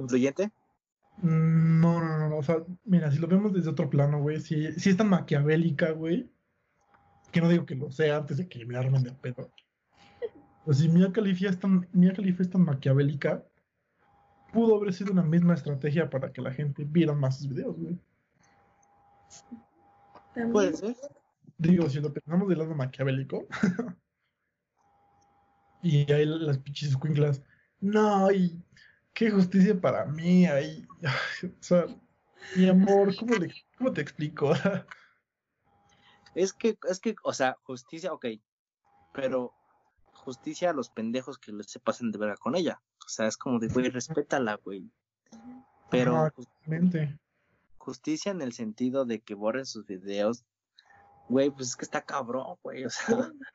¿Influyente? 0.00 0.50
no, 1.22 2.00
no, 2.00 2.18
no, 2.18 2.28
no, 2.30 2.36
o 2.38 2.42
sea, 2.42 2.64
mira, 2.84 3.10
si 3.10 3.18
lo 3.18 3.26
vemos 3.26 3.52
desde 3.52 3.70
otro 3.70 3.90
plano, 3.90 4.20
güey, 4.20 4.40
si, 4.40 4.72
si 4.72 4.90
es 4.90 4.96
tan 4.96 5.08
maquiavélica, 5.08 5.90
güey, 5.90 6.30
que 7.30 7.40
no 7.40 7.48
digo 7.48 7.66
que 7.66 7.74
lo 7.74 7.92
sea 7.92 8.16
antes 8.16 8.38
de 8.38 8.48
que 8.48 8.64
me 8.64 8.76
armen 8.76 9.02
de 9.02 9.12
pedo. 9.12 9.50
Pues 10.64 10.78
si 10.78 10.88
Mia 10.88 11.12
Khalifa 11.12 11.48
es 11.48 11.58
tan, 11.58 11.88
Mia 11.92 12.12
Khalifa 12.12 12.42
es 12.42 12.50
tan 12.50 12.62
maquiavélica, 12.64 13.44
pudo 14.52 14.76
haber 14.76 14.92
sido 14.92 15.12
una 15.12 15.22
misma 15.22 15.54
estrategia 15.54 16.10
para 16.10 16.32
que 16.32 16.42
la 16.42 16.52
gente 16.52 16.84
viera 16.84 17.14
más 17.14 17.38
sus 17.38 17.48
videos, 17.48 17.76
güey. 17.76 17.98
también 20.34 20.52
Puede 20.52 20.74
ser. 20.74 20.96
Digo, 21.58 21.88
si 21.90 22.00
lo 22.00 22.12
pensamos 22.12 22.48
del 22.48 22.58
lado 22.58 22.74
maquiavélico. 22.74 23.46
y 25.82 26.10
ahí 26.10 26.24
las 26.24 26.58
pinches 26.58 26.90
escuinclas. 26.90 27.42
No, 27.80 28.30
y 28.30 28.62
qué 29.14 29.30
justicia 29.30 29.78
para 29.80 30.04
mí. 30.06 30.46
Ahí. 30.46 30.86
o 31.44 31.62
sea, 31.62 31.86
mi 32.56 32.68
amor, 32.68 33.14
¿cómo, 33.16 33.34
le- 33.34 33.54
cómo 33.76 33.92
te 33.92 34.00
explico? 34.00 34.52
Es 36.34 36.52
que, 36.52 36.78
es 36.88 37.00
que, 37.00 37.16
o 37.24 37.32
sea, 37.32 37.56
justicia, 37.64 38.12
ok, 38.12 38.26
pero 39.12 39.52
justicia 40.12 40.70
a 40.70 40.72
los 40.72 40.90
pendejos 40.90 41.38
que 41.38 41.52
se 41.64 41.80
pasen 41.80 42.12
de 42.12 42.18
verga 42.18 42.36
con 42.36 42.54
ella. 42.54 42.80
O 43.04 43.08
sea, 43.08 43.26
es 43.26 43.36
como 43.36 43.58
de, 43.58 43.68
güey, 43.68 43.88
respétala, 43.90 44.56
güey. 44.62 44.88
Pero 45.90 46.16
Ajá. 46.16 46.30
jus- 46.36 46.46
Realmente. 46.66 47.18
justicia 47.78 48.30
en 48.30 48.42
el 48.42 48.52
sentido 48.52 49.04
de 49.06 49.20
que 49.20 49.34
borren 49.34 49.66
sus 49.66 49.86
videos, 49.86 50.44
güey, 51.28 51.50
pues 51.50 51.68
es 51.70 51.76
que 51.76 51.84
está 51.84 52.02
cabrón, 52.02 52.56
güey. 52.62 52.84
O 52.84 52.90
sea, 52.90 53.00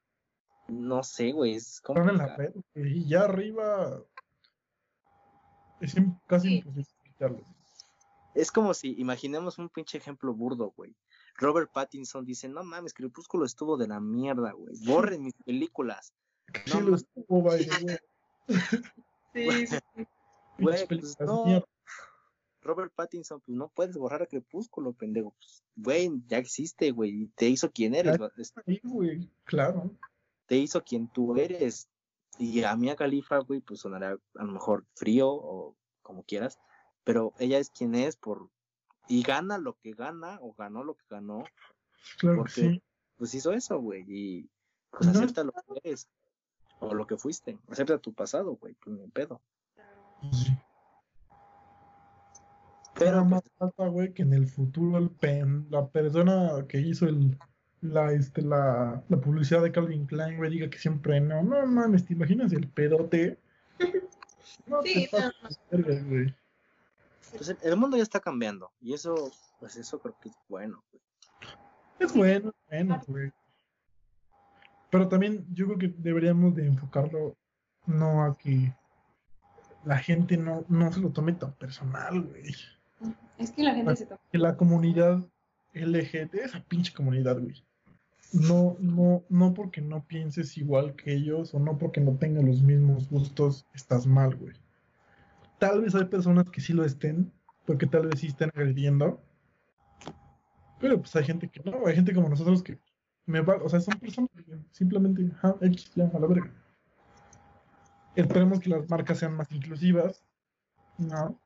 no 0.68 1.04
sé, 1.04 1.32
güey, 1.32 1.56
es 1.56 1.82
güey, 1.86 2.98
y 2.98 3.08
ya 3.08 3.22
arriba. 3.22 4.04
Es 5.86 5.96
casi 6.28 6.48
Sí. 6.50 6.56
imposible 6.58 7.02
quitarlo. 7.04 7.42
Es 8.34 8.52
como 8.52 8.74
si, 8.74 8.94
imaginemos 9.00 9.58
un 9.60 9.70
pinche 9.70 9.98
ejemplo 9.98 10.34
burdo, 10.34 10.74
güey. 10.76 10.94
Robert 11.38 11.72
Pattinson 11.72 12.26
dice, 12.26 12.48
no 12.50 12.64
mames, 12.64 12.94
Crepúsculo 12.94 13.46
estuvo 13.46 13.78
de 13.78 13.88
la 13.88 14.00
mierda, 14.00 14.52
güey. 14.52 14.74
Borren 14.86 15.24
mis 15.24 15.34
películas. 15.46 16.14
Sí, 16.66 16.72
No, 16.74 16.82
lo 16.82 16.96
estuvo, 16.96 17.42
by 17.44 17.66
the 17.66 17.86
way. 17.86 17.98
sí, 19.34 19.68
sí, 19.68 19.78
Güey, 19.96 20.08
pues 20.60 20.86
películas 20.86 21.18
de 21.18 21.26
no. 21.26 21.46
mierda. 21.46 21.66
Robert 22.62 22.94
Pattinson, 22.96 23.42
pues 23.42 23.56
no 23.56 23.68
puedes 23.70 23.96
borrar 23.96 24.24
a 24.24 24.26
Crepúsculo, 24.26 24.94
pendejo. 24.94 25.36
Pues, 25.38 25.64
güey, 25.76 26.10
ya 26.28 26.38
existe, 26.40 26.92
güey. 26.92 27.24
y 27.24 27.28
Te 27.36 27.48
hizo 27.48 27.72
quien 27.72 27.94
eres, 27.96 28.18
Sí, 28.66 28.80
güey, 28.84 29.30
claro. 29.44 29.92
te 30.48 30.58
hizo 30.58 30.84
quien 30.84 31.08
tú 31.08 31.36
eres. 31.38 31.90
Y 32.38 32.64
a 32.64 32.76
Mia 32.76 32.96
Khalifa, 32.96 33.38
güey, 33.40 33.62
pues 33.62 33.80
sonará 33.80 34.18
a 34.36 34.44
lo 34.44 34.52
mejor 34.52 34.86
frío 34.96 35.30
o 35.30 35.76
como 36.02 36.24
quieras, 36.24 36.60
pero 37.04 37.34
ella 37.40 37.58
es 37.60 37.70
quien 37.70 37.96
es 37.96 38.16
por 38.18 38.50
y 39.08 39.22
gana 39.24 39.58
lo 39.58 39.78
que 39.78 39.94
gana 39.94 40.40
o 40.42 40.54
ganó 40.54 40.84
lo 40.84 40.96
que 40.96 41.06
ganó, 41.10 41.44
Claro 42.20 42.36
que 42.36 42.38
Porque- 42.38 42.52
sí. 42.62 42.84
pues 43.18 43.34
hizo 43.36 43.52
eso, 43.54 43.80
güey, 43.80 44.04
y 44.08 44.50
pues 44.92 45.06
No. 45.06 45.12
acepta 45.20 45.44
lo 45.44 45.52
que 45.54 45.62
eres 45.84 46.08
o 46.80 46.94
lo 46.94 47.08
que 47.08 47.18
fuiste, 47.18 47.58
acepta 47.70 47.98
tu 48.00 48.14
pasado, 48.14 48.56
güey, 48.58 48.74
pues 48.76 48.96
ni 48.98 49.08
pedo. 49.08 49.42
Sí. 50.32 50.58
Pero 52.96 53.26
más 53.26 53.42
pues, 53.42 53.54
falta, 53.58 53.88
güey, 53.88 54.14
que 54.14 54.22
en 54.24 54.34
el 54.34 54.48
futuro 54.48 54.98
el 54.98 55.10
pen, 55.10 55.68
la 55.70 55.88
persona 55.88 56.66
que 56.68 56.80
hizo 56.80 57.06
el, 57.08 57.38
la, 57.86 58.12
este, 58.12 58.42
la, 58.42 59.02
la 59.08 59.18
publicidad 59.18 59.62
de 59.64 59.72
Calvin 59.72 60.06
Klein, 60.06 60.38
güey, 60.38 60.52
diga 60.52 60.70
que 60.70 60.78
siempre 60.78 61.20
no. 61.22 61.42
No 61.44 61.66
mames, 61.66 62.06
¿te 62.06 62.14
imaginas 62.14 62.52
el 62.54 62.68
pedote? 62.68 63.38
No 64.68 64.82
Sí, 64.84 65.08
te 65.12 65.18
pases 65.18 65.60
de 65.70 65.78
verga, 65.78 66.04
güey. 66.08 66.36
pues, 67.36 67.50
el- 67.50 67.58
el 67.64 67.78
mundo 67.78 67.98
ya 67.98 68.04
está 68.04 68.20
cambiando 68.20 68.72
y 68.82 68.94
eso, 68.94 69.32
pues 69.60 69.76
eso 69.76 70.00
creo 70.00 70.16
que 70.22 70.30
es 70.30 70.36
bueno. 70.48 70.84
güey. 70.92 71.02
Es 72.00 72.14
bueno, 72.14 72.50
es 72.50 72.56
bueno, 72.70 73.02
güey. 73.08 73.32
Pero 74.92 75.08
también 75.10 75.46
yo 75.54 75.66
creo 75.66 75.78
que 75.78 75.88
deberíamos 75.98 76.56
de 76.56 76.68
enfocarlo 76.68 77.36
no 77.86 78.24
a 78.24 78.38
que 78.38 78.74
la 79.84 79.98
gente 79.98 80.38
no, 80.38 80.64
no 80.70 80.92
se 80.92 81.00
lo 81.00 81.10
tome 81.12 81.34
tan 81.34 81.54
personal, 81.54 82.22
güey. 82.22 82.56
Es 83.38 83.52
que 83.52 83.64
la 83.64 83.76
gente 83.76 83.96
se 83.98 84.06
toma. 84.06 84.22
Que 84.32 84.38
la 84.38 84.56
comunidad 84.56 85.20
LGT, 85.74 86.36
esa 86.36 86.64
pinche 86.64 86.94
comunidad, 86.94 87.40
güey. 87.40 87.64
No, 88.34 88.76
no, 88.80 89.24
no 89.30 89.54
porque 89.54 89.82
no 89.82 90.06
pienses 90.06 90.58
igual 90.58 90.96
que 90.96 91.14
ellos 91.14 91.54
o 91.54 91.60
no 91.60 91.78
porque 91.78 92.02
no 92.02 92.18
tengan 92.18 92.46
los 92.46 92.62
mismos 92.62 93.10
gustos, 93.10 93.66
estás 93.74 94.06
mal, 94.06 94.36
güey. 94.36 94.56
Tal 95.60 95.82
vez 95.82 95.96
hay 95.96 96.06
personas 96.06 96.50
que 96.50 96.60
sí 96.60 96.74
lo 96.74 96.84
estén, 96.84 97.32
porque 97.66 97.88
tal 97.88 98.08
vez 98.08 98.20
sí 98.20 98.28
estén 98.28 98.50
agrediendo. 98.54 99.22
Pero 100.80 101.00
pues 101.00 101.16
hay 101.16 101.24
gente 101.24 101.50
que 101.50 101.62
no, 101.64 101.86
hay 101.88 101.96
gente 101.96 102.14
como 102.14 102.28
nosotros 102.28 102.62
que 102.62 102.78
me 103.26 103.42
va, 103.42 103.56
o 103.64 103.70
sea, 103.70 103.80
son 103.80 103.98
personas 104.00 104.30
que 104.36 104.44
simplemente, 104.72 105.32
ajá, 105.38 105.56
X, 105.62 105.92
ya, 105.96 106.12
a 106.14 106.20
la 106.20 106.28
verga. 106.28 106.52
Esperemos 108.16 108.60
que 108.60 108.70
las 108.70 108.90
marcas 108.90 109.20
sean 109.20 109.36
más 109.36 109.52
inclusivas. 109.52 110.24
No. 110.98 111.40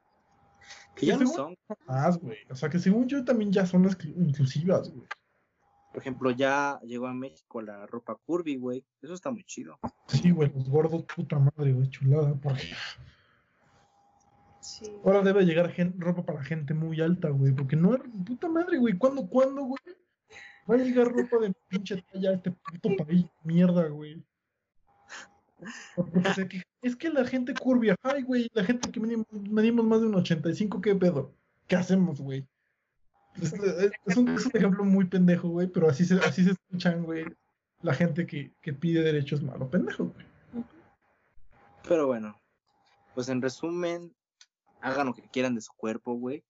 Que 0.95 1.07
ya 1.07 1.17
no 1.17 1.27
son. 1.27 1.55
Más, 1.87 2.17
güey. 2.17 2.37
O 2.49 2.55
sea, 2.55 2.69
que 2.69 2.79
según 2.79 3.07
yo 3.07 3.23
también 3.23 3.51
ya 3.51 3.65
son 3.65 3.83
las 3.83 3.97
inclusivas, 4.05 4.89
güey. 4.89 5.07
Por 5.91 6.01
ejemplo, 6.01 6.29
ya 6.31 6.79
llegó 6.83 7.07
a 7.07 7.13
México 7.13 7.61
la 7.61 7.85
ropa 7.87 8.15
curvy, 8.25 8.57
güey. 8.57 8.85
Eso 9.01 9.13
está 9.13 9.31
muy 9.31 9.43
chido. 9.43 9.79
Sí, 10.07 10.31
güey, 10.31 10.51
los 10.53 10.69
gordos, 10.69 11.03
puta 11.03 11.39
madre, 11.39 11.73
güey, 11.73 11.89
chulada. 11.89 12.33
Porque 12.35 12.73
Sí. 14.61 14.85
ahora 15.03 15.21
debe 15.21 15.45
llegar 15.45 15.71
gen- 15.71 15.99
ropa 15.99 16.23
para 16.25 16.43
gente 16.43 16.73
muy 16.73 16.99
alta, 17.01 17.29
güey. 17.29 17.53
Porque 17.53 17.75
no 17.75 17.95
es 17.95 18.01
puta 18.25 18.47
madre, 18.49 18.77
güey. 18.77 18.97
¿Cuándo, 18.97 19.27
cuándo, 19.27 19.63
güey? 19.63 19.79
Va 20.69 20.75
a 20.75 20.77
llegar 20.77 21.07
ropa 21.07 21.37
de 21.39 21.53
pinche 21.67 22.01
talla 22.11 22.29
a 22.29 22.33
este 22.33 22.51
puto 22.51 23.03
país, 23.03 23.25
mierda, 23.43 23.87
güey. 23.87 24.23
Porque 25.95 26.33
se 26.35 26.47
queja, 26.47 26.63
Es 26.81 26.95
que 26.95 27.09
la 27.09 27.25
gente 27.25 27.53
curvia, 27.53 27.95
ay, 28.03 28.21
güey, 28.23 28.47
la 28.53 28.63
gente 28.63 28.89
que 28.91 28.99
medimos, 28.99 29.25
medimos 29.31 29.83
más 29.85 29.99
de 29.99 30.07
un 30.07 30.15
85, 30.15 30.79
¿qué 30.79 30.95
pedo? 30.95 31.33
¿Qué 31.67 31.75
hacemos, 31.75 32.21
güey? 32.21 32.47
Es, 33.41 34.17
un, 34.17 34.29
es 34.29 34.45
un 34.45 34.51
ejemplo 34.53 34.83
muy 34.83 35.05
pendejo, 35.05 35.49
güey, 35.49 35.67
pero 35.67 35.89
así 35.89 36.05
se, 36.05 36.15
así 36.15 36.43
se 36.43 36.51
escuchan, 36.51 37.03
güey, 37.03 37.25
la 37.81 37.93
gente 37.93 38.25
que, 38.25 38.53
que 38.61 38.73
pide 38.73 39.01
derechos 39.01 39.41
malo 39.41 39.69
pendejo, 39.69 40.05
güey. 40.05 40.25
Pero 41.87 42.07
bueno, 42.07 42.39
pues 43.15 43.29
en 43.29 43.41
resumen, 43.41 44.13
hagan 44.81 45.07
lo 45.07 45.13
que 45.13 45.23
quieran 45.23 45.55
de 45.55 45.61
su 45.61 45.73
cuerpo, 45.73 46.13
güey. 46.13 46.43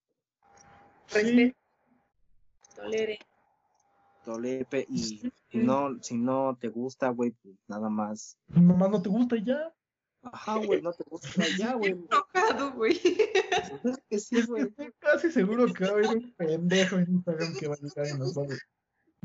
Sí, 1.08 1.54
Tolere. 2.76 3.20
Tolepe 4.24 4.86
y 4.90 5.00
si 5.00 5.32
no, 5.54 5.98
si 6.02 6.18
no 6.18 6.58
te 6.60 6.68
gusta, 6.68 7.10
güey, 7.10 7.32
pues 7.32 7.56
nada 7.68 7.90
más. 7.90 8.38
nomás 8.48 8.90
no 8.90 9.02
te 9.02 9.10
gusta 9.10 9.36
y 9.38 9.44
ya. 9.44 9.74
Ajá, 10.22 10.58
güey, 10.58 10.82
no 10.82 10.92
te 10.92 11.04
gusta 11.06 11.44
ya, 11.58 11.74
güey. 11.76 11.92
Enojado, 11.92 12.74
güey. 12.74 13.00
Es 13.84 13.98
que 14.10 14.20
sí, 14.20 14.42
güey. 14.44 14.64
Estoy 14.64 14.92
casi 15.00 15.32
seguro 15.32 15.72
que 15.74 15.86
va 15.86 15.92
a 15.92 15.94
haber 15.94 16.08
un 16.08 16.34
pendejo 16.34 16.98
en 16.98 17.12
Instagram 17.12 17.56
que 17.56 17.68
va 17.68 17.76
a 17.76 17.78
llegar 17.78 18.08
y 18.16 18.20
nos 18.20 18.38
va 18.38 18.44
a 18.44 18.48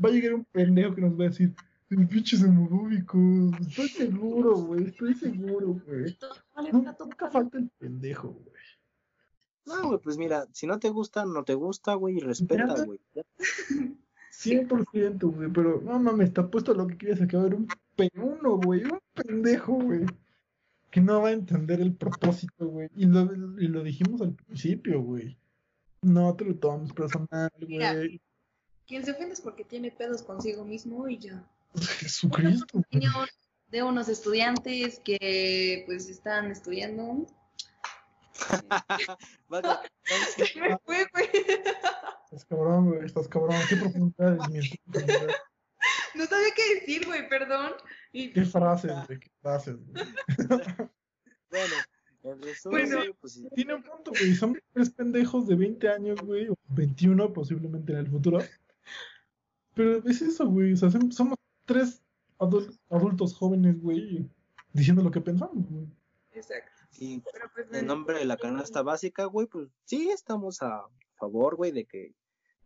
Va 0.03 0.09
a 0.09 0.11
llegar 0.11 0.33
un 0.33 0.45
pendejo 0.45 0.93
que 0.93 1.01
nos 1.01 1.17
va 1.17 1.25
a 1.25 1.29
decir, 1.29 1.53
"El 1.89 2.07
pinches 2.07 2.43
homofóbicos. 2.43 3.21
Estoy 3.61 3.87
seguro, 3.89 4.55
güey, 4.57 4.85
estoy 4.85 5.13
seguro, 5.13 5.81
güey. 5.85 6.17
Nunca 6.71 7.29
falta 7.29 7.57
el 7.57 7.69
pendejo, 7.77 8.29
güey. 8.29 8.55
No, 9.65 9.87
güey, 9.87 9.99
pues 9.99 10.17
mira, 10.17 10.47
si 10.51 10.67
no 10.67 10.79
te 10.79 10.89
gusta, 10.89 11.25
no 11.25 11.43
te 11.43 11.55
gusta, 11.55 11.95
güey, 11.95 12.17
y 12.17 12.19
respeta, 12.19 12.85
güey. 12.85 12.99
100%, 14.31 15.31
güey, 15.31 15.49
pero 15.51 15.81
no 15.81 15.97
mames, 15.97 16.27
está 16.27 16.47
puesto 16.47 16.73
lo 16.73 16.85
que 16.87 16.97
quieres, 16.97 17.27
que 17.27 17.37
va 17.37 17.43
a 17.43 17.45
haber 17.45 17.55
un 17.59 17.67
peruno, 17.95 18.57
güey, 18.57 18.83
un 18.83 18.99
pendejo, 19.13 19.73
güey, 19.73 20.05
que 20.95 21.01
no 21.01 21.21
va 21.21 21.27
a 21.27 21.33
entender 21.33 21.81
el 21.81 21.93
propósito, 21.93 22.69
güey. 22.69 22.87
Y 22.95 23.05
lo, 23.05 23.29
y 23.59 23.67
lo 23.67 23.83
dijimos 23.83 24.21
al 24.21 24.33
principio, 24.33 25.01
güey. 25.01 25.37
No 26.01 26.33
te 26.37 26.45
lo 26.45 26.55
tomes 26.55 26.93
personal, 26.93 27.51
güey. 27.59 28.21
Quien 28.87 29.03
se 29.03 29.11
ofende 29.11 29.33
es 29.33 29.41
porque 29.41 29.65
tiene 29.65 29.91
pedos 29.91 30.23
consigo 30.23 30.63
mismo 30.63 31.09
y 31.09 31.17
ya. 31.17 31.45
Jesucristo. 31.99 32.65
güey. 32.71 32.85
Opinión 32.85 33.27
de 33.67 33.83
unos 33.83 34.07
estudiantes 34.07 35.01
que 35.03 35.83
pues 35.85 36.07
están 36.07 36.49
estudiando. 36.49 37.27
Se 40.37 40.61
me 40.61 40.77
fue, 40.77 41.05
güey. 41.11 41.29
Estás 42.23 42.45
cabrón, 42.45 42.85
güey, 42.85 43.05
estás 43.05 43.27
cabrón. 43.27 43.57
¿Qué 43.67 43.75
profundidades, 43.75 44.49
mi 44.49 44.59
estúpido? 44.65 45.27
No 46.13 46.25
sabía 46.25 46.53
qué 46.55 46.75
decir, 46.75 47.05
güey, 47.05 47.27
perdón. 47.27 47.73
Y 48.17 48.31
¿Qué 48.31 48.45
frases, 48.45 48.93
güey? 49.07 49.19
¿Qué 49.19 49.29
frases, 49.41 49.75
güey? 49.87 50.03
bueno, 51.49 51.73
en 52.23 52.41
resumen, 52.41 52.81
Bueno. 52.83 52.97
güey, 52.97 53.13
pues 53.19 53.33
sí. 53.33 53.47
Tiene 53.55 53.75
un 53.75 53.83
punto, 53.83 54.11
güey. 54.11 54.33
Son 54.35 54.57
tres 54.73 54.89
pendejos 54.89 55.47
de 55.47 55.55
20 55.55 55.89
años, 55.89 56.21
güey, 56.21 56.47
o 56.49 56.55
21 56.69 57.33
posiblemente 57.33 57.91
en 57.91 57.99
el 57.99 58.07
futuro. 58.07 58.39
Pero 59.73 59.97
es 60.07 60.21
eso, 60.21 60.47
güey. 60.47 60.73
O 60.73 60.77
sea, 60.77 60.89
som- 60.89 61.11
somos 61.11 61.37
tres 61.65 62.01
adul- 62.39 62.77
adultos 62.89 63.33
jóvenes, 63.35 63.81
güey, 63.81 64.25
diciendo 64.73 65.03
lo 65.03 65.11
que 65.11 65.21
pensamos, 65.21 65.65
güey. 65.69 65.85
Exacto. 66.31 66.71
Y 66.97 67.19
Pero 67.33 67.51
pues 67.53 67.67
en 67.73 67.85
nombre 67.87 68.19
de 68.19 68.25
la 68.25 68.37
canasta 68.37 68.81
básica, 68.81 69.25
güey, 69.25 69.47
pues 69.47 69.67
sí 69.83 70.09
estamos 70.09 70.61
a 70.61 70.85
favor, 71.17 71.55
güey, 71.57 71.71
de 71.73 71.85
que 71.85 72.13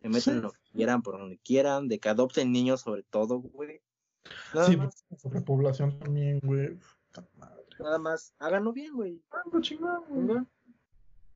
se 0.00 0.08
metan 0.08 0.34
Sí. 0.36 0.40
lo 0.40 0.52
que 0.52 0.60
quieran 0.72 1.02
por 1.02 1.18
donde 1.18 1.38
quieran, 1.38 1.88
de 1.88 1.98
que 1.98 2.08
adopten 2.08 2.52
niños 2.52 2.82
sobre 2.82 3.02
todo, 3.02 3.38
güey. 3.40 3.80
Nada 4.54 4.66
Sí, 4.66 4.76
más, 4.76 5.04
pues, 5.08 5.20
sobrepoblación 5.20 5.98
también, 5.98 6.40
güey. 6.42 6.76
Puta 6.76 7.26
madre. 7.36 7.64
nada 7.78 7.98
más, 7.98 8.34
háganlo 8.38 8.72
bien, 8.72 8.94
güey. 8.94 9.22
Ah. 9.30 9.42
¿no? 10.10 10.46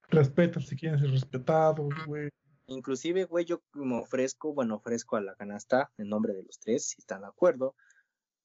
Respetan 0.08 0.62
si 0.62 0.76
quieren 0.76 0.98
ser 0.98 1.10
respetados, 1.10 1.92
güey. 2.06 2.28
Inclusive, 2.66 3.24
güey, 3.24 3.44
yo 3.44 3.62
me 3.74 3.98
ofrezco, 3.98 4.54
bueno, 4.54 4.76
ofrezco 4.76 5.16
a 5.16 5.20
la 5.20 5.34
canasta 5.34 5.90
en 5.98 6.08
nombre 6.08 6.32
de 6.34 6.44
los 6.44 6.58
tres, 6.58 6.86
si 6.88 6.96
están 7.00 7.22
de 7.22 7.26
acuerdo. 7.28 7.74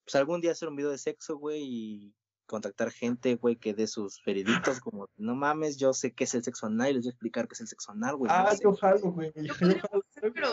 Pues 0.03 0.15
algún 0.15 0.41
día 0.41 0.51
hacer 0.51 0.67
un 0.69 0.75
video 0.75 0.91
de 0.91 0.97
sexo, 0.97 1.37
güey, 1.37 1.61
y 1.63 2.15
contactar 2.45 2.91
gente, 2.91 3.35
güey, 3.35 3.55
que 3.55 3.73
dé 3.73 3.87
sus 3.87 4.21
veredictos, 4.25 4.45
como, 4.83 5.07
no 5.17 5.35
mames, 5.35 5.77
yo 5.77 5.93
sé 5.93 6.13
qué 6.13 6.23
es 6.25 6.33
el 6.33 6.43
sexo 6.43 6.65
anal, 6.65 6.89
y 6.91 6.93
les 6.95 7.03
voy 7.03 7.09
a 7.09 7.11
explicar 7.11 7.47
qué 7.47 7.53
es 7.53 7.61
el 7.61 7.67
sexo 7.67 7.91
anal, 7.91 8.15
güey. 8.17 8.31
Ah, 8.33 8.47
no 8.49 8.55
sé. 8.57 8.63
yo 8.63 8.73
jalo, 8.75 9.11
güey. 9.11 9.31
Yo 9.35 9.43
Yo 9.43 9.53
jalo. 9.53 10.03
pero 10.33 10.47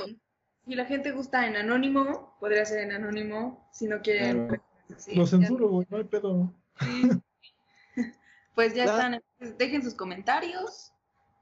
si 0.66 0.74
la 0.74 0.84
gente 0.84 1.12
gusta 1.12 1.46
en 1.46 1.56
anónimo, 1.56 2.36
podría 2.40 2.64
ser 2.66 2.80
en 2.80 2.92
anónimo. 2.92 3.68
Si 3.72 3.86
no 3.86 4.00
quieren, 4.02 4.48
Claro. 4.48 4.62
pues, 4.88 5.04
sí, 5.04 5.14
Lo 5.14 5.26
censuro, 5.26 5.68
güey. 5.68 5.86
No 5.90 5.96
hay 5.98 6.04
pedo. 6.04 6.52
sí. 6.80 7.10
Pues 8.54 8.74
ya 8.74 8.84
Claro. 8.84 8.98
están. 9.16 9.22
pues, 9.38 9.58
Dejen 9.58 9.82
sus 9.82 9.94
comentarios 9.94 10.92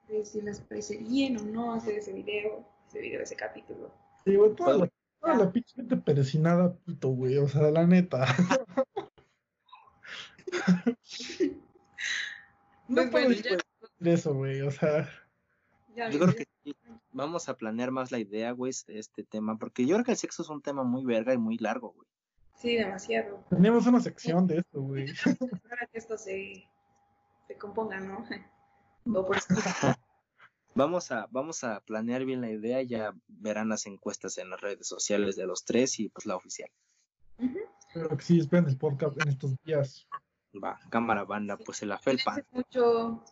de 0.08 0.24
si 0.24 0.42
les 0.42 0.60
parece 0.60 0.96
bien 0.98 1.36
o 1.38 1.42
no 1.44 1.72
hacer 1.74 1.96
ese 1.98 2.12
video, 2.12 2.68
ese 2.88 3.00
video, 3.00 3.20
ese 3.22 3.36
capítulo. 3.36 3.92
Sí, 4.24 4.34
güey, 4.34 4.52
toda 4.56 4.72
la, 4.72 4.78
Pues, 4.80 4.90
toda 5.20 5.34
la 5.36 5.52
pinche 5.52 5.74
gente 5.76 5.96
perecinada, 5.96 6.74
puto, 6.74 7.10
güey. 7.10 7.38
O 7.38 7.48
sea, 7.48 7.70
la 7.70 7.86
neta. 7.86 8.26
No 12.86 12.96
Pues 12.96 13.10
puedo 13.10 13.24
bueno, 13.26 13.28
decir 13.30 13.58
ya, 14.00 14.12
eso, 14.12 14.34
güey. 14.34 14.60
O 14.60 14.70
sea, 14.70 15.08
ya 15.96 16.10
Yo 16.10 16.18
creo 16.20 16.34
que 16.34 16.44
vamos 17.14 17.48
a 17.48 17.56
planear 17.56 17.90
más 17.90 18.10
la 18.12 18.18
idea, 18.18 18.52
güey, 18.52 18.72
de 18.86 18.98
este 18.98 19.24
tema, 19.24 19.56
porque 19.56 19.86
yo 19.86 19.96
creo 19.96 20.04
que 20.04 20.10
el 20.10 20.18
sexo 20.18 20.42
es 20.42 20.50
un 20.50 20.60
tema 20.60 20.84
muy 20.84 21.04
verga 21.04 21.32
y 21.32 21.38
muy 21.38 21.56
largo, 21.56 21.92
güey. 21.92 22.08
Sí, 22.56 22.76
demasiado. 22.76 23.44
teníamos 23.48 23.86
una 23.86 24.00
sección 24.00 24.46
de 24.46 24.58
esto, 24.58 24.80
güey. 24.80 25.06
Para 25.68 25.86
que 25.86 25.98
esto 25.98 26.16
se, 26.18 26.68
se 27.46 27.56
componga, 27.56 28.00
¿no? 28.00 28.24
O 29.06 29.26
por 29.26 29.36
Vamos 30.74 31.12
a, 31.12 31.28
vamos 31.30 31.62
a 31.62 31.80
planear 31.80 32.24
bien 32.24 32.40
la 32.40 32.50
idea, 32.50 32.82
ya 32.82 33.14
verán 33.28 33.68
las 33.68 33.86
encuestas 33.86 34.38
en 34.38 34.50
las 34.50 34.60
redes 34.60 34.88
sociales 34.88 35.36
de 35.36 35.46
los 35.46 35.64
tres 35.64 36.00
y 36.00 36.08
pues 36.08 36.26
la 36.26 36.36
oficial. 36.36 36.68
Ujú. 37.38 37.58
Pero 37.92 38.08
que 38.16 38.24
sí, 38.24 38.38
esperen 38.38 38.66
el 38.66 38.76
podcast 38.76 39.20
en 39.20 39.28
estos 39.28 39.54
días. 39.62 40.08
Va, 40.52 40.80
cámara 40.88 41.24
banda, 41.24 41.56
pues 41.58 41.78
se 41.78 41.86
la 41.86 41.98
felpa. 41.98 42.38
Mucho. 42.50 43.22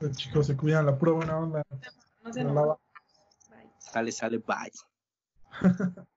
Los 0.00 0.16
chicos 0.16 0.46
se 0.48 0.56
cuidan, 0.56 0.84
la 0.84 0.98
prueba 0.98 1.18
buena 1.18 1.38
onda. 1.38 1.62
No 2.22 2.32
se 2.32 2.44
La 2.44 2.78
nos 4.02 4.22
lava. 4.22 4.38
Bye. 4.38 4.70
Sale, 5.60 5.72
sale, 5.72 5.98
bye. 5.98 6.13